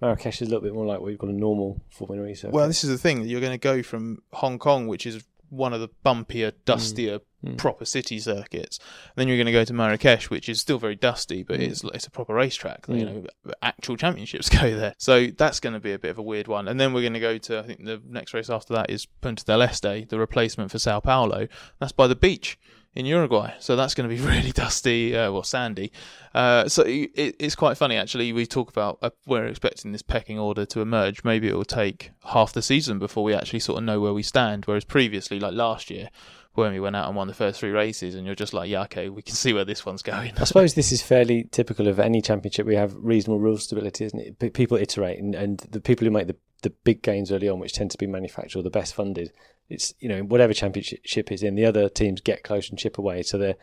Marrakesh 0.00 0.42
is 0.42 0.48
a 0.48 0.50
little 0.50 0.62
bit 0.62 0.74
more 0.74 0.86
like 0.86 1.00
what 1.00 1.10
you've 1.10 1.18
got 1.18 1.30
a 1.30 1.32
normal 1.32 1.80
Formula 1.90 2.26
E 2.28 2.34
circuit. 2.34 2.54
Well, 2.54 2.66
this 2.66 2.84
is 2.84 2.90
the 2.90 2.98
thing. 2.98 3.24
You're 3.26 3.40
going 3.40 3.52
to 3.52 3.58
go 3.58 3.82
from 3.82 4.22
Hong 4.32 4.58
Kong, 4.58 4.86
which 4.86 5.06
is 5.06 5.24
one 5.48 5.72
of 5.72 5.80
the 5.80 5.88
bumpier, 6.04 6.52
mm. 6.52 6.54
dustier, 6.64 7.20
mm. 7.44 7.56
proper 7.56 7.84
city 7.84 8.18
circuits. 8.18 8.78
then 9.14 9.28
you're 9.28 9.36
going 9.36 9.46
to 9.46 9.52
go 9.52 9.64
to 9.64 9.72
Marrakesh, 9.72 10.28
which 10.28 10.48
is 10.48 10.60
still 10.60 10.78
very 10.78 10.96
dusty, 10.96 11.42
but 11.42 11.60
mm. 11.60 11.68
it's 11.68 11.82
it's 11.94 12.06
a 12.06 12.10
proper 12.10 12.34
racetrack. 12.34 12.86
You 12.88 13.04
know, 13.04 13.24
actual 13.62 13.96
championships 13.96 14.48
go 14.60 14.76
there, 14.76 14.94
so 14.98 15.28
that's 15.28 15.60
going 15.60 15.74
to 15.74 15.80
be 15.80 15.92
a 15.92 15.98
bit 15.98 16.10
of 16.10 16.18
a 16.18 16.22
weird 16.22 16.48
one. 16.48 16.68
And 16.68 16.78
then 16.78 16.92
we're 16.92 17.02
going 17.02 17.14
to 17.14 17.20
go 17.20 17.38
to 17.38 17.58
I 17.58 17.62
think 17.62 17.84
the 17.84 18.02
next 18.06 18.34
race 18.34 18.50
after 18.50 18.74
that 18.74 18.90
is 18.90 19.06
Punta 19.06 19.44
del 19.44 19.62
Este, 19.62 20.08
the 20.08 20.18
replacement 20.18 20.70
for 20.70 20.78
Sao 20.78 21.00
Paulo. 21.00 21.48
That's 21.78 21.92
by 21.92 22.06
the 22.06 22.16
beach 22.16 22.58
in 22.96 23.04
Uruguay. 23.04 23.52
So 23.60 23.76
that's 23.76 23.94
going 23.94 24.08
to 24.08 24.16
be 24.16 24.20
really 24.28 24.50
dusty, 24.50 25.16
uh, 25.16 25.30
well, 25.30 25.42
sandy. 25.42 25.92
Uh, 26.34 26.68
so 26.68 26.82
it, 26.82 27.36
it's 27.38 27.54
quite 27.54 27.76
funny, 27.76 27.96
actually. 27.96 28.32
We 28.32 28.46
talk 28.46 28.70
about 28.70 28.98
uh, 29.02 29.10
we're 29.26 29.46
expecting 29.46 29.92
this 29.92 30.02
pecking 30.02 30.38
order 30.38 30.66
to 30.66 30.80
emerge. 30.80 31.22
Maybe 31.22 31.48
it 31.48 31.54
will 31.54 31.64
take 31.64 32.10
half 32.24 32.52
the 32.52 32.62
season 32.62 32.98
before 32.98 33.22
we 33.22 33.34
actually 33.34 33.60
sort 33.60 33.78
of 33.78 33.84
know 33.84 34.00
where 34.00 34.14
we 34.14 34.22
stand. 34.22 34.64
Whereas 34.64 34.84
previously, 34.84 35.38
like 35.38 35.52
last 35.52 35.90
year, 35.90 36.08
when 36.54 36.72
we 36.72 36.80
went 36.80 36.96
out 36.96 37.06
and 37.06 37.14
won 37.14 37.28
the 37.28 37.34
first 37.34 37.60
three 37.60 37.70
races, 37.70 38.14
and 38.14 38.24
you're 38.24 38.34
just 38.34 38.54
like, 38.54 38.70
yeah, 38.70 38.82
okay, 38.82 39.10
we 39.10 39.22
can 39.22 39.34
see 39.42 39.52
where 39.52 39.64
this 39.64 39.84
one's 39.84 40.02
going. 40.02 40.32
I 40.38 40.44
suppose 40.44 40.74
this 40.74 40.90
is 40.90 41.02
fairly 41.02 41.44
typical 41.52 41.88
of 41.88 42.00
any 42.00 42.22
championship. 42.22 42.66
We 42.66 42.76
have 42.76 42.94
reasonable 42.96 43.40
rule 43.40 43.58
stability, 43.58 44.06
isn't 44.06 44.40
it? 44.40 44.54
People 44.54 44.78
iterate, 44.78 45.18
and, 45.18 45.34
and 45.34 45.58
the 45.70 45.80
people 45.80 46.06
who 46.06 46.10
make 46.10 46.28
the, 46.28 46.36
the 46.62 46.70
big 46.70 47.02
gains 47.02 47.30
early 47.30 47.48
on, 47.48 47.58
which 47.58 47.74
tend 47.74 47.90
to 47.90 47.98
be 47.98 48.06
manufactured 48.06 48.58
or 48.58 48.62
the 48.62 48.70
best 48.70 48.94
funded, 48.94 49.32
it's 49.68 49.94
you 49.98 50.08
know 50.08 50.20
whatever 50.20 50.52
championship 50.52 51.32
is 51.32 51.42
in, 51.42 51.54
the 51.54 51.64
other 51.64 51.88
teams 51.88 52.20
get 52.20 52.42
close 52.42 52.68
and 52.70 52.78
chip 52.78 52.98
away, 52.98 53.22
so 53.22 53.38
the 53.38 53.56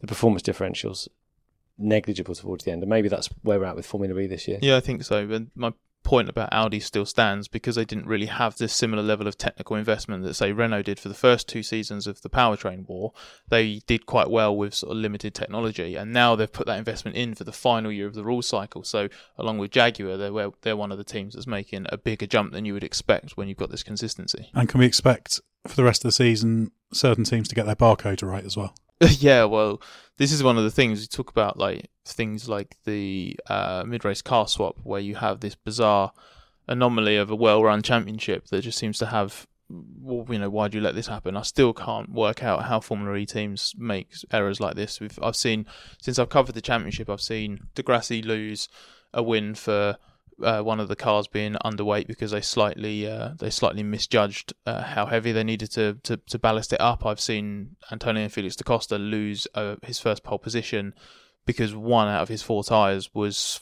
the 0.00 0.06
performance 0.06 0.42
differentials 0.42 1.08
negligible 1.78 2.34
towards 2.34 2.64
the 2.64 2.72
end, 2.72 2.82
and 2.82 2.90
maybe 2.90 3.08
that's 3.08 3.28
where 3.42 3.58
we're 3.58 3.66
at 3.66 3.76
with 3.76 3.86
Formula 3.86 4.18
E 4.18 4.26
this 4.26 4.48
year. 4.48 4.58
Yeah, 4.60 4.76
I 4.76 4.80
think 4.80 5.04
so. 5.04 5.18
And 5.18 5.50
my 5.54 5.72
point 6.02 6.28
about 6.28 6.48
Audi 6.52 6.80
still 6.80 7.04
stands 7.04 7.48
because 7.48 7.76
they 7.76 7.84
didn't 7.84 8.06
really 8.06 8.26
have 8.26 8.56
this 8.56 8.72
similar 8.72 9.02
level 9.02 9.26
of 9.26 9.36
technical 9.36 9.76
investment 9.76 10.24
that 10.24 10.34
say 10.34 10.52
Renault 10.52 10.82
did 10.82 10.98
for 10.98 11.08
the 11.08 11.14
first 11.14 11.48
two 11.48 11.62
seasons 11.62 12.06
of 12.06 12.22
the 12.22 12.30
powertrain 12.30 12.88
war. 12.88 13.12
They 13.48 13.80
did 13.86 14.06
quite 14.06 14.30
well 14.30 14.56
with 14.56 14.74
sort 14.74 14.92
of 14.92 14.98
limited 14.98 15.34
technology, 15.34 15.96
and 15.96 16.12
now 16.12 16.34
they've 16.34 16.52
put 16.52 16.66
that 16.66 16.78
investment 16.78 17.16
in 17.16 17.34
for 17.34 17.44
the 17.44 17.52
final 17.52 17.92
year 17.92 18.06
of 18.06 18.14
the 18.14 18.24
rule 18.24 18.42
cycle. 18.42 18.84
So 18.84 19.08
along 19.36 19.58
with 19.58 19.70
Jaguar, 19.70 20.16
they're 20.16 20.50
they're 20.62 20.76
one 20.76 20.92
of 20.92 20.98
the 20.98 21.04
teams 21.04 21.34
that's 21.34 21.46
making 21.46 21.86
a 21.90 21.98
bigger 21.98 22.26
jump 22.26 22.52
than 22.52 22.64
you 22.64 22.72
would 22.74 22.84
expect 22.84 23.36
when 23.36 23.48
you've 23.48 23.58
got 23.58 23.70
this 23.70 23.82
consistency. 23.82 24.50
And 24.54 24.68
can 24.68 24.80
we 24.80 24.86
expect 24.86 25.40
for 25.66 25.76
the 25.76 25.84
rest 25.84 26.04
of 26.04 26.08
the 26.08 26.12
season 26.12 26.70
certain 26.92 27.24
teams 27.24 27.48
to 27.48 27.54
get 27.54 27.66
their 27.66 27.76
barcode 27.76 28.26
right 28.26 28.44
as 28.44 28.56
well? 28.56 28.74
yeah, 29.18 29.44
well, 29.44 29.80
this 30.16 30.32
is 30.32 30.42
one 30.42 30.58
of 30.58 30.64
the 30.64 30.70
things 30.70 31.00
we 31.00 31.06
talk 31.06 31.30
about, 31.30 31.58
like 31.58 31.90
things 32.04 32.48
like 32.48 32.76
the 32.84 33.38
uh, 33.46 33.84
mid-race 33.86 34.22
car 34.22 34.48
swap, 34.48 34.76
where 34.82 35.00
you 35.00 35.16
have 35.16 35.40
this 35.40 35.54
bizarre 35.54 36.12
anomaly 36.66 37.16
of 37.16 37.30
a 37.30 37.36
well-run 37.36 37.82
championship 37.82 38.46
that 38.48 38.62
just 38.62 38.78
seems 38.78 38.98
to 38.98 39.06
have. 39.06 39.46
Well, 39.70 40.24
you 40.32 40.38
know, 40.38 40.48
why 40.48 40.68
do 40.68 40.78
you 40.78 40.82
let 40.82 40.94
this 40.94 41.08
happen? 41.08 41.36
I 41.36 41.42
still 41.42 41.74
can't 41.74 42.10
work 42.10 42.42
out 42.42 42.64
how 42.64 42.80
Formula 42.80 43.14
E 43.16 43.26
teams 43.26 43.74
make 43.76 44.14
errors 44.32 44.60
like 44.60 44.76
this. 44.76 44.98
We've, 44.98 45.18
I've 45.22 45.36
seen 45.36 45.66
since 46.00 46.18
I've 46.18 46.30
covered 46.30 46.54
the 46.54 46.62
championship, 46.62 47.10
I've 47.10 47.20
seen 47.20 47.68
Di 47.74 47.82
Grassi 47.82 48.22
lose 48.22 48.68
a 49.12 49.22
win 49.22 49.54
for 49.54 49.98
uh, 50.42 50.62
one 50.62 50.80
of 50.80 50.88
the 50.88 50.96
cars 50.96 51.26
being 51.26 51.56
underweight 51.64 52.06
because 52.06 52.30
they 52.30 52.40
slightly 52.40 53.06
uh, 53.06 53.30
they 53.38 53.50
slightly 53.50 53.82
misjudged 53.82 54.52
uh, 54.66 54.82
how 54.82 55.06
heavy 55.06 55.32
they 55.32 55.44
needed 55.44 55.70
to, 55.72 55.98
to, 56.02 56.16
to 56.16 56.38
ballast 56.38 56.72
it 56.72 56.80
up. 56.80 57.04
I've 57.04 57.20
seen 57.20 57.76
Antonio 57.90 58.28
Felix 58.28 58.56
da 58.56 58.64
Costa 58.64 58.98
lose 58.98 59.46
uh, 59.54 59.76
his 59.82 59.98
first 59.98 60.22
pole 60.22 60.38
position 60.38 60.94
because 61.46 61.74
one 61.74 62.08
out 62.08 62.22
of 62.22 62.28
his 62.28 62.42
four 62.42 62.62
tyres 62.62 63.14
was 63.14 63.60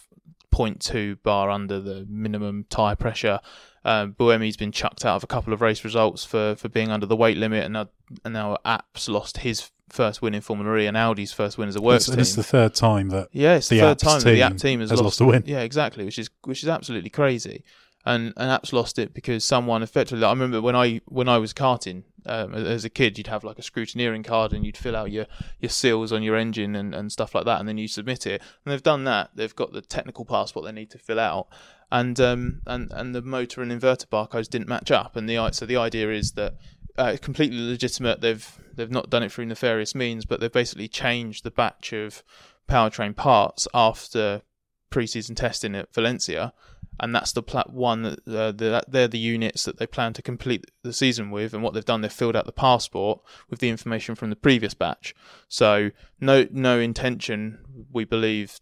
0.2 0.56 1.22
bar 1.22 1.50
under 1.50 1.80
the 1.80 2.06
minimum 2.08 2.66
tyre 2.70 2.96
pressure. 2.96 3.40
Um, 3.84 4.14
Buemi's 4.14 4.56
been 4.56 4.72
chucked 4.72 5.04
out 5.04 5.16
of 5.16 5.24
a 5.24 5.28
couple 5.28 5.52
of 5.52 5.60
race 5.60 5.84
results 5.84 6.24
for, 6.24 6.56
for 6.56 6.68
being 6.68 6.90
under 6.90 7.06
the 7.06 7.14
weight 7.14 7.36
limit, 7.36 7.64
and 7.64 7.74
now, 7.74 7.88
and 8.24 8.34
now 8.34 8.58
Abt's 8.64 9.08
lost 9.08 9.38
his 9.38 9.70
first 9.88 10.20
win 10.20 10.34
in 10.34 10.40
Formula 10.40 10.76
E 10.78 10.86
and 10.86 10.96
Audi's 10.96 11.32
first 11.32 11.58
win 11.58 11.68
as 11.68 11.76
a 11.76 11.80
works 11.80 12.08
It's, 12.08 12.16
it's 12.16 12.34
the 12.34 12.42
third 12.42 12.74
time 12.74 13.10
that 13.10 13.28
Yeah, 13.30 13.54
it's 13.54 13.68
the, 13.68 13.78
the 13.78 13.82
third 13.82 13.98
time 14.00 14.20
that 14.20 14.32
the 14.32 14.42
Abt 14.42 14.58
team 14.58 14.80
has, 14.80 14.90
has 14.90 15.00
lost 15.00 15.20
a 15.20 15.24
win. 15.24 15.44
Yeah, 15.46 15.60
exactly, 15.60 16.04
which 16.04 16.18
is 16.18 16.30
which 16.42 16.62
is 16.62 16.68
absolutely 16.68 17.10
crazy. 17.10 17.62
And 18.06 18.32
and 18.36 18.50
Abt's 18.50 18.72
lost 18.72 18.98
it 18.98 19.12
because 19.12 19.44
someone 19.44 19.82
effectively. 19.82 20.24
I 20.24 20.30
remember 20.30 20.62
when 20.62 20.76
I 20.76 21.00
when 21.06 21.28
I 21.28 21.38
was 21.38 21.52
karting 21.52 22.04
um, 22.24 22.54
as 22.54 22.84
a 22.84 22.88
kid, 22.88 23.18
you'd 23.18 23.26
have 23.26 23.42
like 23.42 23.58
a 23.58 23.62
scrutineering 23.62 24.24
card 24.24 24.52
and 24.52 24.64
you'd 24.64 24.76
fill 24.76 24.94
out 24.94 25.10
your 25.10 25.26
your 25.58 25.70
seals 25.70 26.12
on 26.12 26.22
your 26.22 26.36
engine 26.36 26.76
and, 26.76 26.94
and 26.94 27.10
stuff 27.10 27.34
like 27.34 27.44
that, 27.46 27.58
and 27.58 27.68
then 27.68 27.78
you 27.78 27.88
submit 27.88 28.26
it. 28.26 28.40
And 28.64 28.72
they've 28.72 28.82
done 28.82 29.04
that. 29.04 29.30
They've 29.34 29.54
got 29.54 29.72
the 29.72 29.82
technical 29.82 30.24
passport 30.24 30.64
they 30.64 30.72
need 30.72 30.90
to 30.90 30.98
fill 30.98 31.18
out, 31.18 31.48
and 31.90 32.18
um 32.20 32.62
and 32.64 32.92
and 32.92 33.14
the 33.14 33.22
motor 33.22 33.60
and 33.60 33.72
inverter 33.72 34.06
barcodes 34.06 34.48
didn't 34.48 34.68
match 34.68 34.92
up. 34.92 35.16
And 35.16 35.28
the 35.28 35.50
so 35.50 35.66
the 35.66 35.76
idea 35.76 36.10
is 36.12 36.32
that 36.32 36.54
uh, 36.98 37.10
it's 37.14 37.24
completely 37.24 37.58
legitimate. 37.58 38.20
They've 38.20 38.58
they've 38.74 38.90
not 38.90 39.10
done 39.10 39.22
it 39.22 39.32
through 39.32 39.46
nefarious 39.46 39.94
means, 39.94 40.24
but 40.24 40.40
they've 40.40 40.52
basically 40.52 40.88
changed 40.88 41.44
the 41.44 41.50
batch 41.50 41.92
of 41.92 42.22
powertrain 42.68 43.14
parts 43.14 43.68
after 43.74 44.42
pre-season 44.90 45.34
testing 45.34 45.74
at 45.74 45.92
Valencia, 45.92 46.52
and 47.00 47.14
that's 47.14 47.32
the 47.32 47.42
plat 47.42 47.70
one 47.72 48.02
that 48.02 48.18
uh, 48.28 48.52
the, 48.52 48.82
they're 48.88 49.09
the 49.09 49.18
units 49.18 49.64
that 49.64 49.78
they 49.78 49.87
plan 49.87 50.12
to 50.14 50.22
complete 50.22 50.64
the 50.82 50.92
season 50.92 51.30
with. 51.30 51.52
And 51.54 51.62
what 51.62 51.74
they've 51.74 51.85
done, 51.85 52.00
they've 52.00 52.12
filled 52.12 52.37
out 52.37 52.46
the 52.46 52.52
passport 52.52 53.20
with 53.50 53.61
the 53.61 53.68
information 53.68 54.14
from 54.14 54.30
the 54.30 54.37
previous 54.37 54.74
batch. 54.74 55.14
So 55.48 55.90
no 56.20 56.46
no 56.50 56.78
intention, 56.78 57.59
we 57.92 58.04
believe, 58.04 58.59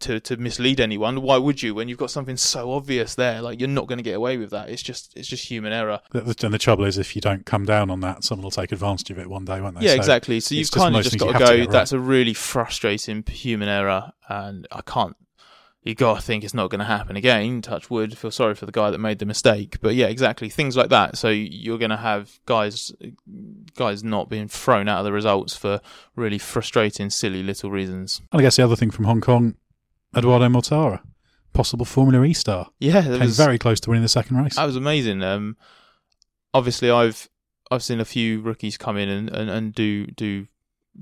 to 0.00 0.20
to 0.20 0.36
mislead 0.36 0.80
anyone. 0.80 1.20
Why 1.22 1.36
would 1.36 1.62
you 1.62 1.74
when 1.74 1.88
you've 1.88 1.98
got 1.98 2.10
something 2.10 2.36
so 2.36 2.72
obvious 2.72 3.14
there? 3.14 3.42
Like 3.42 3.60
you're 3.60 3.68
not 3.68 3.86
going 3.86 3.98
to 3.98 4.02
get 4.02 4.14
away 4.16 4.36
with 4.36 4.50
that. 4.50 4.70
It's 4.70 4.82
just 4.82 5.12
it's 5.16 5.28
just 5.28 5.48
human 5.48 5.72
error. 5.72 6.00
And 6.12 6.54
the 6.54 6.58
trouble 6.58 6.84
is, 6.84 6.98
if 6.98 7.14
you 7.14 7.20
don't 7.20 7.44
come 7.44 7.64
down 7.64 7.90
on 7.90 8.00
that, 8.00 8.24
someone 8.24 8.44
will 8.44 8.50
take 8.50 8.72
advantage 8.72 9.10
of 9.10 9.18
it 9.18 9.28
one 9.28 9.44
day, 9.44 9.60
won't 9.60 9.78
they? 9.78 9.84
Yeah, 9.84 9.92
So 9.92 9.96
exactly. 9.96 10.40
So 10.40 10.54
you've 10.54 10.70
kind 10.70 10.96
of 10.96 11.02
just 11.02 11.18
got 11.18 11.32
to 11.32 11.38
go. 11.38 11.44
right. 11.44 11.70
That's 11.70 11.92
a 11.92 11.98
really 11.98 12.34
frustrating 12.34 13.22
human 13.28 13.68
error, 13.68 14.12
and 14.28 14.66
I 14.72 14.80
can't. 14.82 15.16
You 15.84 15.94
got 15.94 16.16
to 16.16 16.22
think 16.22 16.44
it's 16.44 16.54
not 16.54 16.70
going 16.70 16.78
to 16.78 16.86
happen 16.86 17.14
again. 17.14 17.60
Touch 17.60 17.90
wood. 17.90 18.16
Feel 18.16 18.30
sorry 18.30 18.54
for 18.54 18.64
the 18.64 18.72
guy 18.72 18.90
that 18.90 18.98
made 18.98 19.18
the 19.18 19.26
mistake, 19.26 19.78
but 19.82 19.94
yeah, 19.94 20.06
exactly. 20.06 20.48
Things 20.48 20.78
like 20.78 20.88
that. 20.88 21.18
So 21.18 21.28
you're 21.28 21.76
going 21.76 21.90
to 21.90 21.98
have 21.98 22.40
guys, 22.46 22.90
guys 23.76 24.02
not 24.02 24.30
being 24.30 24.48
thrown 24.48 24.88
out 24.88 25.00
of 25.00 25.04
the 25.04 25.12
results 25.12 25.54
for 25.54 25.82
really 26.16 26.38
frustrating, 26.38 27.10
silly 27.10 27.42
little 27.42 27.70
reasons. 27.70 28.22
And 28.32 28.40
I 28.40 28.42
guess 28.42 28.56
the 28.56 28.64
other 28.64 28.76
thing 28.76 28.90
from 28.90 29.04
Hong 29.04 29.20
Kong, 29.20 29.56
Eduardo 30.16 30.48
Mortara, 30.48 31.02
possible 31.52 31.84
Formula 31.84 32.24
E 32.24 32.32
star. 32.32 32.70
Yeah, 32.80 33.02
Came 33.02 33.20
was 33.20 33.36
very 33.36 33.58
close 33.58 33.78
to 33.80 33.90
winning 33.90 34.02
the 34.02 34.08
second 34.08 34.38
race. 34.38 34.56
That 34.56 34.64
was 34.64 34.76
amazing. 34.76 35.22
Um, 35.22 35.58
obviously, 36.54 36.90
I've 36.90 37.28
I've 37.70 37.82
seen 37.82 38.00
a 38.00 38.06
few 38.06 38.40
rookies 38.40 38.78
come 38.78 38.96
in 38.96 39.10
and, 39.10 39.28
and, 39.28 39.50
and 39.50 39.74
do 39.74 40.06
do 40.06 40.46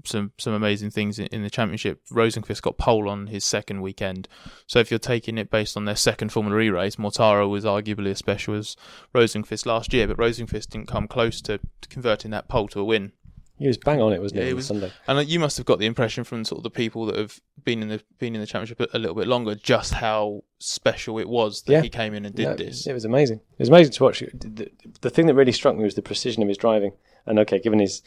some 0.05 0.33
some 0.39 0.53
amazing 0.53 0.91
things 0.91 1.19
in, 1.19 1.27
in 1.27 1.43
the 1.43 1.51
championship. 1.51 2.01
Rosenqvist 2.11 2.63
got 2.63 2.79
pole 2.79 3.09
on 3.09 3.27
his 3.29 3.45
second 3.45 3.81
weekend. 3.83 4.29
So 4.67 4.79
if 4.79 4.91
you're 4.91 4.99
taking 4.99 5.39
it 5.39 5.51
based 5.51 5.77
on 5.77 5.85
their 5.85 5.97
second 5.97 6.31
Formula 6.31 6.59
E 6.61 6.71
race, 6.71 6.97
Mortara 6.97 7.49
was 7.49 7.65
arguably 7.65 8.11
as 8.11 8.19
special 8.19 8.55
as 8.55 8.77
Rosenqvist 9.15 9.67
last 9.67 9.93
year, 9.93 10.07
but 10.09 10.17
Rosenqvist 10.17 10.71
didn't 10.71 10.89
come 10.89 11.07
close 11.09 11.41
to, 11.43 11.59
to 11.81 11.89
converting 11.89 12.31
that 12.33 12.49
pole 12.49 12.69
to 12.69 12.81
a 12.81 12.85
win. 12.85 13.13
He 13.59 13.69
was 13.69 13.77
bang 13.79 14.01
on 14.01 14.13
it, 14.13 14.21
wasn't 14.21 14.41
Yeah, 14.41 14.45
he? 14.47 14.51
it 14.51 14.55
was- 14.57 14.67
Sunday. 14.67 14.91
And 15.07 15.19
uh, 15.19 15.21
you 15.21 15.39
must 15.39 15.57
have 15.57 15.67
got 15.67 15.79
the 15.79 15.87
impression 15.87 16.25
from 16.25 16.45
sort 16.45 16.59
of 16.61 16.63
the 16.65 16.71
people 16.71 17.07
that 17.07 17.17
have 17.17 17.39
been 17.63 17.81
in 17.81 17.89
the 17.89 18.03
been 18.19 18.35
in 18.35 18.41
the 18.41 18.47
championship 18.47 18.81
a, 18.93 18.99
little 18.99 19.15
bit 19.15 19.29
longer, 19.29 19.55
just 19.55 19.95
how 19.95 20.43
special 20.59 21.19
it 21.19 21.29
was 21.29 21.63
that 21.63 21.73
Yeah. 21.73 21.83
he 21.83 21.89
came 21.89 22.13
in 22.15 22.25
and 22.25 22.35
did 22.35 22.45
No, 22.49 22.55
this. 22.57 22.87
It 22.89 22.93
was 22.93 23.05
amazing. 23.05 23.37
It 23.53 23.59
was 23.61 23.69
amazing 23.69 23.93
to 23.93 24.03
watch. 24.03 24.21
The, 24.35 24.71
the 25.03 25.11
thing 25.11 25.27
that 25.27 25.35
really 25.35 25.53
struck 25.53 25.77
me 25.77 25.85
was 25.85 25.95
the 25.95 26.03
precision 26.03 26.43
of 26.43 26.49
his 26.49 26.59
driving. 26.59 26.93
And 27.25 27.39
okay, 27.39 27.61
given 27.61 27.79
his 27.79 28.03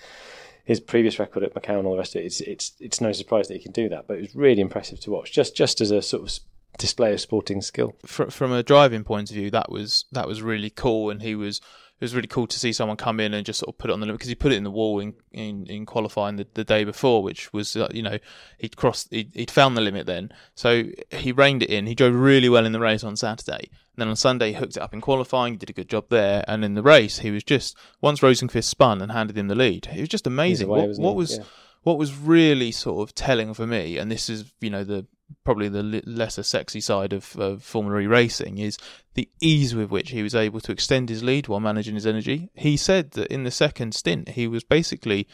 his 0.65 0.79
previous 0.79 1.19
record 1.19 1.43
at 1.43 1.53
Macau 1.53 1.77
and 1.77 1.85
all 1.85 1.93
the 1.93 1.99
rest 1.99 2.15
of 2.15 2.21
it, 2.21 2.25
it's 2.25 2.41
it's 2.41 2.73
it's 2.79 2.99
no 2.99 3.11
surprise 3.11 3.47
that 3.47 3.53
he 3.53 3.63
can 3.63 3.71
do 3.71 3.87
that. 3.89 4.07
But 4.07 4.17
it 4.17 4.21
was 4.21 4.35
really 4.35 4.61
impressive 4.61 4.99
to 5.01 5.11
watch, 5.11 5.31
just 5.31 5.55
just 5.55 5.79
as 5.79 5.91
a 5.91 6.01
sort 6.01 6.23
of 6.23 6.39
display 6.77 7.13
of 7.13 7.21
sporting 7.21 7.61
skill. 7.61 7.95
fr- 8.05 8.25
from 8.25 8.51
a 8.51 8.63
driving 8.63 9.03
point 9.03 9.29
of 9.29 9.35
view, 9.35 9.51
that 9.51 9.71
was 9.71 10.05
that 10.11 10.27
was 10.27 10.41
really 10.41 10.71
cool, 10.71 11.09
and 11.09 11.21
he 11.21 11.35
was 11.35 11.61
it 11.99 12.03
was 12.03 12.15
really 12.15 12.27
cool 12.27 12.47
to 12.47 12.59
see 12.59 12.73
someone 12.73 12.97
come 12.97 13.21
in 13.21 13.33
and 13.33 13.45
just 13.45 13.59
sort 13.59 13.73
of 13.73 13.77
put 13.77 13.89
it 13.89 13.93
on 13.93 14.01
the 14.01 14.05
limit 14.05 14.19
because 14.19 14.27
he 14.27 14.35
put 14.35 14.51
it 14.51 14.57
in 14.57 14.63
the 14.63 14.71
wall 14.71 14.99
in 14.99 15.13
in, 15.31 15.65
in 15.67 15.85
qualifying 15.85 16.35
the, 16.35 16.47
the 16.55 16.63
day 16.63 16.83
before, 16.83 17.21
which 17.23 17.53
was 17.53 17.75
uh, 17.77 17.87
you 17.93 18.01
know 18.01 18.17
he'd 18.57 18.75
crossed 18.75 19.07
he'd, 19.11 19.31
he'd 19.33 19.51
found 19.51 19.77
the 19.77 19.81
limit 19.81 20.07
then, 20.07 20.31
so 20.55 20.83
he 21.11 21.31
reined 21.31 21.63
it 21.63 21.69
in. 21.69 21.85
He 21.85 21.95
drove 21.95 22.15
really 22.15 22.49
well 22.49 22.65
in 22.65 22.71
the 22.71 22.79
race 22.79 23.03
on 23.03 23.15
Saturday, 23.15 23.69
and 23.95 24.01
then 24.01 24.07
on 24.09 24.15
Sunday 24.15 24.49
he 24.49 24.55
hooked 24.55 24.77
it 24.77 24.83
up 24.83 24.93
in 24.93 25.01
qualifying, 25.01 25.57
did 25.57 25.69
a 25.69 25.73
good 25.73 25.89
job 25.89 26.05
there, 26.09 26.43
and 26.47 26.63
in 26.65 26.73
the 26.73 26.83
race 26.83 27.19
he 27.19 27.31
was 27.31 27.43
just 27.43 27.75
once 28.01 28.19
Rosenqvist 28.19 28.65
spun 28.65 29.01
and 29.01 29.11
handed 29.11 29.37
him 29.37 29.47
the 29.47 29.55
lead, 29.55 29.87
it 29.93 29.99
was 29.99 30.09
just 30.09 30.27
amazing. 30.27 30.67
what, 30.67 30.89
what 30.99 31.15
was 31.15 31.37
Yeah. 31.37 31.43
what 31.83 31.97
was 31.97 32.15
really 32.15 32.71
sort 32.71 33.07
of 33.07 33.15
telling 33.15 33.53
for 33.53 33.65
me, 33.65 33.97
and 33.97 34.11
this 34.11 34.29
is 34.29 34.51
you 34.59 34.69
know 34.69 34.83
the 34.83 35.05
probably 35.43 35.69
the 35.69 36.03
lesser 36.05 36.43
sexy 36.43 36.79
side 36.79 37.11
of, 37.11 37.35
of 37.37 37.63
Formula 37.63 37.99
E 37.99 38.05
racing, 38.07 38.59
is 38.59 38.77
the 39.15 39.27
ease 39.41 39.73
with 39.73 39.89
which 39.89 40.11
he 40.11 40.21
was 40.21 40.35
able 40.35 40.59
to 40.59 40.71
extend 40.71 41.09
his 41.09 41.23
lead 41.23 41.47
while 41.47 41.59
managing 41.59 41.95
his 41.95 42.05
energy. 42.05 42.49
He 42.53 42.77
said 42.77 43.11
that 43.11 43.27
in 43.33 43.43
the 43.43 43.49
second 43.51 43.95
stint, 43.95 44.29
he 44.29 44.47
was 44.47 44.63
basically 44.63 45.27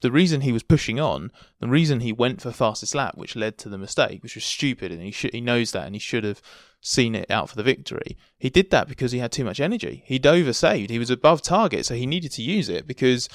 the 0.00 0.12
reason 0.12 0.42
he 0.42 0.52
was 0.52 0.62
pushing 0.62 1.00
on, 1.00 1.32
the 1.60 1.66
reason 1.68 2.00
he 2.00 2.12
went 2.12 2.40
for 2.42 2.52
fastest 2.52 2.94
lap, 2.94 3.16
which 3.16 3.36
led 3.36 3.56
to 3.58 3.68
the 3.68 3.78
mistake, 3.78 4.22
which 4.22 4.34
was 4.34 4.44
stupid, 4.44 4.92
and 4.92 5.02
he 5.02 5.10
should 5.10 5.32
he 5.32 5.40
knows 5.40 5.72
that, 5.72 5.86
and 5.86 5.94
he 5.94 5.98
should 5.98 6.24
have 6.24 6.42
seen 6.80 7.14
it 7.14 7.30
out 7.30 7.48
for 7.50 7.56
the 7.56 7.62
victory. 7.62 8.16
He 8.38 8.50
did 8.50 8.70
that 8.70 8.88
because 8.88 9.12
he 9.12 9.18
had 9.18 9.32
too 9.32 9.44
much 9.44 9.60
energy. 9.60 10.02
He'd 10.06 10.22
oversaved. 10.22 10.90
He 10.90 10.98
was 10.98 11.10
above 11.10 11.42
target, 11.42 11.86
so 11.86 11.94
he 11.94 12.06
needed 12.06 12.32
to 12.32 12.42
use 12.42 12.68
it 12.68 12.86
because 12.86 13.28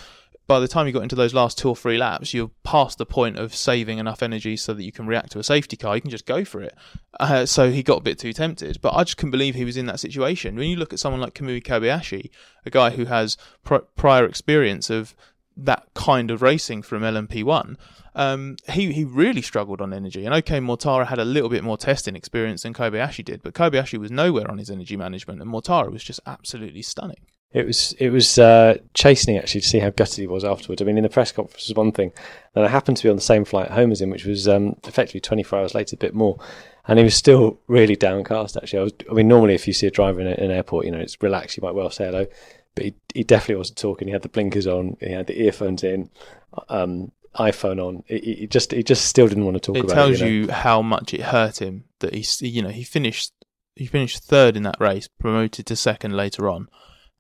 by 0.46 0.60
the 0.60 0.68
time 0.68 0.88
you 0.88 0.94
got 0.94 1.04
into 1.04 1.16
those 1.16 1.34
last 1.34 1.58
two 1.58 1.70
or 1.70 1.76
three 1.76 1.98
laps, 1.98 2.34
you're 2.34 2.52
past 2.64 2.98
the 2.98 3.06
point 3.06 3.38
of 3.38 3.56
saving 3.56 3.98
enough 3.98 4.22
energy 4.22 4.58
so 4.58 4.74
that 4.74 4.84
you 4.84 4.92
can 4.92 5.08
react 5.08 5.32
to 5.32 5.40
a 5.40 5.44
safety 5.44 5.78
car. 5.78 5.96
You 5.96 6.02
can 6.02 6.12
just 6.12 6.26
go 6.26 6.44
for 6.44 6.62
it. 6.62 6.76
Uh, 7.20 7.46
so 7.46 7.72
he 7.72 7.82
got 7.82 8.00
a 8.00 8.04
bit 8.04 8.20
too 8.20 8.34
tempted. 8.34 8.80
But 8.82 8.94
I 8.94 9.06
just 9.06 9.18
couldn't 9.18 9.32
believe 9.32 9.56
he 9.56 9.64
was 9.64 9.78
in 9.78 9.86
that 9.86 10.02
situation. 10.02 10.56
When 10.56 10.70
you 10.70 10.76
look 10.76 10.92
at 10.92 11.00
someone 11.00 11.22
like 11.22 11.34
Kamui 11.34 11.64
Kobayashi, 11.64 12.30
a 12.66 12.70
guy 12.70 12.90
who 12.92 13.06
has 13.06 13.38
pr- 13.64 13.78
prior 13.96 14.26
experience 14.26 14.90
of 14.90 15.16
that 15.58 15.88
kind 15.94 16.32
of 16.32 16.42
racing 16.42 16.82
from 16.82 17.04
LMP1, 17.04 17.76
um, 18.16 18.58
he 18.70 18.92
he 18.92 19.04
really 19.04 19.42
struggled 19.42 19.82
on 19.82 19.94
energy. 19.94 20.26
And 20.26 20.34
OK, 20.34 20.60
Mortara 20.60 21.08
had 21.08 21.20
a 21.20 21.26
little 21.26 21.50
bit 21.50 21.64
more 21.64 21.78
testing 21.78 22.16
experience 22.16 22.64
than 22.64 22.74
Kobayashi 22.74 23.26
did, 23.26 23.42
but 23.44 23.54
Kobayashi 23.54 23.98
was 24.00 24.12
nowhere 24.12 24.50
on 24.50 24.58
his 24.58 24.70
energy 24.70 24.98
management, 24.98 25.42
and 25.42 25.52
Mortara 25.52 25.92
was 25.92 26.04
just 26.04 26.20
absolutely 26.26 26.82
stunning. 26.82 27.26
It 27.54 27.68
was 27.68 27.94
it 28.00 28.10
was 28.10 28.40
uh, 28.40 28.78
chastening 28.96 29.38
actually 29.38 29.62
to 29.62 29.68
see 29.68 29.80
how 29.80 29.92
gutted 29.92 30.18
he 30.18 30.28
was 30.28 30.44
afterwards. 30.44 30.82
I 30.82 30.86
mean, 30.86 30.98
in 30.98 31.04
the 31.04 31.10
press 31.10 31.32
conference 31.32 31.68
was 31.68 31.78
one 31.78 31.92
thing, 31.92 32.12
and 32.56 32.66
I 32.66 32.68
happened 32.68 32.98
to 32.98 33.04
be 33.04 33.10
on 33.10 33.16
the 33.16 33.22
same 33.22 33.46
flight 33.46 33.70
home 33.70 33.92
as 33.92 34.02
him, 34.02 34.10
which 34.10 34.26
was 34.26 34.48
um, 34.48 34.76
effectively 34.86 35.22
24 35.22 35.60
hours 35.60 35.76
later, 35.76 35.96
a 35.96 35.98
bit 35.98 36.16
more, 36.16 36.40
and 36.88 36.98
he 36.98 37.06
was 37.06 37.16
still 37.16 37.60
really 37.68 37.96
downcast. 37.96 38.58
Actually, 38.58 38.80
I 38.80 38.84
was. 38.84 38.94
I 39.10 39.14
mean, 39.14 39.28
normally 39.28 39.54
if 39.54 39.68
you 39.68 39.74
see 39.74 39.86
a 39.86 39.92
driver 39.92 40.20
in, 40.20 40.28
a, 40.28 40.32
in 40.32 40.46
an 40.46 40.52
airport, 40.52 40.86
you 40.86 40.92
know, 40.92 41.00
it's 41.00 41.22
relaxed. 41.22 41.56
You 41.56 41.62
might 41.62 41.76
well 41.76 41.92
say 41.92 42.06
hello, 42.06 42.26
but 42.76 42.86
he, 42.86 42.96
he 43.14 43.24
definitely 43.24 43.56
wasn't 43.56 43.78
talking. 43.78 44.08
He 44.08 44.14
had 44.14 44.22
the 44.22 44.30
blinkers 44.30 44.68
on. 44.68 44.98
He 45.00 45.12
had 45.12 45.28
the 45.28 45.42
earphones 45.42 45.84
in. 45.84 46.10
Um, 46.70 47.12
iPhone 47.36 47.84
on. 47.84 48.04
He, 48.08 48.36
he, 48.40 48.48
just 48.48 48.72
he 48.72 48.84
just 48.84 49.06
still 49.06 49.28
didn't 49.28 49.46
want 49.46 49.56
to 49.56 49.60
talk 49.60 49.76
it 49.76 49.86
about 49.86 49.92
it. 49.92 50.14
It 50.14 50.18
tells 50.18 50.22
you 50.22 50.52
how 50.52 50.82
much 50.82 51.14
it 51.14 51.22
hurt 51.22 51.62
him 51.62 51.86
that 52.00 52.14
he 52.14 52.26
you 52.48 52.62
know 52.62 52.70
he 52.70 52.84
finished 52.84 53.34
he 53.76 53.86
finished 53.88 54.20
third 54.20 54.56
in 54.56 54.64
that 54.64 54.80
race, 54.80 55.08
promoted 55.08 55.66
to 55.66 55.76
second 55.76 56.16
later 56.16 56.50
on, 56.50 56.68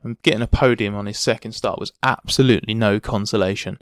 and 0.03 0.21
getting 0.21 0.41
a 0.41 0.47
podium 0.47 0.95
on 0.95 1.07
his 1.07 1.17
second 1.17 1.53
start 1.53 1.79
was 1.79 1.93
absolutely 2.03 2.73
no 2.73 2.99
consolation 2.99 3.79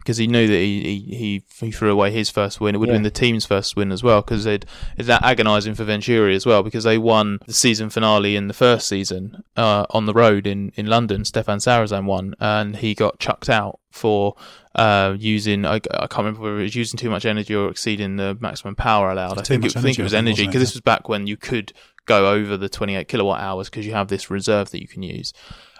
because 0.00 0.16
he 0.16 0.26
knew 0.26 0.46
that 0.46 0.56
he, 0.56 0.80
he, 0.82 1.42
he 1.60 1.70
threw 1.70 1.92
away 1.92 2.10
his 2.10 2.30
first 2.30 2.58
win. 2.58 2.74
It 2.74 2.78
would 2.78 2.88
have 2.88 2.94
been 2.94 3.02
the 3.02 3.10
team's 3.10 3.44
first 3.44 3.76
win 3.76 3.92
as 3.92 4.02
well 4.02 4.22
because 4.22 4.46
it's 4.46 4.66
that 4.96 5.22
agonising 5.22 5.74
for 5.74 5.84
Venturi 5.84 6.34
as 6.34 6.46
well 6.46 6.62
because 6.62 6.84
they 6.84 6.96
won 6.96 7.38
the 7.46 7.52
season 7.52 7.90
finale 7.90 8.34
in 8.34 8.48
the 8.48 8.54
first 8.54 8.88
season 8.88 9.44
uh, 9.56 9.84
on 9.90 10.06
the 10.06 10.14
road 10.14 10.46
in, 10.46 10.72
in 10.74 10.86
London. 10.86 11.22
Stéphane 11.22 11.60
Sarrazin 11.60 12.06
won 12.06 12.34
and 12.40 12.76
he 12.76 12.94
got 12.94 13.18
chucked 13.18 13.50
out 13.50 13.78
for 13.90 14.36
uh, 14.74 15.14
using 15.18 15.66
I, 15.66 15.74
I, 15.74 16.06
can't 16.06 16.18
remember 16.18 16.42
whether 16.42 16.60
it 16.60 16.62
was 16.62 16.76
using 16.76 16.96
too 16.96 17.10
much 17.10 17.26
energy 17.26 17.54
or 17.54 17.68
exceeding 17.68 18.16
the 18.16 18.38
maximum 18.40 18.76
power 18.76 19.10
allowed. 19.10 19.38
I 19.38 19.42
think, 19.42 19.66
it, 19.66 19.76
I 19.76 19.82
think 19.82 19.98
it 19.98 20.02
was 20.02 20.14
energy 20.14 20.46
because 20.46 20.62
this 20.62 20.74
was 20.74 20.80
back 20.80 21.08
when 21.08 21.26
you 21.26 21.36
could 21.36 21.72
go 22.06 22.32
over 22.32 22.56
the 22.56 22.68
28 22.68 23.06
kilowatt 23.06 23.40
hours 23.40 23.68
because 23.68 23.86
you 23.86 23.92
have 23.92 24.08
this 24.08 24.30
reserve 24.30 24.70
that 24.70 24.80
you 24.80 24.88
can 24.88 25.02
use 25.02 25.34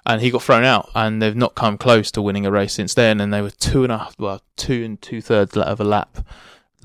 and 0.07 0.20
he 0.20 0.30
got 0.30 0.42
thrown 0.42 0.64
out, 0.64 0.90
and 0.94 1.20
they've 1.20 1.36
not 1.36 1.55
come 1.55 1.78
close 1.78 2.11
to 2.12 2.22
winning 2.22 2.46
a 2.46 2.51
race 2.51 2.74
since 2.74 2.94
then. 2.94 3.20
And 3.20 3.32
they 3.32 3.42
were 3.42 3.51
two 3.51 3.82
and 3.82 3.92
a 3.92 3.98
half, 3.98 4.16
well, 4.18 4.42
two 4.57 4.84
and 4.84 5.01
two 5.01 5.20
thirds 5.20 5.57
of 5.57 5.80
a 5.80 5.84
lap 5.84 6.24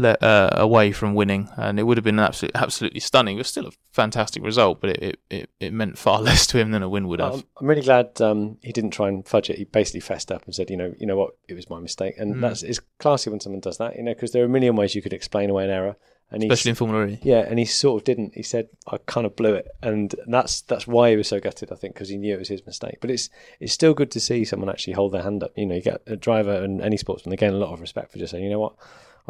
uh, 0.03 0.49
away 0.51 0.91
from 0.91 1.13
winning, 1.13 1.49
and 1.55 1.79
it 1.79 1.83
would 1.83 1.97
have 1.97 2.03
been 2.03 2.19
absolutely, 2.19 2.59
absolutely 2.59 2.99
stunning. 2.99 3.35
It 3.35 3.39
was 3.39 3.47
still 3.47 3.67
a 3.67 3.71
fantastic 3.91 4.43
result, 4.43 4.81
but 4.81 4.89
it, 4.89 5.19
it, 5.29 5.49
it, 5.59 5.73
meant 5.73 5.97
far 5.97 6.21
less 6.21 6.45
to 6.47 6.57
him 6.57 6.71
than 6.71 6.83
a 6.83 6.89
win 6.89 7.07
would 7.07 7.19
have. 7.19 7.45
I'm 7.59 7.67
really 7.67 7.81
glad 7.81 8.19
um, 8.21 8.57
he 8.61 8.71
didn't 8.71 8.91
try 8.91 9.07
and 9.07 9.25
fudge 9.25 9.49
it. 9.49 9.57
He 9.57 9.63
basically 9.63 10.01
fessed 10.01 10.31
up 10.31 10.43
and 10.45 10.53
said, 10.53 10.69
you 10.69 10.77
know, 10.77 10.93
you 10.99 11.05
know 11.05 11.15
what, 11.15 11.37
it 11.47 11.53
was 11.53 11.69
my 11.69 11.79
mistake, 11.79 12.15
and 12.17 12.35
mm. 12.35 12.41
that's 12.41 12.63
it's 12.63 12.81
classy 12.99 13.29
when 13.29 13.39
someone 13.39 13.61
does 13.61 13.77
that, 13.77 13.95
you 13.95 14.03
know, 14.03 14.13
because 14.13 14.31
there 14.31 14.43
are 14.43 14.47
a 14.47 14.49
million 14.49 14.75
ways 14.75 14.95
you 14.95 15.01
could 15.01 15.13
explain 15.13 15.49
away 15.49 15.65
an 15.65 15.69
error. 15.69 15.95
And 16.31 16.43
Especially 16.43 16.69
in 16.69 16.75
Formula 16.75 17.07
E. 17.07 17.19
Yeah, 17.21 17.45
and 17.47 17.59
he 17.59 17.65
sort 17.65 18.01
of 18.01 18.05
didn't. 18.05 18.33
He 18.33 18.41
said, 18.41 18.69
"I 18.87 18.97
kind 19.05 19.27
of 19.27 19.35
blew 19.35 19.53
it," 19.53 19.67
and 19.83 20.13
that's 20.27 20.61
that's 20.61 20.87
why 20.87 21.11
he 21.11 21.15
was 21.15 21.27
so 21.27 21.39
gutted. 21.39 21.71
I 21.71 21.75
think 21.75 21.93
because 21.93 22.09
he 22.09 22.17
knew 22.17 22.33
it 22.33 22.39
was 22.39 22.47
his 22.47 22.65
mistake. 22.65 22.97
But 22.99 23.11
it's 23.11 23.29
it's 23.59 23.73
still 23.73 23.93
good 23.93 24.09
to 24.11 24.19
see 24.19 24.43
someone 24.43 24.69
actually 24.69 24.93
hold 24.93 25.11
their 25.11 25.21
hand 25.21 25.43
up. 25.43 25.53
You 25.55 25.67
know, 25.67 25.75
you 25.75 25.81
get 25.81 26.01
a 26.07 26.15
driver 26.15 26.51
and 26.51 26.81
any 26.81 26.97
sportsman 26.97 27.29
they 27.29 27.37
gain 27.37 27.53
a 27.53 27.57
lot 27.57 27.73
of 27.73 27.79
respect 27.79 28.11
for 28.11 28.17
just 28.17 28.31
saying, 28.31 28.43
"You 28.43 28.49
know 28.49 28.59
what, 28.59 28.75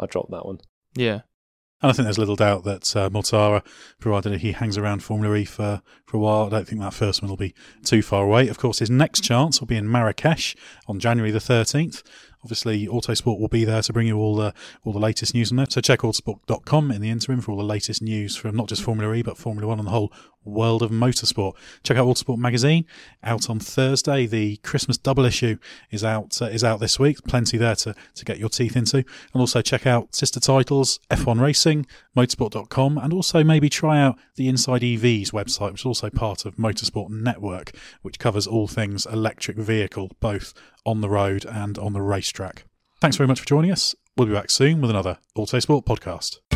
I 0.00 0.06
dropped 0.06 0.30
that 0.30 0.46
one." 0.46 0.60
Yeah, 0.94 1.20
and 1.82 1.90
I 1.90 1.92
think 1.92 2.04
there's 2.04 2.18
little 2.18 2.36
doubt 2.36 2.64
that 2.64 2.96
uh, 2.96 3.10
Mortara, 3.10 3.62
provided 4.00 4.40
he 4.40 4.52
hangs 4.52 4.78
around 4.78 5.02
Formula 5.02 5.34
E 5.36 5.44
for, 5.44 5.82
for 6.06 6.16
a 6.16 6.20
while, 6.20 6.46
I 6.46 6.48
don't 6.48 6.66
think 6.66 6.80
that 6.80 6.94
first 6.94 7.20
one 7.20 7.28
will 7.28 7.36
be 7.36 7.54
too 7.84 8.00
far 8.00 8.24
away. 8.24 8.48
Of 8.48 8.56
course, 8.56 8.78
his 8.78 8.88
next 8.88 9.22
chance 9.22 9.60
will 9.60 9.66
be 9.66 9.76
in 9.76 9.90
Marrakesh 9.90 10.56
on 10.86 10.98
January 10.98 11.30
the 11.30 11.38
13th. 11.38 12.02
Obviously, 12.42 12.86
Autosport 12.86 13.40
will 13.40 13.48
be 13.48 13.64
there 13.64 13.82
to 13.82 13.92
bring 13.92 14.06
you 14.06 14.18
all 14.18 14.36
the 14.36 14.54
all 14.84 14.92
the 14.92 14.98
latest 14.98 15.34
news 15.34 15.50
on 15.50 15.56
that. 15.56 15.72
So 15.72 15.80
check 15.80 16.00
autosport.com 16.00 16.90
in 16.90 17.00
the 17.00 17.10
interim 17.10 17.40
for 17.40 17.52
all 17.52 17.58
the 17.58 17.64
latest 17.64 18.02
news 18.02 18.36
from 18.36 18.56
not 18.56 18.68
just 18.68 18.82
Formula 18.82 19.12
E 19.14 19.22
but 19.22 19.38
Formula 19.38 19.66
One 19.66 19.78
and 19.78 19.86
the 19.86 19.92
whole 19.92 20.12
world 20.46 20.82
of 20.82 20.90
motorsport. 20.90 21.54
Check 21.82 21.96
out 21.96 22.06
Autosport 22.06 22.38
magazine 22.38 22.86
out 23.22 23.50
on 23.50 23.58
Thursday. 23.58 24.26
The 24.26 24.56
Christmas 24.58 24.96
double 24.96 25.24
issue 25.24 25.58
is 25.90 26.04
out 26.04 26.40
uh, 26.40 26.46
is 26.46 26.64
out 26.64 26.80
this 26.80 26.98
week. 26.98 27.22
Plenty 27.24 27.58
there 27.58 27.76
to 27.76 27.94
to 28.14 28.24
get 28.24 28.38
your 28.38 28.48
teeth 28.48 28.76
into. 28.76 28.98
And 28.98 29.40
also 29.40 29.62
check 29.62 29.86
out 29.86 30.14
sister 30.14 30.40
titles 30.40 31.00
F1 31.10 31.40
Racing, 31.40 31.86
motorsport.com, 32.16 32.98
and 32.98 33.12
also 33.12 33.44
maybe 33.44 33.68
try 33.68 34.00
out 34.00 34.18
the 34.36 34.48
Inside 34.48 34.82
EVs 34.82 35.32
website, 35.32 35.72
which 35.72 35.82
is 35.82 35.86
also 35.86 36.10
part 36.10 36.44
of 36.44 36.56
Motorsport 36.56 37.10
Network, 37.10 37.72
which 38.02 38.18
covers 38.18 38.46
all 38.46 38.66
things 38.66 39.06
electric 39.06 39.56
vehicle, 39.56 40.10
both 40.20 40.54
on 40.84 41.00
the 41.00 41.08
road 41.08 41.44
and 41.44 41.78
on 41.78 41.92
the 41.92 42.02
racetrack. 42.02 42.64
Thanks 43.00 43.16
very 43.16 43.26
much 43.26 43.40
for 43.40 43.46
joining 43.46 43.70
us. 43.70 43.94
We'll 44.16 44.28
be 44.28 44.34
back 44.34 44.50
soon 44.50 44.80
with 44.80 44.90
another 44.90 45.18
Autosport 45.36 45.84
podcast. 45.84 46.55